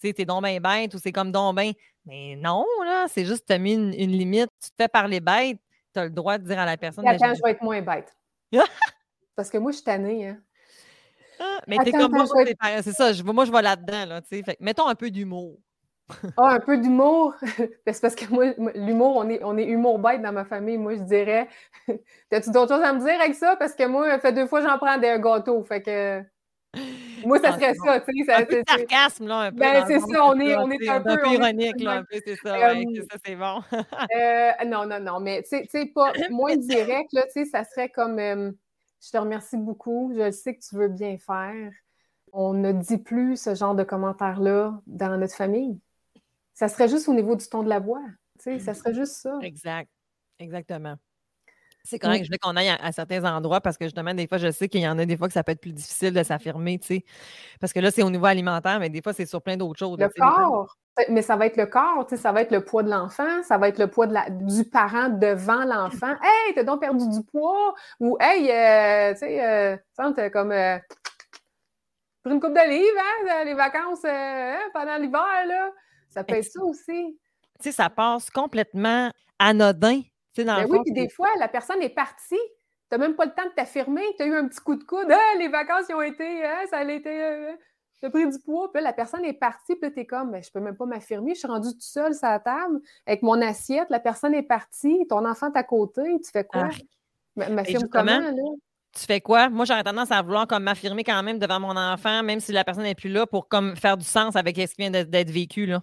sais, 0.07 0.13
t'es 0.13 0.25
donc 0.25 0.43
bête 0.43 0.93
ou 0.93 0.97
c'est 0.97 1.11
comme 1.11 1.31
donc 1.31 1.55
ben. 1.55 1.71
Mais 2.05 2.35
non, 2.35 2.65
là, 2.83 3.05
c'est 3.07 3.25
juste 3.25 3.41
que 3.41 3.47
tu 3.47 3.53
as 3.53 3.57
mis 3.57 3.73
une, 3.73 3.93
une 3.93 4.11
limite. 4.11 4.49
Tu 4.61 4.69
te 4.71 4.75
fais 4.77 4.87
parler 4.89 5.19
bête, 5.21 5.57
tu 5.93 5.99
as 5.99 6.05
le 6.05 6.09
droit 6.11 6.37
de 6.37 6.43
dire 6.45 6.59
à 6.59 6.65
la 6.65 6.75
personne. 6.77 7.05
Ben, 7.05 7.15
attends, 7.15 7.29
je- 7.33 7.37
je 7.37 7.41
vais 7.43 7.51
être 7.51 7.61
moins 7.63 7.81
bête. 7.81 8.13
Parce 9.35 9.49
que 9.49 9.57
moi, 9.57 9.71
je 9.71 9.77
suis 9.77 9.85
tannée, 9.85 10.27
hein. 10.27 10.37
Ah, 11.39 11.59
mais 11.67 11.77
t'es 11.79 11.91
comme 11.91 12.11
moi, 12.11 12.25
c'est 12.81 12.91
ça. 12.93 13.11
je- 13.13 13.23
moi, 13.23 13.45
je 13.45 13.51
vais 13.51 13.61
là-dedans, 13.61 14.05
là, 14.05 14.21
tu 14.21 14.43
sais. 14.43 14.57
Mettons 14.59 14.87
un 14.87 14.95
peu 14.95 15.09
d'humour. 15.09 15.57
Ah, 16.37 16.55
un 16.55 16.59
peu 16.59 16.77
d'humour? 16.77 17.33
Ben, 17.85 17.93
c'est 17.93 18.01
parce 18.01 18.15
que 18.15 18.25
moi, 18.29 18.53
l'humour, 18.75 19.15
on 19.17 19.29
est, 19.29 19.41
on 19.43 19.57
est 19.57 19.65
humour 19.65 19.99
bête 19.99 20.21
dans 20.21 20.31
ma 20.33 20.45
famille. 20.45 20.77
Moi, 20.77 20.95
je 20.95 21.01
dirais, 21.03 21.47
t'as-tu 22.29 22.51
d'autres 22.51 22.75
choses 22.75 22.83
à 22.83 22.91
me 22.93 22.99
dire 22.99 23.19
avec 23.21 23.35
ça? 23.35 23.55
Parce 23.55 23.73
que 23.73 23.85
moi, 23.87 24.19
fait 24.19 24.33
deux 24.33 24.47
fois 24.47 24.61
j'en 24.61 24.77
prends 24.77 24.97
des 24.97 25.17
gâteaux. 25.21 25.63
Fait 25.63 25.81
que 25.81 26.21
moi, 27.25 27.39
ça 27.39 27.53
serait 27.53 27.73
ça, 27.73 27.99
tu 28.01 28.23
sais. 28.25 28.31
Un 28.33 28.45
peu 28.45 28.55
de 28.61 28.63
sarcasme, 28.67 29.27
là, 29.27 29.37
un 29.39 29.51
peu. 29.51 29.57
Ben, 29.57 29.83
c'est 29.87 29.99
ça, 29.99 30.25
on 30.25 30.39
est- 30.39 30.55
on 30.55 30.69
est 30.71 30.87
un 30.89 31.01
peu- 31.01 31.27
ironique, 31.31 31.81
là, 31.81 31.91
un 31.91 32.03
peu, 32.03 32.19
c'est 32.25 32.35
ça. 32.35 32.57
Ça, 32.57 33.17
c'est 33.25 33.35
bon. 33.35 33.61
Euh, 34.15 34.51
non, 34.65 34.85
non, 34.85 34.99
non, 34.99 35.19
mais 35.19 35.43
tu 35.43 35.65
sais- 35.65 35.85
pas 35.87 36.11
moins 36.31 36.55
direct, 36.57 37.13
là, 37.13 37.23
tu 37.23 37.31
sais, 37.31 37.45
ça 37.45 37.63
serait 37.63 37.89
comme 37.89 38.19
euh, 38.19 38.51
je 39.03 39.09
te 39.11 39.17
remercie 39.17 39.57
beaucoup, 39.57 40.13
je 40.15 40.31
sais 40.31 40.55
que 40.55 40.61
tu 40.61 40.75
veux 40.75 40.87
bien 40.89 41.17
faire. 41.17 41.71
On 42.31 42.53
ne 42.53 42.71
dit 42.71 42.97
plus 42.97 43.37
ce 43.37 43.53
genre 43.53 43.75
de 43.75 43.83
commentaires-là 43.83 44.79
dans 44.87 45.17
notre 45.17 45.35
famille. 45.35 45.79
Ça 46.53 46.67
serait 46.67 46.87
juste 46.87 47.07
au 47.07 47.13
niveau 47.13 47.35
du 47.35 47.47
ton 47.47 47.63
de 47.63 47.69
la 47.69 47.79
voix. 47.79 48.01
Tu 48.39 48.43
sais, 48.45 48.59
ça 48.59 48.73
serait 48.73 48.93
juste 48.93 49.13
ça. 49.15 49.37
Exact. 49.41 49.89
Exactement. 50.39 50.95
C'est 51.85 51.99
correct, 51.99 52.23
je 52.23 52.29
voulais 52.29 52.37
qu'on 52.37 52.55
aille 52.55 52.69
à, 52.69 52.75
à 52.75 52.91
certains 52.93 53.23
endroits 53.25 53.59
parce 53.59 53.77
que 53.77 53.83
justement, 53.85 54.13
des 54.13 54.25
fois, 54.27 54.37
je 54.37 54.51
sais 54.51 54.69
qu'il 54.69 54.79
y 54.81 54.87
en 54.87 54.97
a 54.99 55.05
des 55.05 55.17
fois 55.17 55.27
que 55.27 55.33
ça 55.33 55.43
peut 55.43 55.51
être 55.51 55.59
plus 55.59 55.73
difficile 55.73 56.13
de 56.13 56.23
s'affirmer, 56.23 56.79
tu 56.79 56.87
sais. 56.87 57.05
Parce 57.59 57.73
que 57.73 57.79
là, 57.81 57.91
c'est 57.91 58.03
au 58.03 58.09
niveau 58.09 58.25
alimentaire, 58.25 58.79
mais 58.79 58.89
des 58.89 59.01
fois, 59.01 59.11
c'est 59.11 59.25
sur 59.25 59.41
plein 59.41 59.57
d'autres 59.57 59.79
choses. 59.79 59.99
Le 59.99 60.07
corps, 60.07 60.77
mais 61.09 61.21
ça 61.21 61.35
va 61.35 61.45
être 61.45 61.57
le 61.57 61.65
corps, 61.65 62.05
tu 62.07 62.15
sais, 62.15 62.21
ça 62.21 62.31
va 62.31 62.41
être 62.41 62.51
le 62.51 62.63
poids 62.63 62.83
de 62.83 62.89
l'enfant, 62.89 63.43
ça 63.43 63.57
va 63.57 63.67
être 63.67 63.79
le 63.79 63.87
poids 63.87 64.07
de 64.07 64.13
la- 64.13 64.29
du 64.29 64.63
parent 64.63 65.09
devant 65.09 65.65
l'enfant. 65.65 66.13
Hey, 66.23 66.53
t'as 66.55 66.63
donc 66.63 66.79
perdu 66.79 67.05
du 67.09 67.21
poids! 67.25 67.73
Ou 67.99 68.15
Hey, 68.21 68.49
euh, 68.49 69.11
tu 69.13 69.19
sais, 69.19 69.45
euh, 69.45 69.75
tu 69.75 70.13
sais, 70.15 70.31
comme 70.31 70.51
euh, 70.53 70.77
pris 72.23 72.33
une 72.33 72.39
coupe 72.39 72.53
de 72.53 72.69
livres, 72.69 73.01
hein, 73.29 73.43
les 73.43 73.55
vacances 73.55 74.05
euh, 74.05 74.53
hein, 74.53 74.69
pendant 74.73 74.95
l'hiver, 74.95 75.45
là. 75.47 75.69
Ça 76.09 76.23
peut 76.23 76.35
être 76.35 76.45
ça 76.49 76.61
aussi. 76.63 77.17
Tu 77.59 77.63
sais, 77.63 77.71
ça 77.71 77.89
passe 77.89 78.29
complètement 78.29 79.11
anodin. 79.39 80.01
Dans 80.37 80.55
Ben 80.55 80.63
le 80.63 80.69
oui, 80.71 80.79
puis 80.83 80.93
des 80.93 81.09
fois, 81.09 81.29
la 81.39 81.47
personne 81.47 81.81
est 81.81 81.93
partie. 81.93 82.35
Tu 82.35 82.39
n'as 82.91 82.97
même 82.97 83.15
pas 83.15 83.25
le 83.25 83.31
temps 83.33 83.45
de 83.45 83.53
t'affirmer. 83.55 84.01
Tu 84.17 84.23
as 84.23 84.25
eu 84.25 84.35
un 84.35 84.47
petit 84.47 84.59
coup 84.61 84.75
de 84.75 84.83
coude. 84.83 85.07
Ah, 85.09 85.37
les 85.37 85.47
vacances, 85.47 85.85
ils 85.89 85.95
ont 85.95 86.01
été. 86.01 86.45
hein, 86.45 86.61
ça 86.69 86.79
a 86.79 86.83
été. 86.83 87.09
Euh, 87.09 87.51
tu 87.99 88.05
as 88.05 88.09
pris 88.09 88.27
du 88.29 88.39
poids. 88.39 88.71
Puis 88.73 88.81
là, 88.81 88.89
la 88.89 88.93
personne 88.93 89.23
est 89.25 89.33
partie. 89.33 89.75
Puis 89.75 89.93
tu 89.93 89.99
es 90.01 90.05
comme, 90.05 90.31
ben, 90.31 90.43
je 90.43 90.51
peux 90.51 90.59
même 90.59 90.75
pas 90.75 90.85
m'affirmer. 90.85 91.33
Je 91.35 91.39
suis 91.39 91.47
rendue 91.47 91.69
tout 91.73 91.79
seul 91.79 92.13
sur 92.13 92.27
la 92.27 92.39
table 92.39 92.79
avec 93.05 93.21
mon 93.21 93.41
assiette. 93.41 93.87
La 93.89 93.99
personne 93.99 94.33
est 94.33 94.43
partie. 94.43 95.05
Ton 95.09 95.25
enfant 95.25 95.51
est 95.53 95.57
à 95.57 95.63
côté. 95.63 96.01
Tu 96.23 96.31
fais 96.31 96.43
quoi? 96.43 96.69
M- 97.37 97.53
M'affirme 97.53 97.87
comment, 97.89 98.19
là? 98.19 98.31
tu 98.95 99.05
fais 99.05 99.21
quoi? 99.21 99.49
Moi, 99.49 99.65
j'aurais 99.65 99.83
tendance 99.83 100.11
à 100.11 100.21
vouloir 100.21 100.45
comme 100.45 100.63
m'affirmer 100.63 101.03
quand 101.03 101.23
même 101.23 101.39
devant 101.39 101.59
mon 101.59 101.75
enfant, 101.75 102.21
même 102.21 102.39
si 102.39 102.51
la 102.51 102.63
personne 102.63 102.83
n'est 102.83 102.93
plus 102.93 103.09
là, 103.09 103.25
pour 103.25 103.47
comme 103.47 103.75
faire 103.75 103.97
du 103.97 104.05
sens 104.05 104.35
avec 104.35 104.55
ce 104.57 104.61
qui 104.75 104.81
vient 104.81 104.91
d'être 104.91 105.09
d'être 105.09 105.31
vécu, 105.31 105.65
là. 105.65 105.81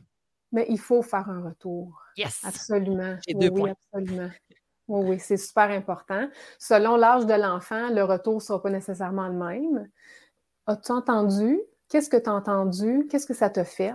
Mais 0.52 0.66
il 0.68 0.78
faut 0.78 1.02
faire 1.02 1.28
un 1.28 1.42
retour. 1.42 2.02
Yes! 2.16 2.40
Absolument. 2.44 3.16
Oui, 3.28 3.34
deux 3.34 3.50
oui, 3.50 3.60
points. 3.60 3.74
absolument. 3.92 4.30
Oui, 4.88 5.08
oui, 5.10 5.18
c'est 5.20 5.36
super 5.36 5.70
important. 5.70 6.28
Selon 6.58 6.96
l'âge 6.96 7.26
de 7.26 7.34
l'enfant, 7.34 7.90
le 7.90 8.02
retour 8.02 8.34
ne 8.36 8.40
sera 8.40 8.60
pas 8.60 8.70
nécessairement 8.70 9.28
le 9.28 9.34
même. 9.34 9.88
As-tu 10.66 10.90
entendu? 10.92 11.60
Qu'est-ce 11.88 12.10
que 12.10 12.16
tu 12.16 12.28
as 12.28 12.34
entendu? 12.34 13.06
Qu'est-ce 13.10 13.26
que 13.26 13.34
ça 13.34 13.50
t'a 13.50 13.64
fait? 13.64 13.94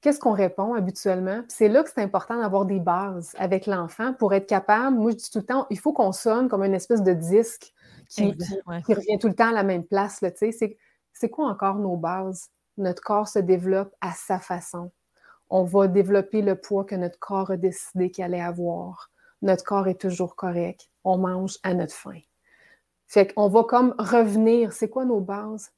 Qu'est-ce 0.00 0.18
qu'on 0.18 0.32
répond 0.32 0.74
habituellement? 0.74 1.42
Puis 1.42 1.50
C'est 1.50 1.68
là 1.68 1.82
que 1.82 1.90
c'est 1.94 2.02
important 2.02 2.40
d'avoir 2.40 2.64
des 2.64 2.80
bases 2.80 3.34
avec 3.38 3.66
l'enfant 3.66 4.14
pour 4.14 4.32
être 4.32 4.46
capable. 4.46 4.96
Moi, 4.96 5.10
je 5.12 5.16
dis 5.16 5.30
tout 5.30 5.40
le 5.40 5.44
temps, 5.44 5.66
il 5.70 5.78
faut 5.78 5.92
qu'on 5.92 6.12
sonne 6.12 6.48
comme 6.48 6.64
une 6.64 6.74
espèce 6.74 7.02
de 7.02 7.12
disque 7.12 7.72
qui, 8.08 8.36
qui- 8.36 8.60
ouais. 8.66 8.82
qui 8.82 8.94
revient 8.94 9.18
tout 9.20 9.28
le 9.28 9.34
temps 9.34 9.50
à 9.50 9.52
la 9.52 9.62
même 9.62 9.84
place. 9.84 10.24
c'est 11.12 11.30
quoi 11.30 11.48
encore 11.48 11.76
nos 11.76 11.96
bases? 11.96 12.48
Notre 12.78 13.02
corps 13.02 13.28
se 13.28 13.38
développe 13.38 13.94
à 14.00 14.12
sa 14.12 14.38
façon. 14.38 14.90
On 15.50 15.64
va 15.64 15.88
développer 15.88 16.42
le 16.42 16.54
poids 16.54 16.84
que 16.84 16.94
notre 16.94 17.18
corps 17.18 17.50
a 17.50 17.56
décidé 17.56 18.10
qu'il 18.10 18.24
allait 18.24 18.40
avoir. 18.40 19.10
notre 19.42 19.64
corps 19.64 19.88
est 19.88 20.00
toujours 20.00 20.36
correct. 20.36 20.88
On 21.02 21.16
mange 21.18 21.58
à 21.62 21.74
notre 21.74 21.94
faim. 21.94 22.20
Fait 23.06 23.32
qu'on 23.32 23.48
va 23.48 23.64
comme 23.64 23.94
revenir. 23.98 24.72
C'est 24.72 24.88
quoi 24.88 25.04
nos 25.04 25.20
bases? 25.20 25.72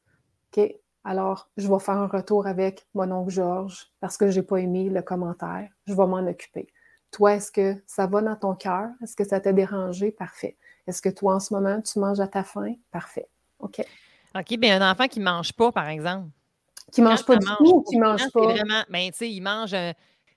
OK, 0.54 0.74
alors 1.04 1.48
je 1.56 1.66
vais 1.66 1.78
faire 1.78 1.96
un 1.96 2.08
retour 2.08 2.46
avec 2.46 2.86
mon 2.94 3.10
oncle 3.10 3.30
Georges 3.30 3.86
parce 4.00 4.16
que 4.16 4.30
je 4.30 4.40
n'ai 4.40 4.46
pas 4.46 4.58
aimé 4.58 4.90
le 4.90 5.00
commentaire. 5.00 5.70
Je 5.86 5.94
vais 5.94 6.06
m'en 6.06 6.26
occuper. 6.26 6.66
Toi, 7.10 7.34
est-ce 7.34 7.52
que 7.52 7.82
ça 7.86 8.06
va 8.06 8.20
dans 8.20 8.36
ton 8.36 8.54
cœur? 8.54 8.90
Est-ce 9.02 9.16
que 9.16 9.24
ça 9.24 9.40
t'a 9.40 9.52
dérangé? 9.52 10.10
Parfait. 10.10 10.56
Est-ce 10.86 11.00
que 11.00 11.08
toi, 11.08 11.36
en 11.36 11.40
ce 11.40 11.54
moment, 11.54 11.80
tu 11.80 11.98
manges 11.98 12.20
à 12.20 12.26
ta 12.26 12.42
faim? 12.42 12.74
Parfait. 12.90 13.28
OK. 13.60 13.80
OK, 14.34 14.56
bien 14.58 14.80
un 14.80 14.90
enfant 14.90 15.06
qui 15.08 15.20
ne 15.20 15.24
mange 15.24 15.52
pas, 15.52 15.70
par 15.72 15.88
exemple. 15.88 16.28
Qui 16.92 17.00
ne 17.00 17.08
mange 17.08 17.24
pas 17.24 17.36
du 17.36 17.46
tout 17.46 17.76
ou 17.76 17.82
qui 17.82 17.96
ne 17.96 18.04
mange 18.04 18.30
pas? 18.32 18.42
Vraiment, 18.42 18.82
ben, 18.88 19.10
tu 19.10 19.18
sais, 19.18 19.30
il 19.30 19.40
mange 19.40 19.74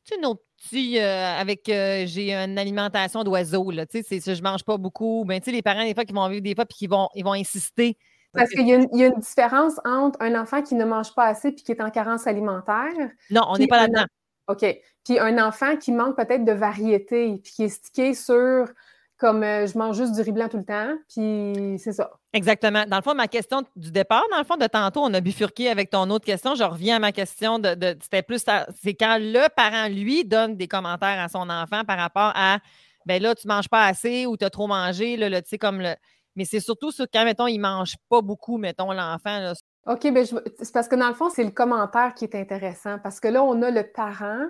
tu 0.06 0.14
sais, 0.14 0.22
nos 0.22 0.36
petits, 0.36 1.00
euh, 1.00 1.40
avec, 1.40 1.68
euh, 1.68 2.04
j'ai 2.06 2.32
une 2.32 2.60
alimentation 2.60 3.24
d'oiseau, 3.24 3.72
là, 3.72 3.88
tu 3.88 4.04
sais, 4.04 4.20
je 4.20 4.44
mange 4.44 4.64
pas 4.64 4.78
beaucoup. 4.78 5.26
Ben, 5.26 5.40
tu 5.40 5.46
sais, 5.46 5.52
les 5.52 5.64
parents, 5.64 5.84
des 5.84 5.96
fois, 5.96 6.06
qui 6.06 6.14
vont 6.14 6.30
vivre 6.30 6.44
des 6.44 6.54
fois, 6.54 6.66
puis 6.66 6.78
qui 6.78 6.88
vont, 6.88 7.10
ils 7.16 7.24
vont 7.24 7.34
insister. 7.34 7.98
Parce 8.34 8.52
qu'il 8.52 8.68
y, 8.68 8.74
a 8.74 9.08
une 9.08 9.20
différence 9.20 9.74
entre 9.86 10.22
un 10.22 10.40
enfant 10.40 10.62
qui 10.62 10.76
ne 10.76 10.84
mange 10.84 11.16
pas 11.16 11.26
assez 11.26 11.54
puis 11.54 11.64
qui 11.64 11.72
est 11.72 11.82
en 11.82 11.90
carence 11.90 12.28
alimentaire. 12.28 12.92
Non, 13.32 13.44
on 13.48 13.58
n'est 13.58 13.68
pas 13.68 13.88
là-dedans. 13.88 14.06
OK. 14.50 14.66
Puis 15.06 15.20
un 15.20 15.44
enfant 15.44 15.78
qui 15.78 15.94
manque 15.94 16.18
peut-être 16.18 16.44
de 16.44 16.52
variété 16.52 17.40
puis 17.42 17.54
qui 17.54 17.64
est 17.64 17.70
stické 17.70 18.14
sur 18.14 18.68
comme 19.18 19.42
euh, 19.44 19.66
je 19.68 19.78
mange 19.78 19.96
juste 19.96 20.14
du 20.14 20.22
riz 20.22 20.34
blanc 20.34 20.50
tout 20.50 20.58
le 20.58 20.66
temps, 20.66 20.98
puis 21.08 21.80
c'est 21.80 21.94
ça. 21.94 22.12
Exactement. 22.36 22.84
Dans 22.86 22.98
le 22.98 23.02
fond, 23.02 23.16
ma 23.16 23.30
question 23.30 23.64
du 23.78 23.92
départ, 23.92 24.26
dans 24.30 24.38
le 24.38 24.44
fond, 24.44 24.58
de 24.58 24.68
tantôt, 24.68 25.00
on 25.00 25.14
a 25.14 25.22
bifurqué 25.22 25.70
avec 25.70 25.90
ton 25.90 26.10
autre 26.10 26.26
question. 26.26 26.54
Je 26.54 26.66
reviens 26.66 26.98
à 26.98 27.00
ma 27.00 27.14
question 27.14 27.60
de, 27.60 27.96
c'était 28.02 28.24
plus, 28.24 28.44
c'est 28.84 28.94
quand 28.94 29.18
le 29.22 29.48
parent, 29.56 29.88
lui, 29.88 30.26
donne 30.26 30.58
des 30.58 30.68
commentaires 30.68 31.18
à 31.22 31.30
son 31.30 31.50
enfant 31.50 31.86
par 31.86 31.98
rapport 31.98 32.34
à, 32.36 32.60
ben 33.06 33.22
là, 33.22 33.36
tu 33.36 33.48
manges 33.48 33.70
pas 33.70 33.86
assez 33.86 34.26
ou 34.26 34.36
tu 34.36 34.44
as 34.44 34.50
trop 34.50 34.68
mangé, 34.68 35.16
là, 35.16 35.42
tu 35.42 35.48
sais, 35.48 35.58
comme 35.58 35.80
le. 35.80 35.96
Mais 36.36 36.44
c'est 36.44 36.60
surtout 36.60 36.92
sur 36.92 37.06
quand, 37.12 37.24
mettons, 37.24 37.48
il 37.48 37.60
mange 37.60 37.96
pas 38.10 38.22
beaucoup, 38.22 38.58
mettons, 38.58 38.92
l'enfant. 38.92 39.54
OK, 39.88 40.12
ben 40.12 40.26
c'est 40.26 40.74
parce 40.74 40.90
que 40.90 40.98
dans 40.98 41.08
le 41.08 41.14
fond, 41.14 41.30
c'est 41.30 41.46
le 41.46 41.52
commentaire 41.52 42.14
qui 42.16 42.26
est 42.26 42.36
intéressant 42.36 43.00
parce 43.00 43.22
que 43.22 43.30
là, 43.30 43.44
on 43.44 43.62
a 43.62 43.72
le 43.72 43.84
parent 43.84 44.46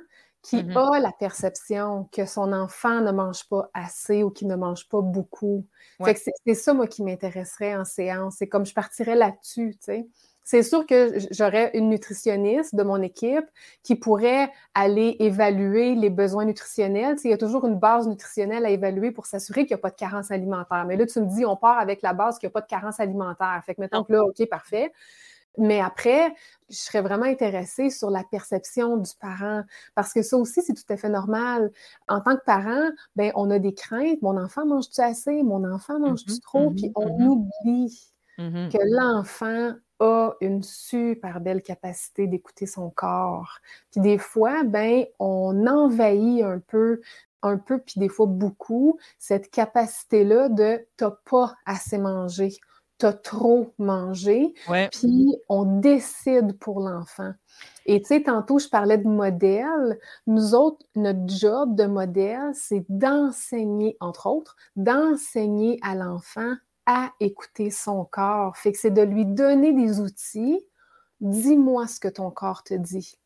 qui 0.46 0.58
mm-hmm. 0.58 0.96
a 0.96 1.00
la 1.00 1.12
perception 1.12 2.08
que 2.12 2.28
son 2.28 2.54
enfant 2.54 3.02
ne 3.02 3.12
mange 3.12 3.50
pas 3.50 3.68
assez 3.74 4.22
ou 4.22 4.30
qu'il 4.30 4.48
ne 4.48 4.56
mange 4.56 4.88
pas 4.88 5.02
beaucoup. 5.02 5.66
c'est 6.46 6.54
ça, 6.54 6.76
moi, 6.76 6.86
qui 6.86 7.02
m'intéresserait 7.02 7.76
en 7.76 7.84
séance. 7.84 8.36
C'est 8.38 8.48
comme 8.48 8.64
je 8.64 8.74
partirais 8.74 9.16
là-dessus, 9.16 9.72
tu 9.72 9.86
sais. 9.86 10.08
C'est 10.44 10.62
sûr 10.62 10.86
que 10.86 11.18
j'aurais 11.32 11.72
une 11.74 11.90
nutritionniste 11.90 12.76
de 12.76 12.84
mon 12.84 13.02
équipe 13.02 13.46
qui 13.82 13.96
pourrait 13.96 14.52
aller 14.76 15.16
évaluer 15.18 15.96
les 15.96 16.12
besoins 16.12 16.46
nutritionnels. 16.46 17.18
il 17.24 17.32
y 17.32 17.34
a 17.34 17.38
toujours 17.40 17.66
une 17.66 17.80
base 17.80 18.08
nutritionnelle 18.08 18.64
à 18.64 18.70
évaluer 18.70 19.10
pour 19.10 19.26
s'assurer 19.26 19.66
qu'il 19.66 19.76
n'y 19.76 19.80
a 19.80 19.82
pas 19.82 19.90
de 19.90 19.96
carence 19.96 20.30
alimentaire. 20.30 20.86
Mais 20.86 20.98
là, 20.98 21.08
tu 21.08 21.20
me 21.20 21.26
dis, 21.26 21.44
on 21.48 21.56
part 21.56 21.80
avec 21.80 22.04
la 22.04 22.14
base 22.14 22.38
qu'il 22.38 22.46
n'y 22.46 22.52
a 22.52 22.54
pas 22.54 22.62
de 22.62 22.68
carence 22.68 23.00
alimentaire. 23.00 23.60
Fait 23.66 23.74
que 23.74 23.82
mettons 23.82 24.04
que 24.04 24.14
là, 24.14 24.24
OK, 24.24 24.48
parfait. 24.48 24.92
Mais 25.58 25.80
après, 25.80 26.34
je 26.70 26.76
serais 26.76 27.02
vraiment 27.02 27.26
intéressée 27.26 27.90
sur 27.90 28.10
la 28.10 28.24
perception 28.24 28.98
du 28.98 29.12
parent 29.20 29.64
parce 29.96 30.14
que 30.14 30.22
ça 30.22 30.38
aussi, 30.38 30.62
c'est 30.62 30.74
tout 30.74 30.94
à 30.94 30.98
fait 30.98 31.10
normal. 31.10 31.72
En 32.08 32.22
tant 32.22 32.36
que 32.36 32.44
parent, 32.44 32.90
ben, 33.16 33.32
on 33.36 33.50
a 33.52 33.60
des 33.60 33.74
craintes. 33.74 34.22
Mon 34.22 34.38
enfant 34.38 34.66
mange-tu 34.66 35.02
assez? 35.02 35.44
Mon 35.44 35.64
enfant 35.70 36.00
mange-tu 36.00 36.34
mm-hmm, 36.34 36.42
trop? 36.42 36.72
Puis 36.72 36.88
mm-hmm, 36.88 36.92
on 36.96 37.08
mm-hmm. 37.08 37.28
oublie 37.28 38.12
que 38.38 38.96
l'enfant 38.96 39.74
a 40.00 40.34
une 40.42 40.62
super 40.62 41.40
belle 41.40 41.62
capacité 41.62 42.28
d'écouter 42.28 42.66
son 42.66 42.90
corps. 42.90 43.60
Puis 43.92 44.02
des 44.02 44.18
fois, 44.18 44.64
ben, 44.64 45.06
on 45.20 45.66
envahit 45.68 46.44
un 46.44 46.60
peu 46.60 47.00
un 47.46 47.58
peu, 47.58 47.80
puis 47.80 48.00
des 48.00 48.10
fois 48.10 48.26
beaucoup, 48.26 48.98
cette 49.20 49.52
capacité-là 49.52 50.50
de 50.50 50.86
t'as 50.98 51.12
pas 51.30 51.56
assez 51.66 51.98
mangé 51.98 52.58
t'as 52.98 53.14
trop 53.14 53.74
mangé, 53.78 54.54
puis 54.92 55.36
on 55.50 55.80
décide 55.80 56.58
pour 56.60 56.80
l'enfant. 56.80 57.34
Et 57.86 58.02
tu 58.02 58.08
sais, 58.08 58.24
tantôt, 58.24 58.58
je 58.58 58.68
parlais 58.68 58.98
de 58.98 59.08
modèle. 59.08 60.00
Nous 60.28 60.56
autres, 60.56 60.86
notre 60.96 61.28
job 61.28 61.76
de 61.76 61.86
modèle, 61.86 62.52
c'est 62.54 62.86
d'enseigner, 62.90 63.98
entre 64.00 64.28
autres, 64.28 64.56
d'enseigner 64.76 65.78
à 65.84 65.96
l'enfant 65.96 66.54
à 66.86 67.12
écouter 67.20 67.72
son 67.72 68.06
corps. 68.06 68.56
Fait 68.58 68.72
que 68.72 68.78
c'est 68.78 68.92
de 68.92 69.02
lui 69.02 69.26
donner 69.26 69.74
des 69.74 70.00
outils. 70.00 70.66
Dis-moi 71.20 71.88
ce 71.88 72.00
que 72.00 72.08
ton 72.08 72.32
corps 72.32 72.64
te 72.64 72.74
dit. 72.74 73.18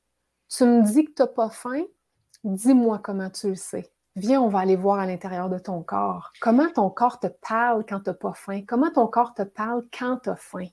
Tu 0.49 0.63
me 0.63 0.83
dis 0.83 1.05
que 1.05 1.11
tu 1.11 1.21
n'as 1.21 1.27
pas 1.27 1.49
faim? 1.49 1.83
Dis-moi 2.43 2.99
comment 3.03 3.29
tu 3.29 3.49
le 3.49 3.55
sais. 3.55 3.91
Viens, 4.19 4.41
on 4.41 4.49
va 4.49 4.59
aller 4.59 4.75
voir 4.75 4.99
à 4.99 5.05
l'intérieur 5.05 5.49
de 5.49 5.57
ton 5.57 5.81
corps. 5.81 6.33
Comment 6.41 6.69
ton 6.69 6.89
corps 6.89 7.19
te 7.19 7.27
parle 7.27 7.85
quand 7.87 8.01
tu 8.01 8.09
n'as 8.09 8.15
pas 8.15 8.33
faim? 8.33 8.63
Comment 8.67 8.91
ton 8.91 9.07
corps 9.07 9.33
te 9.33 9.43
parle 9.43 9.85
quand 9.97 10.17
tu 10.23 10.29
as 10.29 10.35
faim? 10.35 10.67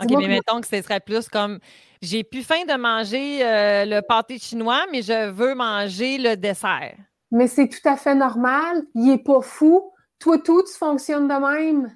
OK, 0.00 0.10
mais 0.16 0.28
mettons 0.28 0.60
que 0.60 0.68
ce 0.68 0.80
serait 0.80 1.00
plus 1.00 1.28
comme 1.28 1.58
j'ai 2.00 2.22
plus 2.22 2.42
faim 2.42 2.64
de 2.68 2.76
manger 2.76 3.44
euh, 3.44 3.84
le 3.84 4.00
pâté 4.00 4.38
chinois, 4.38 4.84
mais 4.92 5.02
je 5.02 5.30
veux 5.30 5.56
manger 5.56 6.18
le 6.18 6.36
dessert. 6.36 6.96
Mais 7.32 7.48
c'est 7.48 7.68
tout 7.68 7.88
à 7.88 7.96
fait 7.96 8.14
normal. 8.14 8.82
Il 8.94 9.06
n'est 9.06 9.18
pas 9.18 9.40
fou. 9.40 9.92
Toi, 10.20 10.38
tout, 10.38 10.62
tu 10.62 10.72
fonctionnes 10.78 11.26
de 11.26 11.34
même 11.34 11.92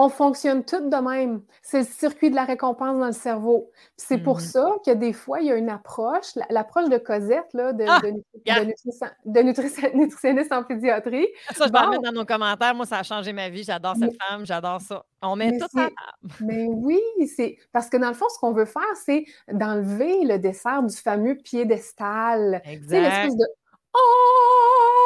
on 0.00 0.08
fonctionne 0.08 0.64
toutes 0.64 0.88
de 0.88 0.96
même. 0.96 1.42
C'est 1.62 1.80
le 1.80 1.84
circuit 1.84 2.30
de 2.30 2.34
la 2.34 2.44
récompense 2.44 2.98
dans 2.98 3.06
le 3.06 3.12
cerveau. 3.12 3.70
C'est 3.96 4.18
pour 4.18 4.38
mm-hmm. 4.38 4.52
ça 4.52 4.72
que 4.84 4.92
des 4.92 5.12
fois, 5.12 5.40
il 5.40 5.48
y 5.48 5.52
a 5.52 5.56
une 5.56 5.68
approche, 5.68 6.34
l'approche 6.48 6.88
de 6.88 6.96
Cosette, 6.96 7.52
là, 7.52 7.74
de, 7.74 7.84
ah, 7.86 8.00
nutritionniste 9.94 10.52
en 10.52 10.64
pédiatrie. 10.64 11.28
Ça, 11.54 11.66
je 11.66 11.72
vais 11.72 11.88
mettre 11.90 12.02
dans 12.02 12.12
nos 12.12 12.24
commentaires. 12.24 12.74
Moi, 12.74 12.86
ça 12.86 12.98
a 12.98 13.02
changé 13.02 13.32
ma 13.34 13.50
vie. 13.50 13.62
J'adore 13.62 13.96
cette 13.96 14.16
femme, 14.22 14.46
j'adore 14.46 14.80
ça. 14.80 15.04
On 15.20 15.36
met 15.36 15.58
tout 15.58 15.78
à 15.78 15.88
Mais 16.40 16.66
oui, 16.66 17.00
c'est 17.36 17.58
parce 17.72 17.90
que 17.90 17.98
dans 17.98 18.08
le 18.08 18.14
fond, 18.14 18.26
ce 18.34 18.38
qu'on 18.38 18.52
veut 18.52 18.64
faire, 18.64 18.82
c'est 19.04 19.24
d'enlever 19.52 20.24
le 20.24 20.38
dessert 20.38 20.82
du 20.82 20.96
fameux 20.96 21.36
piédestal. 21.36 22.62
Exact. 22.64 23.00
l'espèce 23.00 23.36
de 23.36 23.44
Oh! 23.92 24.99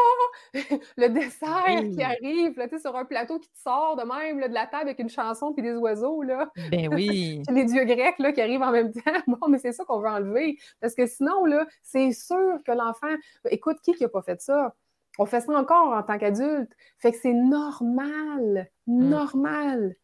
le 0.96 1.08
dessert 1.08 1.82
qui 1.94 2.02
arrive 2.02 2.58
là, 2.58 2.66
sur 2.78 2.96
un 2.96 3.04
plateau 3.04 3.38
qui 3.38 3.48
te 3.48 3.58
sort 3.58 3.96
de 3.96 4.02
même 4.02 4.48
de 4.48 4.54
la 4.54 4.66
table 4.66 4.84
avec 4.84 4.98
une 4.98 5.08
chanson 5.08 5.52
puis 5.52 5.62
des 5.62 5.74
oiseaux. 5.74 6.22
Là. 6.22 6.50
Ben 6.70 6.88
oui. 6.94 7.42
les 7.50 7.64
dieux 7.64 7.84
grecs 7.84 8.18
là, 8.18 8.32
qui 8.32 8.40
arrivent 8.40 8.62
en 8.62 8.72
même 8.72 8.92
temps. 8.92 9.00
Bon, 9.26 9.48
mais 9.48 9.58
c'est 9.58 9.72
ça 9.72 9.84
qu'on 9.84 10.00
veut 10.00 10.08
enlever. 10.08 10.58
Parce 10.80 10.94
que 10.94 11.06
sinon, 11.06 11.44
là, 11.44 11.66
c'est 11.82 12.12
sûr 12.12 12.58
que 12.64 12.72
l'enfant. 12.72 13.14
Écoute, 13.50 13.78
qui 13.82 13.94
n'a 14.00 14.08
pas 14.08 14.22
fait 14.22 14.40
ça? 14.40 14.74
On 15.18 15.26
fait 15.26 15.40
ça 15.40 15.52
encore 15.52 15.92
en 15.92 16.02
tant 16.02 16.18
qu'adulte. 16.18 16.70
Fait 16.98 17.12
que 17.12 17.18
c'est 17.20 17.32
normal. 17.32 18.70
Mm. 18.86 19.08
Normal. 19.08 19.96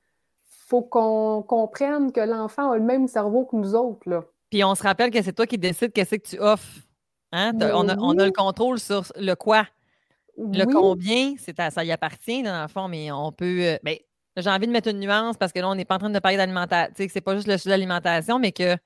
Faut 0.68 0.82
qu'on 0.82 1.42
comprenne 1.42 2.12
que 2.12 2.20
l'enfant 2.20 2.70
a 2.70 2.76
le 2.76 2.82
même 2.82 3.08
cerveau 3.08 3.44
que 3.44 3.56
nous 3.56 3.74
autres. 3.74 4.08
Là. 4.08 4.24
Puis 4.50 4.64
on 4.64 4.74
se 4.74 4.82
rappelle 4.82 5.10
que 5.10 5.22
c'est 5.22 5.32
toi 5.32 5.46
qui 5.46 5.58
décides 5.58 5.92
qu'est-ce 5.92 6.16
que 6.16 6.28
tu 6.28 6.38
offres. 6.38 6.80
Hein? 7.32 7.52
On, 7.72 7.88
a, 7.88 8.24
le 8.24 8.32
contrôle 8.32 8.78
sur 8.78 9.04
le 9.16 9.34
quoi. 9.34 9.64
Le 10.36 10.64
combien, 10.64 11.34
ça 11.36 11.84
y 11.84 11.92
appartient 11.92 12.42
dans 12.42 12.62
le 12.62 12.68
fond, 12.68 12.88
mais 12.88 13.10
on 13.12 13.32
peut. 13.32 13.60
Euh, 13.62 13.78
ben, 13.82 13.96
j'ai 14.36 14.50
envie 14.50 14.66
de 14.66 14.72
mettre 14.72 14.88
une 14.88 15.00
nuance 15.00 15.36
parce 15.36 15.52
que 15.52 15.58
là, 15.58 15.68
on 15.68 15.74
n'est 15.74 15.84
pas 15.84 15.96
en 15.96 15.98
train 15.98 16.10
de 16.10 16.18
parler 16.18 16.36
d'alimentation. 16.36 16.92
Tu 16.96 17.02
sais, 17.02 17.08
c'est 17.08 17.20
pas 17.20 17.34
juste 17.34 17.48
le 17.48 17.58
sujet 17.58 17.70
de 17.70 17.74
l'alimentation, 17.74 18.38
mais 18.38 18.52
que 18.52 18.76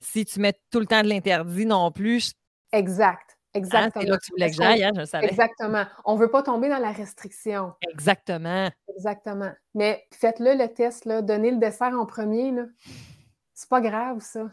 si 0.00 0.24
tu 0.24 0.40
mets 0.40 0.54
tout 0.70 0.80
le 0.80 0.86
temps 0.86 1.02
de 1.02 1.08
l'interdit 1.08 1.66
non 1.66 1.90
plus. 1.90 2.32
Exact. 2.72 3.38
Hein, 3.54 3.60
exactement. 3.60 4.02
c'est 4.02 4.08
là 4.08 4.18
que 4.18 4.24
tu 4.24 4.32
voulais 4.32 4.50
que 4.50 4.56
j'aille, 4.56 4.84
hein, 4.84 4.92
je 4.94 5.00
le 5.00 5.06
savais. 5.06 5.26
Exactement. 5.26 5.84
On 6.04 6.14
ne 6.14 6.20
veut 6.20 6.30
pas 6.30 6.42
tomber 6.42 6.68
dans 6.68 6.78
la 6.78 6.92
restriction. 6.92 7.72
Exactement. 7.92 8.70
Exactement. 8.94 9.50
Mais 9.74 10.06
faites-le 10.12 10.54
le 10.54 10.68
test, 10.68 11.04
là, 11.04 11.22
donnez 11.22 11.50
le 11.50 11.58
dessert 11.58 11.92
en 11.98 12.06
premier. 12.06 12.50
Là. 12.52 12.64
C'est 13.54 13.68
pas 13.68 13.80
grave, 13.80 14.20
ça. 14.20 14.48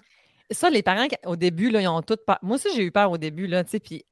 Ça, 0.51 0.69
les 0.69 0.84
parents, 0.84 1.07
au 1.26 1.36
début, 1.36 1.69
là, 1.69 1.82
ils 1.82 1.88
ont 1.88 2.01
tout 2.01 2.17
peur. 2.26 2.38
Moi 2.41 2.55
aussi, 2.55 2.69
j'ai 2.76 2.84
eu 2.84 2.91
peur 2.91 3.11
au 3.11 3.17
début, 3.17 3.47
là, 3.47 3.63
tu 3.63 3.71
sais, 3.71 3.80
puis, 3.80 4.05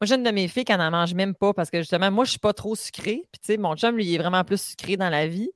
moi, 0.00 0.06
j'ai 0.06 0.16
une 0.16 0.24
de 0.24 0.30
mes 0.30 0.46
filles 0.48 0.64
qui 0.64 0.76
n'en 0.76 0.90
mange 0.90 1.14
même 1.14 1.34
pas 1.34 1.54
parce 1.54 1.70
que 1.70 1.78
justement, 1.78 2.10
moi, 2.10 2.24
je 2.24 2.30
suis 2.30 2.38
pas 2.38 2.52
trop 2.52 2.74
sucrée. 2.74 3.22
Puis, 3.32 3.40
tu 3.40 3.52
sais, 3.52 3.56
mon 3.56 3.74
chum, 3.76 3.96
lui, 3.96 4.04
il 4.04 4.14
est 4.14 4.18
vraiment 4.18 4.44
plus 4.44 4.60
sucré 4.60 4.96
dans 4.96 5.08
la 5.08 5.26
vie. 5.26 5.48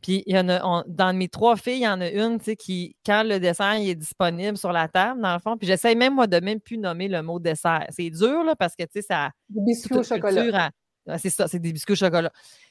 Puis, 0.00 0.22
il 0.26 0.36
y 0.36 0.38
en 0.38 0.48
a, 0.48 0.84
dans 0.86 1.16
mes 1.16 1.28
trois 1.28 1.56
filles, 1.56 1.78
il 1.78 1.82
y 1.82 1.88
en 1.88 2.00
a 2.00 2.08
une, 2.08 2.38
tu 2.38 2.44
sais, 2.44 2.56
qui, 2.56 2.94
quand 3.04 3.24
le 3.24 3.40
dessert 3.40 3.72
est 3.72 3.96
disponible 3.96 4.56
sur 4.56 4.70
la 4.70 4.86
table, 4.86 5.20
dans 5.20 5.32
le 5.32 5.40
fond, 5.40 5.56
puis 5.56 5.66
j'essaye 5.66 5.96
même, 5.96 6.14
moi, 6.14 6.28
de 6.28 6.38
même 6.38 6.60
plus 6.60 6.78
nommer 6.78 7.08
le 7.08 7.20
mot 7.22 7.40
dessert. 7.40 7.86
C'est 7.90 8.10
dur, 8.10 8.44
là, 8.44 8.54
parce 8.54 8.76
que, 8.76 8.84
tu 8.84 8.90
sais, 8.94 9.02
ça. 9.02 9.30
Des 9.48 9.60
biscuits 9.62 9.96
au 9.96 10.04
chocolat. 10.04 10.70
C'est 11.16 11.30
ça, 11.30 11.48
c'est 11.48 11.58
des 11.58 11.72
biscuits 11.72 11.94
au 11.94 11.96
chocolat. 11.96 12.30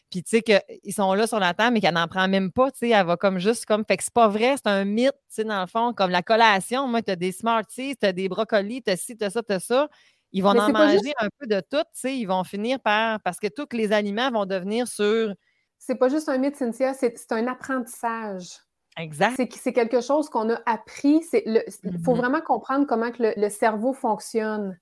Puis, 0.09 0.23
tu 0.23 0.37
sais, 0.37 0.41
qu'ils 0.41 0.93
sont 0.93 1.13
là 1.13 1.27
sur 1.27 1.39
la 1.39 1.53
table, 1.53 1.73
mais 1.73 1.81
qu'elle 1.81 1.95
n'en 1.95 2.07
prend 2.07 2.29
même 2.29 2.49
pas, 2.53 2.71
tu 2.71 2.77
sais, 2.77 2.89
elle 2.91 3.05
va 3.05 3.17
comme 3.17 3.39
juste 3.39 3.65
comme. 3.65 3.83
Fait 3.85 3.97
que 3.97 4.03
c'est 4.03 4.13
pas 4.13 4.29
vrai, 4.29 4.55
c'est 4.55 4.67
un 4.67 4.85
mythe, 4.85 5.11
tu 5.11 5.19
sais, 5.27 5.43
dans 5.43 5.59
le 5.59 5.67
fond, 5.67 5.91
comme 5.91 6.11
la 6.11 6.21
collation. 6.21 6.87
Moi, 6.87 7.01
tu 7.01 7.11
as 7.11 7.17
des 7.17 7.33
Smarties, 7.33 7.97
tu 7.97 8.05
as 8.05 8.13
des 8.13 8.29
brocolis, 8.29 8.83
tu 8.83 8.91
as 8.91 8.95
ci, 8.95 9.17
tu 9.17 9.25
as 9.25 9.31
ça, 9.31 9.43
tu 9.43 9.51
as 9.51 9.59
ça. 9.59 9.89
Ils 10.31 10.43
vont 10.43 10.57
en 10.57 10.71
manger 10.71 11.13
un 11.19 11.29
peu 11.39 11.47
de 11.47 11.59
tout, 11.59 11.77
tu 11.77 11.83
sais, 11.93 12.17
ils 12.17 12.25
vont 12.25 12.43
finir 12.43 12.79
par. 12.79 13.21
Parce 13.21 13.39
que 13.39 13.47
tous 13.47 13.75
les 13.75 13.91
aliments 13.91 14.31
vont 14.31 14.45
devenir 14.45 14.87
sur. 14.87 15.33
C'est 15.77 15.95
pas 15.95 16.09
juste 16.09 16.27
un 16.29 16.37
mythe, 16.37 16.55
Cynthia, 16.55 16.93
c'est 16.93 17.31
un 17.31 17.47
apprentissage. 17.47 18.59
Exact. 18.97 19.35
C'est 19.53 19.73
quelque 19.73 20.01
chose 20.01 20.27
qu'on 20.29 20.49
a 20.49 20.59
appris. 20.65 21.21
Il 21.33 21.63
faut 22.03 22.13
mm-hmm. 22.13 22.17
vraiment 22.17 22.41
comprendre 22.41 22.87
comment 22.87 23.11
que 23.11 23.33
le 23.37 23.49
cerveau 23.49 23.93
fonctionne 23.93 24.77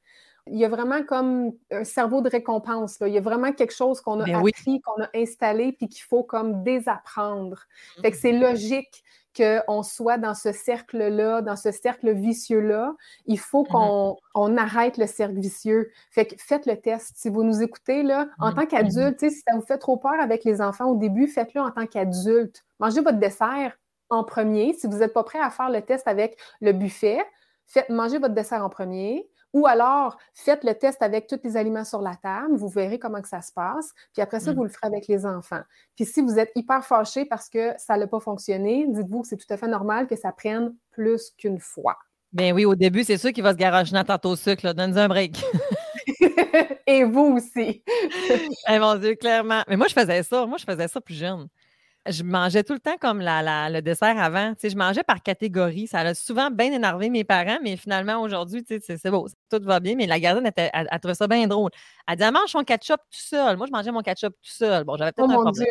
il 0.48 0.60
y 0.60 0.66
a 0.66 0.70
vraiment 0.70 1.04
comme 1.04 1.54
un 1.72 1.84
cerveau 1.84 2.22
de 2.22 2.30
récompense. 2.30 3.00
Là. 3.00 3.08
Il 3.08 3.14
y 3.14 3.18
a 3.18 3.22
vraiment 3.22 3.52
quelque 3.52 3.74
chose 3.74 4.00
qu'on 4.02 4.20
a 4.20 4.26
Ben 4.26 4.36
appris, 4.36 4.54
oui. 4.68 4.82
qu'on 4.82 5.04
a 5.04 5.10
installé, 5.16 5.72
puis 5.72 5.90
qu'il 5.90 6.04
faut 6.04 6.24
comme 6.24 6.64
désapprendre. 6.64 7.66
Fait 8.02 8.12
que 8.12 8.16
Mhm. 8.16 8.22
c'est 8.22 8.32
logique 8.32 9.04
qu'on 9.36 9.84
soit 9.84 10.18
dans 10.18 10.34
ce 10.34 10.52
cercle-là, 10.52 11.42
dans 11.42 11.56
ce 11.56 11.72
cercle 11.72 12.12
vicieux-là. 12.14 12.94
Il 13.26 13.40
faut 13.40 13.66
Mhm. 13.68 13.76
qu'on 13.76 14.18
on 14.36 14.58
arrête 14.58 14.98
le 14.98 15.08
cercle 15.08 15.40
vicieux. 15.40 15.92
Fait 16.12 16.26
que 16.26 16.36
faites 16.40 16.66
le 16.66 16.80
test. 16.80 17.14
Si 17.18 17.30
vous 17.30 17.44
nous 17.44 17.62
écoutez, 17.62 18.04
là, 18.04 18.28
en 18.40 18.52
Mhm. 18.52 18.54
tant 18.54 18.66
qu'adulte, 18.66 19.20
si 19.20 19.32
ça 19.32 19.56
vous 19.56 19.62
fait 19.66 19.78
trop 19.78 19.98
peur 19.98 20.16
avec 20.20 20.44
les 20.46 20.62
enfants 20.62 20.86
au 20.90 20.96
début, 20.98 21.28
faites-le 21.28 21.62
en 21.62 21.72
tant 21.72 21.86
qu'adulte. 21.88 22.64
Mangez 22.80 23.02
votre 23.02 23.20
dessert 23.20 23.74
en 24.10 24.24
premier. 24.24 24.74
Si 24.74 24.88
vous 24.88 24.98
n'êtes 25.00 25.14
pas 25.14 25.24
prêt 25.24 25.40
à 25.40 25.50
faire 25.50 25.70
le 25.70 25.82
test 25.82 26.08
avec 26.08 26.38
le 26.62 26.72
buffet, 26.74 27.20
faites 27.68 27.90
manger 27.90 28.20
votre 28.20 28.34
dessert 28.36 28.64
en 28.64 28.70
premier. 28.70 29.30
Ou 29.56 29.68
alors, 29.68 30.18
faites 30.34 30.66
le 30.66 30.74
test 30.74 31.02
avec 31.02 31.28
tous 31.28 31.40
les 31.46 31.56
aliments 31.56 31.86
sur 31.86 32.02
la 32.02 32.16
table, 32.16 32.58
vous 32.58 32.68
verrez 32.68 33.00
comment 33.00 33.22
que 33.22 33.30
ça 33.30 33.42
se 33.42 33.54
passe, 33.54 33.94
puis 34.12 34.22
après 34.22 34.42
ça, 34.42 34.52
Mm. 34.52 34.56
vous 34.58 34.64
le 34.64 34.70
ferez 34.70 34.88
avec 34.88 35.08
les 35.08 35.26
enfants. 35.26 35.62
Puis 35.96 36.04
si 36.04 36.20
vous 36.20 36.38
êtes 36.38 36.52
hyper 36.56 36.84
fâché 36.86 37.24
parce 37.24 37.48
que 37.48 37.72
ça 37.78 37.96
n'a 37.96 38.06
pas 38.06 38.20
fonctionné, 38.20 38.86
dites-vous 38.90 39.22
que 39.22 39.30
c'est 39.30 39.38
tout 39.38 39.52
à 39.54 39.56
fait 39.56 39.70
normal 39.70 40.08
que 40.08 40.18
ça 40.18 40.34
prenne 40.34 40.76
plus 40.92 41.32
qu'une 41.38 41.60
fois. 41.60 41.96
Ben 42.34 42.54
oui, 42.54 42.66
au 42.66 42.76
début, 42.76 43.06
c'est 43.06 43.18
sûr 43.18 43.32
qu'il 43.32 43.44
va 43.44 43.54
se 43.54 43.94
dans 43.94 44.04
tarte 44.04 44.26
au 44.26 44.36
sucre. 44.36 44.74
Donne-nous 44.74 44.98
un 44.98 45.08
break. 45.08 45.42
Et 46.88 47.06
vous 47.06 47.38
aussi. 47.38 47.82
Eh, 48.70 48.80
mon 48.80 48.96
Dieu, 48.96 49.16
clairement. 49.16 49.64
Mais 49.70 49.78
moi, 49.78 49.88
je 49.88 49.94
faisais 49.94 50.22
ça. 50.22 50.46
Moi, 50.46 50.58
je 50.58 50.66
faisais 50.66 50.90
ça 50.90 51.00
plus 51.00 51.16
jeune. 51.16 51.48
Je 52.08 52.22
mangeais 52.24 52.64
tout 52.64 52.74
le 52.74 52.80
temps 52.80 52.98
comme 53.02 53.20
la, 53.20 53.42
la- 53.42 53.70
le 53.70 53.82
dessert 53.82 54.18
avant. 54.20 54.54
Tu 54.54 54.60
sais, 54.62 54.70
je 54.70 54.78
mangeais 54.78 55.04
par 55.04 55.24
catégorie. 55.24 55.88
Ça 55.88 56.00
a 56.02 56.14
souvent 56.14 56.52
bien 56.52 56.72
énervé 56.72 57.10
mes 57.10 57.24
parents, 57.24 57.58
mais 57.64 57.78
finalement, 57.78 58.22
aujourd'hui, 58.22 58.64
tu 58.64 58.80
sais, 58.80 58.98
c'est 58.98 59.10
beau. 59.10 59.28
Tout 59.50 59.60
va 59.64 59.80
bien. 59.80 59.96
Mais 59.96 60.06
la 60.06 60.20
gardienne, 60.20 60.52
elle, 60.56 60.70
elle 60.92 61.00
trouvait 61.00 61.16
ça 61.16 61.28
bien 61.28 61.48
drôle. 61.48 61.72
Elle 62.08 62.18
dit, 62.18 62.24
Elle 62.24 62.32
mange 62.34 62.50
son 62.52 62.64
ketchup 62.64 63.00
tout 63.10 63.20
seul. 63.20 63.58
Moi, 63.58 63.66
je 63.68 63.72
mangeais 63.72 63.92
mon 63.92 64.02
ketchup 64.02 64.34
tout 64.34 64.52
seul. 64.52 64.84
Bon, 64.84 64.98
j'avais 64.98 65.12
Oh 65.18 65.22
peut-être 65.26 65.32
un 65.32 65.44
mon 65.44 65.44
problème. 65.52 65.68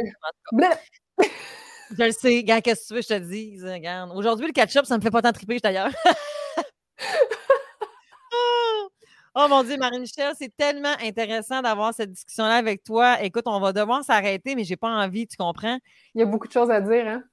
Je 1.96 2.04
le 2.04 2.10
sais. 2.12 2.36
Regarde, 2.38 2.62
qu'est-ce 2.62 2.80
que 2.82 2.86
tu 2.88 2.94
veux, 2.94 3.00
que 3.00 3.06
je 3.08 3.14
te 3.14 3.18
dise. 3.20 3.64
Regarde. 3.64 4.10
Aujourd'hui, 4.16 4.46
le 4.46 4.52
ketchup, 4.52 4.86
ça 4.86 4.96
me 4.96 5.02
fait 5.02 5.10
pas 5.10 5.22
tant 5.22 5.32
triper, 5.32 5.58
d'ailleurs. 5.60 5.90
Oh! 9.36 9.46
Mon 9.48 9.64
Dieu, 9.64 9.76
Marie-Michel, 9.76 10.32
c'est 10.38 10.54
tellement 10.56 10.94
intéressant 11.02 11.60
d'avoir 11.60 11.92
cette 11.92 12.12
discussion-là 12.12 12.54
avec 12.54 12.84
toi. 12.84 13.20
Écoute, 13.22 13.44
on 13.46 13.58
va 13.58 13.72
devoir 13.72 14.04
s'arrêter, 14.04 14.54
mais 14.54 14.62
j'ai 14.64 14.76
pas 14.76 14.88
envie, 14.88 15.26
tu 15.26 15.36
comprends? 15.36 15.78
Il 16.14 16.20
y 16.20 16.22
a 16.22 16.26
beaucoup 16.26 16.46
de 16.46 16.52
choses 16.52 16.70
à 16.70 16.80
dire, 16.80 17.06
hein? 17.08 17.24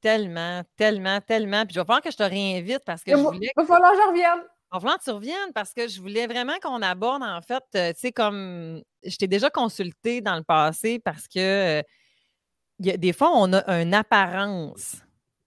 Tellement, 0.00 0.62
tellement, 0.76 1.20
tellement. 1.20 1.64
Puis 1.66 1.74
je 1.74 1.80
vais 1.80 1.84
falloir 1.86 2.02
que 2.02 2.10
je 2.12 2.16
te 2.16 2.22
réinvite 2.22 2.82
parce 2.86 3.02
que 3.02 3.10
Il 3.10 3.16
je 3.16 3.22
voulais. 3.22 3.50
va 3.56 3.64
falloir 3.64 3.90
que 3.92 3.96
je 3.98 4.08
revienne. 4.08 4.44
Il 4.70 4.74
va 4.74 4.80
falloir 4.80 4.98
que 4.98 5.04
tu 5.04 5.10
reviennes 5.10 5.52
parce 5.54 5.72
que 5.72 5.88
je 5.88 6.00
voulais 6.00 6.26
vraiment 6.28 6.54
qu'on 6.62 6.82
aborde, 6.82 7.22
en 7.24 7.40
fait, 7.42 7.64
euh, 7.74 7.92
tu 7.94 8.00
sais, 8.00 8.12
comme 8.12 8.80
je 9.04 9.16
t'ai 9.16 9.26
déjà 9.26 9.50
consulté 9.50 10.20
dans 10.20 10.36
le 10.36 10.44
passé 10.44 11.00
parce 11.00 11.26
que 11.26 11.80
euh, 11.80 11.82
il 12.78 12.86
y 12.86 12.90
a, 12.92 12.96
des 12.96 13.12
fois, 13.12 13.30
on 13.34 13.52
a 13.52 13.80
une 13.82 13.92
apparence 13.94 14.98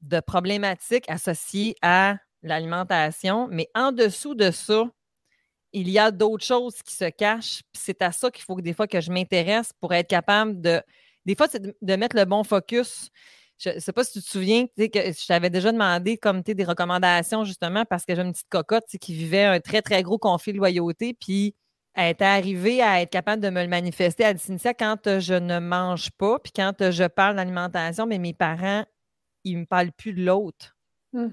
de 0.01 0.19
problématique 0.19 1.09
associée 1.09 1.75
à 1.81 2.15
l'alimentation, 2.43 3.47
mais 3.49 3.69
en 3.73 3.93
dessous 3.93 4.35
de 4.35 4.51
ça, 4.51 4.83
il 5.73 5.89
y 5.89 5.99
a 5.99 6.11
d'autres 6.11 6.45
choses 6.45 6.81
qui 6.83 6.95
se 6.95 7.09
cachent. 7.09 7.61
C'est 7.73 8.01
à 8.01 8.11
ça 8.11 8.29
qu'il 8.31 8.43
faut 8.43 8.55
que 8.55 8.61
des 8.61 8.73
fois 8.73 8.87
que 8.87 8.99
je 9.01 9.11
m'intéresse 9.11 9.71
pour 9.79 9.93
être 9.93 10.07
capable 10.07 10.59
de. 10.61 10.81
Des 11.25 11.35
fois, 11.35 11.47
c'est 11.47 11.61
de, 11.61 11.75
de 11.81 11.95
mettre 11.95 12.15
le 12.15 12.25
bon 12.25 12.43
focus. 12.43 13.09
Je 13.57 13.69
ne 13.69 13.79
sais 13.79 13.93
pas 13.93 14.03
si 14.03 14.13
tu 14.13 14.25
te 14.25 14.29
souviens 14.29 14.65
que 14.65 14.73
je 14.83 15.27
t'avais 15.27 15.51
déjà 15.51 15.71
demandé 15.71 16.17
comme 16.17 16.41
des 16.41 16.63
recommandations 16.63 17.43
justement 17.43 17.85
parce 17.85 18.05
que 18.05 18.15
j'ai 18.15 18.21
une 18.21 18.31
petite 18.31 18.49
cocotte 18.49 18.85
qui 18.99 19.13
vivait 19.13 19.43
un 19.43 19.59
très, 19.59 19.83
très 19.83 20.01
gros 20.01 20.17
conflit 20.17 20.51
de 20.51 20.57
loyauté. 20.57 21.13
Puis 21.13 21.55
elle 21.93 22.11
était 22.11 22.25
arrivée 22.25 22.81
à 22.81 23.01
être 23.01 23.11
capable 23.11 23.41
de 23.41 23.49
me 23.49 23.61
le 23.61 23.67
manifester. 23.67 24.23
Elle 24.23 24.37
dit 24.37 24.43
Cynthia, 24.43 24.73
quand 24.73 25.19
je 25.19 25.33
ne 25.33 25.59
mange 25.59 26.09
pas, 26.11 26.39
puis 26.39 26.51
quand 26.55 26.73
je 26.89 27.03
parle 27.03 27.35
d'alimentation, 27.35 28.07
mais 28.07 28.17
mes 28.17 28.33
parents, 28.33 28.83
ils 29.43 29.55
ne 29.55 29.61
me 29.61 29.65
parlent 29.65 29.91
plus 29.91 30.13
de 30.13 30.23
l'autre. 30.23 30.75
Hmm. 31.13 31.29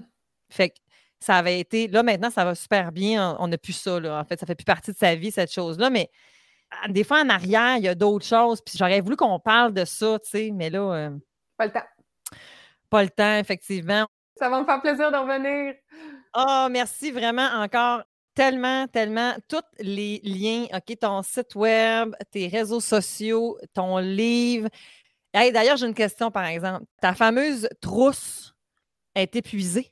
Fait 0.49 0.69
que 0.69 0.75
ça 1.19 1.35
avait 1.37 1.59
été. 1.59 1.87
Là, 1.87 2.03
maintenant, 2.03 2.29
ça 2.29 2.45
va 2.45 2.55
super 2.55 2.91
bien. 2.91 3.35
On 3.39 3.47
n'a 3.47 3.57
plus 3.57 3.73
ça, 3.73 3.99
là. 3.99 4.19
En 4.19 4.25
fait, 4.25 4.39
ça 4.39 4.45
fait 4.45 4.55
plus 4.55 4.65
partie 4.65 4.91
de 4.91 4.97
sa 4.97 5.15
vie, 5.15 5.31
cette 5.31 5.51
chose-là. 5.51 5.89
Mais 5.89 6.09
ah, 6.71 6.87
des 6.87 7.03
fois, 7.03 7.21
en 7.21 7.29
arrière, 7.29 7.77
il 7.77 7.83
y 7.83 7.87
a 7.87 7.95
d'autres 7.95 8.25
choses. 8.25 8.61
Puis 8.61 8.77
j'aurais 8.77 9.01
voulu 9.01 9.15
qu'on 9.15 9.39
parle 9.39 9.73
de 9.73 9.85
ça, 9.85 10.17
tu 10.19 10.29
sais. 10.29 10.51
Mais 10.53 10.69
là, 10.69 10.79
euh, 10.93 11.09
Pas 11.57 11.65
le 11.65 11.71
temps. 11.71 11.85
pas 12.89 13.03
le 13.03 13.09
temps, 13.09 13.37
effectivement. 13.37 14.05
Ça 14.37 14.49
va 14.49 14.61
me 14.61 14.65
faire 14.65 14.81
plaisir 14.81 15.11
de 15.11 15.17
revenir. 15.17 15.75
Ah, 16.33 16.67
merci 16.71 17.11
vraiment 17.11 17.49
encore 17.55 18.03
tellement, 18.33 18.87
tellement. 18.87 19.33
Tous 19.49 19.57
les 19.79 20.21
liens, 20.23 20.65
OK, 20.73 20.97
ton 20.99 21.21
site 21.23 21.55
web, 21.55 22.15
tes 22.31 22.47
réseaux 22.47 22.79
sociaux, 22.79 23.57
ton 23.73 23.97
livre. 23.97 24.69
Hey, 25.33 25.51
D'ailleurs, 25.51 25.75
j'ai 25.75 25.87
une 25.87 25.93
question, 25.93 26.31
par 26.31 26.45
exemple. 26.45 26.85
Ta 27.01 27.13
fameuse 27.13 27.67
trousse 27.81 28.55
est 29.15 29.35
épuisée? 29.35 29.91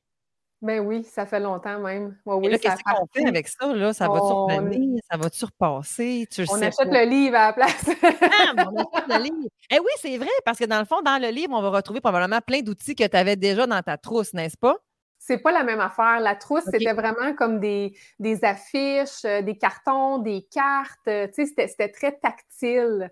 Ben 0.62 0.80
oui, 0.80 1.04
ça 1.04 1.28
fait 1.28 1.40
longtemps 1.40 1.80
même. 1.80 2.18
Ouais, 2.26 2.36
oui, 2.36 2.60
qu'est-ce 2.60 2.84
qu'on 2.84 3.06
fait 3.14 3.28
avec 3.28 3.48
ça? 3.48 3.72
Là? 3.74 3.94
Ça 3.94 4.08
va-tu 4.08 4.22
On- 4.24 4.46
revenir? 4.48 5.00
Ça 5.12 5.16
va-tu 5.18 5.46
repasser? 5.46 6.28
Tu 6.32 6.42
le 6.42 6.48
On 6.50 6.56
sais 6.58 6.66
achète 6.66 6.90
pas. 6.90 7.04
le 7.04 7.10
livre 7.10 7.36
à 7.36 7.48
la 7.48 7.54
place. 7.54 7.86
Ah, 7.88 8.54
mais 8.56 8.64
on 8.66 8.76
achète 8.78 9.08
le 9.08 9.24
livre. 9.24 9.50
Eh 9.70 9.80
oui, 9.80 9.92
c'est 10.00 10.18
vrai, 10.18 10.30
parce 10.46 10.58
que 10.58 10.66
dans 10.66 10.80
le 10.80 10.86
fond, 10.86 11.02
dans 11.04 11.22
le 11.22 11.30
livre, 11.30 11.54
on 11.56 11.62
va 11.62 11.70
retrouver 11.70 12.02
probablement 12.02 12.42
plein 12.42 12.62
d'outils 12.62 12.96
que 12.96 13.06
tu 13.08 13.16
avais 13.18 13.36
déjà 13.36 13.68
dans 13.68 13.82
ta 13.84 13.98
trousse, 13.98 14.34
n'est-ce 14.34 14.58
pas? 14.58 14.76
C'est 15.20 15.40
pas 15.40 15.52
la 15.52 15.64
même 15.64 15.80
affaire. 15.80 16.20
La 16.22 16.36
trousse, 16.36 16.64
c'était 16.72 16.94
vraiment 16.94 17.34
comme 17.36 17.60
des, 17.60 17.96
des 18.18 18.44
affiches, 18.44 19.26
euh, 19.26 19.42
des 19.42 19.58
cartons, 19.58 20.20
des 20.20 20.48
cartes. 20.50 21.08
euh, 21.08 21.28
Tu 21.28 21.34
sais, 21.34 21.46
c'était- 21.46 21.68
c'était 21.68 21.90
très 21.92 22.14
tactile. 22.18 23.12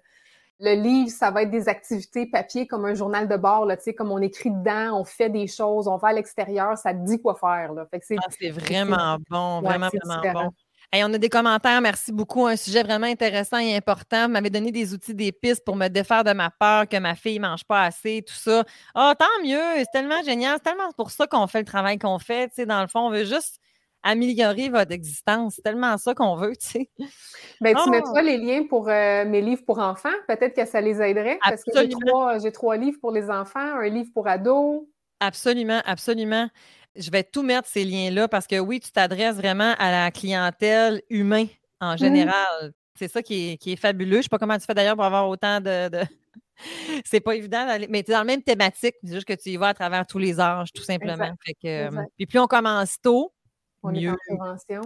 Le 0.60 0.74
livre, 0.74 1.10
ça 1.10 1.32
va 1.32 1.44
être 1.44 1.52
des 1.52 1.68
activités 1.68 2.26
papier 2.28 2.66
comme 2.66 2.86
un 2.86 2.94
journal 2.94 3.28
de 3.28 3.36
bord, 3.36 3.66
là, 3.66 3.76
tu 3.76 3.84
sais, 3.84 3.94
comme 3.94 4.12
on 4.12 4.22
écrit 4.22 4.52
dedans, 4.52 4.98
on 5.00 5.04
fait 5.04 5.30
des 5.30 5.48
choses, 5.48 5.88
on 5.88 5.98
va 5.98 6.10
à 6.10 6.14
l'extérieur, 6.14 6.78
ça 6.78 6.94
te 6.94 7.06
dit 7.06 7.22
quoi 7.22 7.36
faire. 7.36 7.74
Là. 7.74 7.86
Fait 7.92 8.00
que 8.00 8.06
c'est 8.06 8.16
Ah, 8.18 8.28
c'est 8.40 8.52
vraiment 8.52 9.18
bon, 9.30 9.58
ouais, 9.62 9.68
vraiment, 9.68 9.90
vraiment 9.90 10.22
différent. 10.22 10.44
bon. 10.46 10.52
Hey, 10.94 11.04
on 11.04 11.14
a 11.14 11.18
des 11.18 11.28
commentaires, 11.30 11.82
merci 11.82 12.14
beaucoup. 12.14 12.46
Un 12.46 12.56
sujet 12.56 12.84
vraiment 12.84 13.08
intéressant 13.08 13.58
et 13.58 13.76
important. 13.76 14.28
Vous 14.28 14.32
m'avez 14.32 14.50
donné 14.50 14.72
des 14.72 14.94
outils, 14.94 15.14
des 15.14 15.34
pistes 15.34 15.66
pour 15.66 15.76
me 15.76 15.90
défaire 15.90 16.24
de 16.24 16.32
ma 16.32 16.52
peur 16.52 16.88
que 16.88 16.98
ma 16.98 17.16
fille 17.16 17.38
ne 17.38 17.48
mange 17.48 17.66
pas 17.66 17.84
assez, 17.84 18.24
tout 18.26 18.34
ça. 18.36 18.64
Ah, 18.94 19.14
tant 19.20 19.44
mieux, 19.44 19.60
c'est 19.80 19.92
tellement 19.92 20.22
génial. 20.24 20.54
C'est 20.58 20.70
tellement 20.70 20.92
pour 20.96 21.12
ça 21.12 21.28
qu'on 21.28 21.48
fait 21.48 21.60
le 21.60 21.66
travail 21.66 21.98
qu'on 21.98 22.20
fait. 22.20 22.48
Tu 22.50 22.56
sais, 22.56 22.66
dans 22.66 22.82
le 22.82 22.88
fond, 22.88 23.08
on 23.08 23.10
veut 23.10 23.26
juste 23.26 23.60
améliorer 24.06 24.70
votre 24.70 24.94
existence. 24.94 25.56
C'est 25.56 25.62
tellement 25.62 25.98
ça 25.98 26.14
qu'on 26.14 26.38
veut, 26.38 26.56
tu 26.56 26.68
sais. 26.68 26.90
Ben, 27.60 27.76
tu 27.84 27.90
mettras 27.90 28.22
les 28.22 28.38
liens 28.38 28.64
pour 28.64 28.88
euh, 28.88 29.26
mes 29.26 29.42
livres 29.42 29.64
pour 29.66 29.80
enfants. 29.80 30.10
Peut-être 30.28 30.56
que 30.56 30.66
ça 30.66 30.80
les 30.80 31.02
aiderait. 31.02 31.40
Parce 31.44 31.64
que 31.64 31.72
j'ai 32.42 32.52
trois, 32.52 32.78
livres 32.78 32.98
pour 33.02 33.12
les 33.12 33.30
enfants, 33.30 33.60
un 33.60 33.90
livre 33.90 34.10
pour 34.14 34.28
ados. 34.28 34.84
Absolument, 35.20 35.82
absolument. 35.86 36.50
Je 36.96 37.12
vais 37.12 37.24
tout 37.24 37.44
mettre 37.44 37.68
ces 37.68 37.84
liens-là 37.84 38.30
parce 38.30 38.48
que 38.48 38.58
oui, 38.60 38.80
tu 38.80 38.92
t'adresses 38.92 39.36
vraiment 39.36 39.74
à 39.80 39.92
la 39.92 40.12
clientèle 40.12 41.02
humain 41.10 41.48
Mmh. 41.82 41.86
en 41.86 41.98
général. 41.98 42.74
C'est 42.96 43.10
ça 43.10 43.22
qui 43.22 43.52
est, 43.52 43.58
qui 43.58 43.74
est 43.74 43.76
fabuleux. 43.76 44.14
Je 44.14 44.18
ne 44.18 44.22
sais 44.24 44.30
pas 44.30 44.38
comment 44.38 44.58
tu 44.58 44.66
fais 44.66 44.74
d'ailleurs 44.74 44.96
pour 44.96 45.04
avoir 45.04 45.28
autant 45.28 45.60
de. 45.60 45.90
de... 45.90 46.00
c'est 47.06 47.20
pas 47.20 47.36
évident 47.36 47.66
d'aller. 47.66 47.88
Mais 47.90 48.04
tu 48.04 48.12
es 48.12 48.14
dans 48.14 48.20
la 48.20 48.26
même 48.26 48.42
thématique. 48.42 48.96
C'est 49.04 49.14
juste 49.14 49.28
que 49.28 49.34
tu 49.34 49.50
y 49.50 49.58
vas 49.58 49.70
à 49.70 49.74
travers 49.74 50.08
tous 50.08 50.18
les 50.18 50.40
âges, 50.40 50.72
tout 50.72 50.84
simplement. 50.84 51.34
Fait 51.46 51.54
que, 51.54 51.98
euh, 51.98 52.04
puis 52.16 52.26
plus 52.26 52.40
on 52.40 52.48
commence 52.48 52.96
tôt, 53.02 53.34
On 53.86 53.94
est 53.94 54.10
en 54.10 54.16
prévention. 54.16 54.82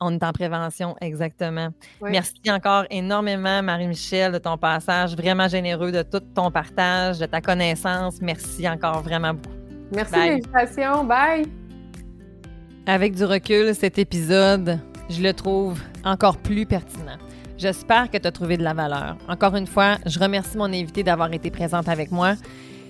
On 0.00 0.12
est 0.12 0.22
en 0.24 0.32
prévention, 0.32 0.96
exactement. 1.00 1.68
Merci 2.02 2.42
encore 2.50 2.84
énormément, 2.90 3.62
Marie-Michel, 3.62 4.32
de 4.32 4.38
ton 4.38 4.58
passage 4.58 5.16
vraiment 5.16 5.48
généreux, 5.48 5.92
de 5.92 6.02
tout 6.02 6.20
ton 6.34 6.50
partage, 6.50 7.18
de 7.18 7.26
ta 7.26 7.40
connaissance. 7.40 8.20
Merci 8.20 8.68
encore 8.68 9.00
vraiment 9.00 9.32
beaucoup. 9.32 9.56
Merci 9.94 10.12
de 10.12 10.18
l'invitation. 10.18 11.04
Bye! 11.04 11.46
Avec 12.86 13.14
du 13.14 13.24
recul, 13.24 13.74
cet 13.74 13.98
épisode, 13.98 14.80
je 15.08 15.22
le 15.22 15.32
trouve 15.32 15.80
encore 16.04 16.36
plus 16.36 16.66
pertinent. 16.66 17.18
J'espère 17.56 18.10
que 18.10 18.18
tu 18.18 18.26
as 18.26 18.32
trouvé 18.32 18.56
de 18.56 18.64
la 18.64 18.74
valeur. 18.74 19.16
Encore 19.28 19.54
une 19.54 19.68
fois, 19.68 19.98
je 20.04 20.18
remercie 20.18 20.58
mon 20.58 20.64
invité 20.64 21.04
d'avoir 21.04 21.32
été 21.32 21.50
présente 21.50 21.88
avec 21.88 22.10
moi. 22.10 22.34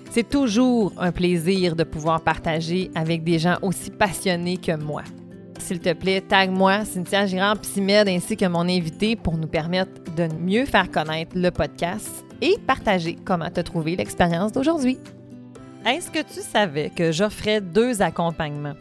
C'est 0.09 0.27
toujours 0.27 0.93
un 0.97 1.11
plaisir 1.11 1.75
de 1.75 1.83
pouvoir 1.83 2.21
partager 2.21 2.89
avec 2.95 3.23
des 3.23 3.37
gens 3.37 3.57
aussi 3.61 3.91
passionnés 3.91 4.57
que 4.57 4.75
moi. 4.75 5.03
S'il 5.63 5.79
te 5.79 5.93
plaît, 5.93 6.19
tag-moi 6.19 6.83
Cynthia 6.83 7.25
Girard 7.25 7.57
Psymed 7.59 8.09
ainsi 8.09 8.35
que 8.35 8.45
mon 8.45 8.67
invité 8.67 9.15
pour 9.15 9.37
nous 9.37 9.47
permettre 9.47 10.13
de 10.13 10.27
mieux 10.37 10.65
faire 10.65 10.91
connaître 10.91 11.37
le 11.37 11.51
podcast 11.51 12.25
et 12.41 12.57
partager 12.67 13.15
comment 13.23 13.49
tu 13.49 13.61
as 13.61 13.63
trouvé 13.63 13.95
l'expérience 13.95 14.51
d'aujourd'hui. 14.51 14.97
Est-ce 15.85 16.11
que 16.11 16.19
tu 16.19 16.41
savais 16.41 16.89
que 16.89 17.13
j'offrais 17.13 17.61
deux 17.61 18.01
accompagnements? 18.01 18.73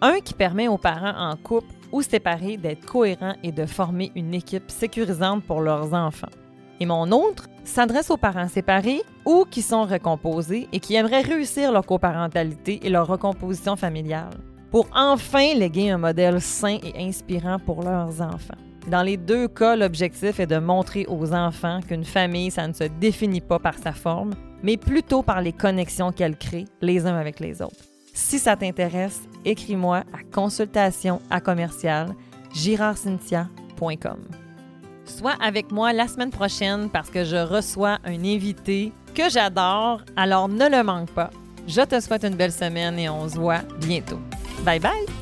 Un 0.00 0.20
qui 0.20 0.32
permet 0.32 0.66
aux 0.66 0.78
parents 0.78 1.14
en 1.14 1.36
couple 1.36 1.74
ou 1.92 2.00
séparés 2.00 2.56
d'être 2.56 2.86
cohérents 2.86 3.36
et 3.42 3.52
de 3.52 3.66
former 3.66 4.10
une 4.16 4.32
équipe 4.32 4.70
sécurisante 4.70 5.44
pour 5.44 5.60
leurs 5.60 5.92
enfants. 5.92 6.32
Et 6.80 6.86
mon 6.86 7.12
autre 7.12 7.48
s'adresse 7.64 8.10
aux 8.10 8.16
parents 8.16 8.48
séparés 8.48 9.02
ou 9.26 9.44
qui 9.44 9.60
sont 9.60 9.84
recomposés 9.84 10.68
et 10.72 10.80
qui 10.80 10.94
aimeraient 10.94 11.20
réussir 11.20 11.70
leur 11.70 11.84
coparentalité 11.84 12.80
et 12.82 12.88
leur 12.88 13.06
recomposition 13.06 13.76
familiale 13.76 14.30
pour 14.70 14.88
enfin 14.94 15.54
léguer 15.54 15.90
un 15.90 15.98
modèle 15.98 16.40
sain 16.40 16.78
et 16.82 17.06
inspirant 17.06 17.58
pour 17.58 17.82
leurs 17.82 18.20
enfants. 18.20 18.54
Dans 18.88 19.02
les 19.02 19.16
deux 19.16 19.46
cas, 19.48 19.76
l'objectif 19.76 20.40
est 20.40 20.46
de 20.46 20.58
montrer 20.58 21.06
aux 21.08 21.32
enfants 21.34 21.80
qu'une 21.86 22.04
famille, 22.04 22.50
ça 22.50 22.66
ne 22.66 22.72
se 22.72 22.84
définit 22.84 23.40
pas 23.40 23.58
par 23.58 23.78
sa 23.78 23.92
forme, 23.92 24.32
mais 24.62 24.76
plutôt 24.76 25.22
par 25.22 25.42
les 25.42 25.52
connexions 25.52 26.12
qu'elle 26.12 26.36
crée 26.36 26.64
les 26.80 27.06
uns 27.06 27.16
avec 27.16 27.40
les 27.40 27.62
autres. 27.62 27.84
Si 28.12 28.38
ça 28.38 28.56
t'intéresse, 28.56 29.22
écris-moi 29.44 29.98
à 29.98 30.34
consultation 30.34 31.20
à 31.30 31.40
commercial 31.40 32.08
girardcynthia.com. 32.52 34.18
Sois 35.04 35.36
avec 35.40 35.70
moi 35.72 35.92
la 35.92 36.08
semaine 36.08 36.30
prochaine 36.30 36.88
parce 36.90 37.10
que 37.10 37.24
je 37.24 37.36
reçois 37.36 37.98
un 38.04 38.24
invité 38.24 38.92
que 39.14 39.28
j'adore, 39.28 40.02
alors 40.16 40.48
ne 40.48 40.68
le 40.68 40.82
manque 40.82 41.10
pas. 41.10 41.30
Je 41.70 41.82
te 41.82 42.00
souhaite 42.00 42.24
une 42.24 42.34
belle 42.34 42.50
semaine 42.50 42.98
et 42.98 43.08
on 43.08 43.28
se 43.28 43.36
voit 43.36 43.60
bientôt. 43.80 44.18
Bye 44.64 44.80
bye! 44.80 45.19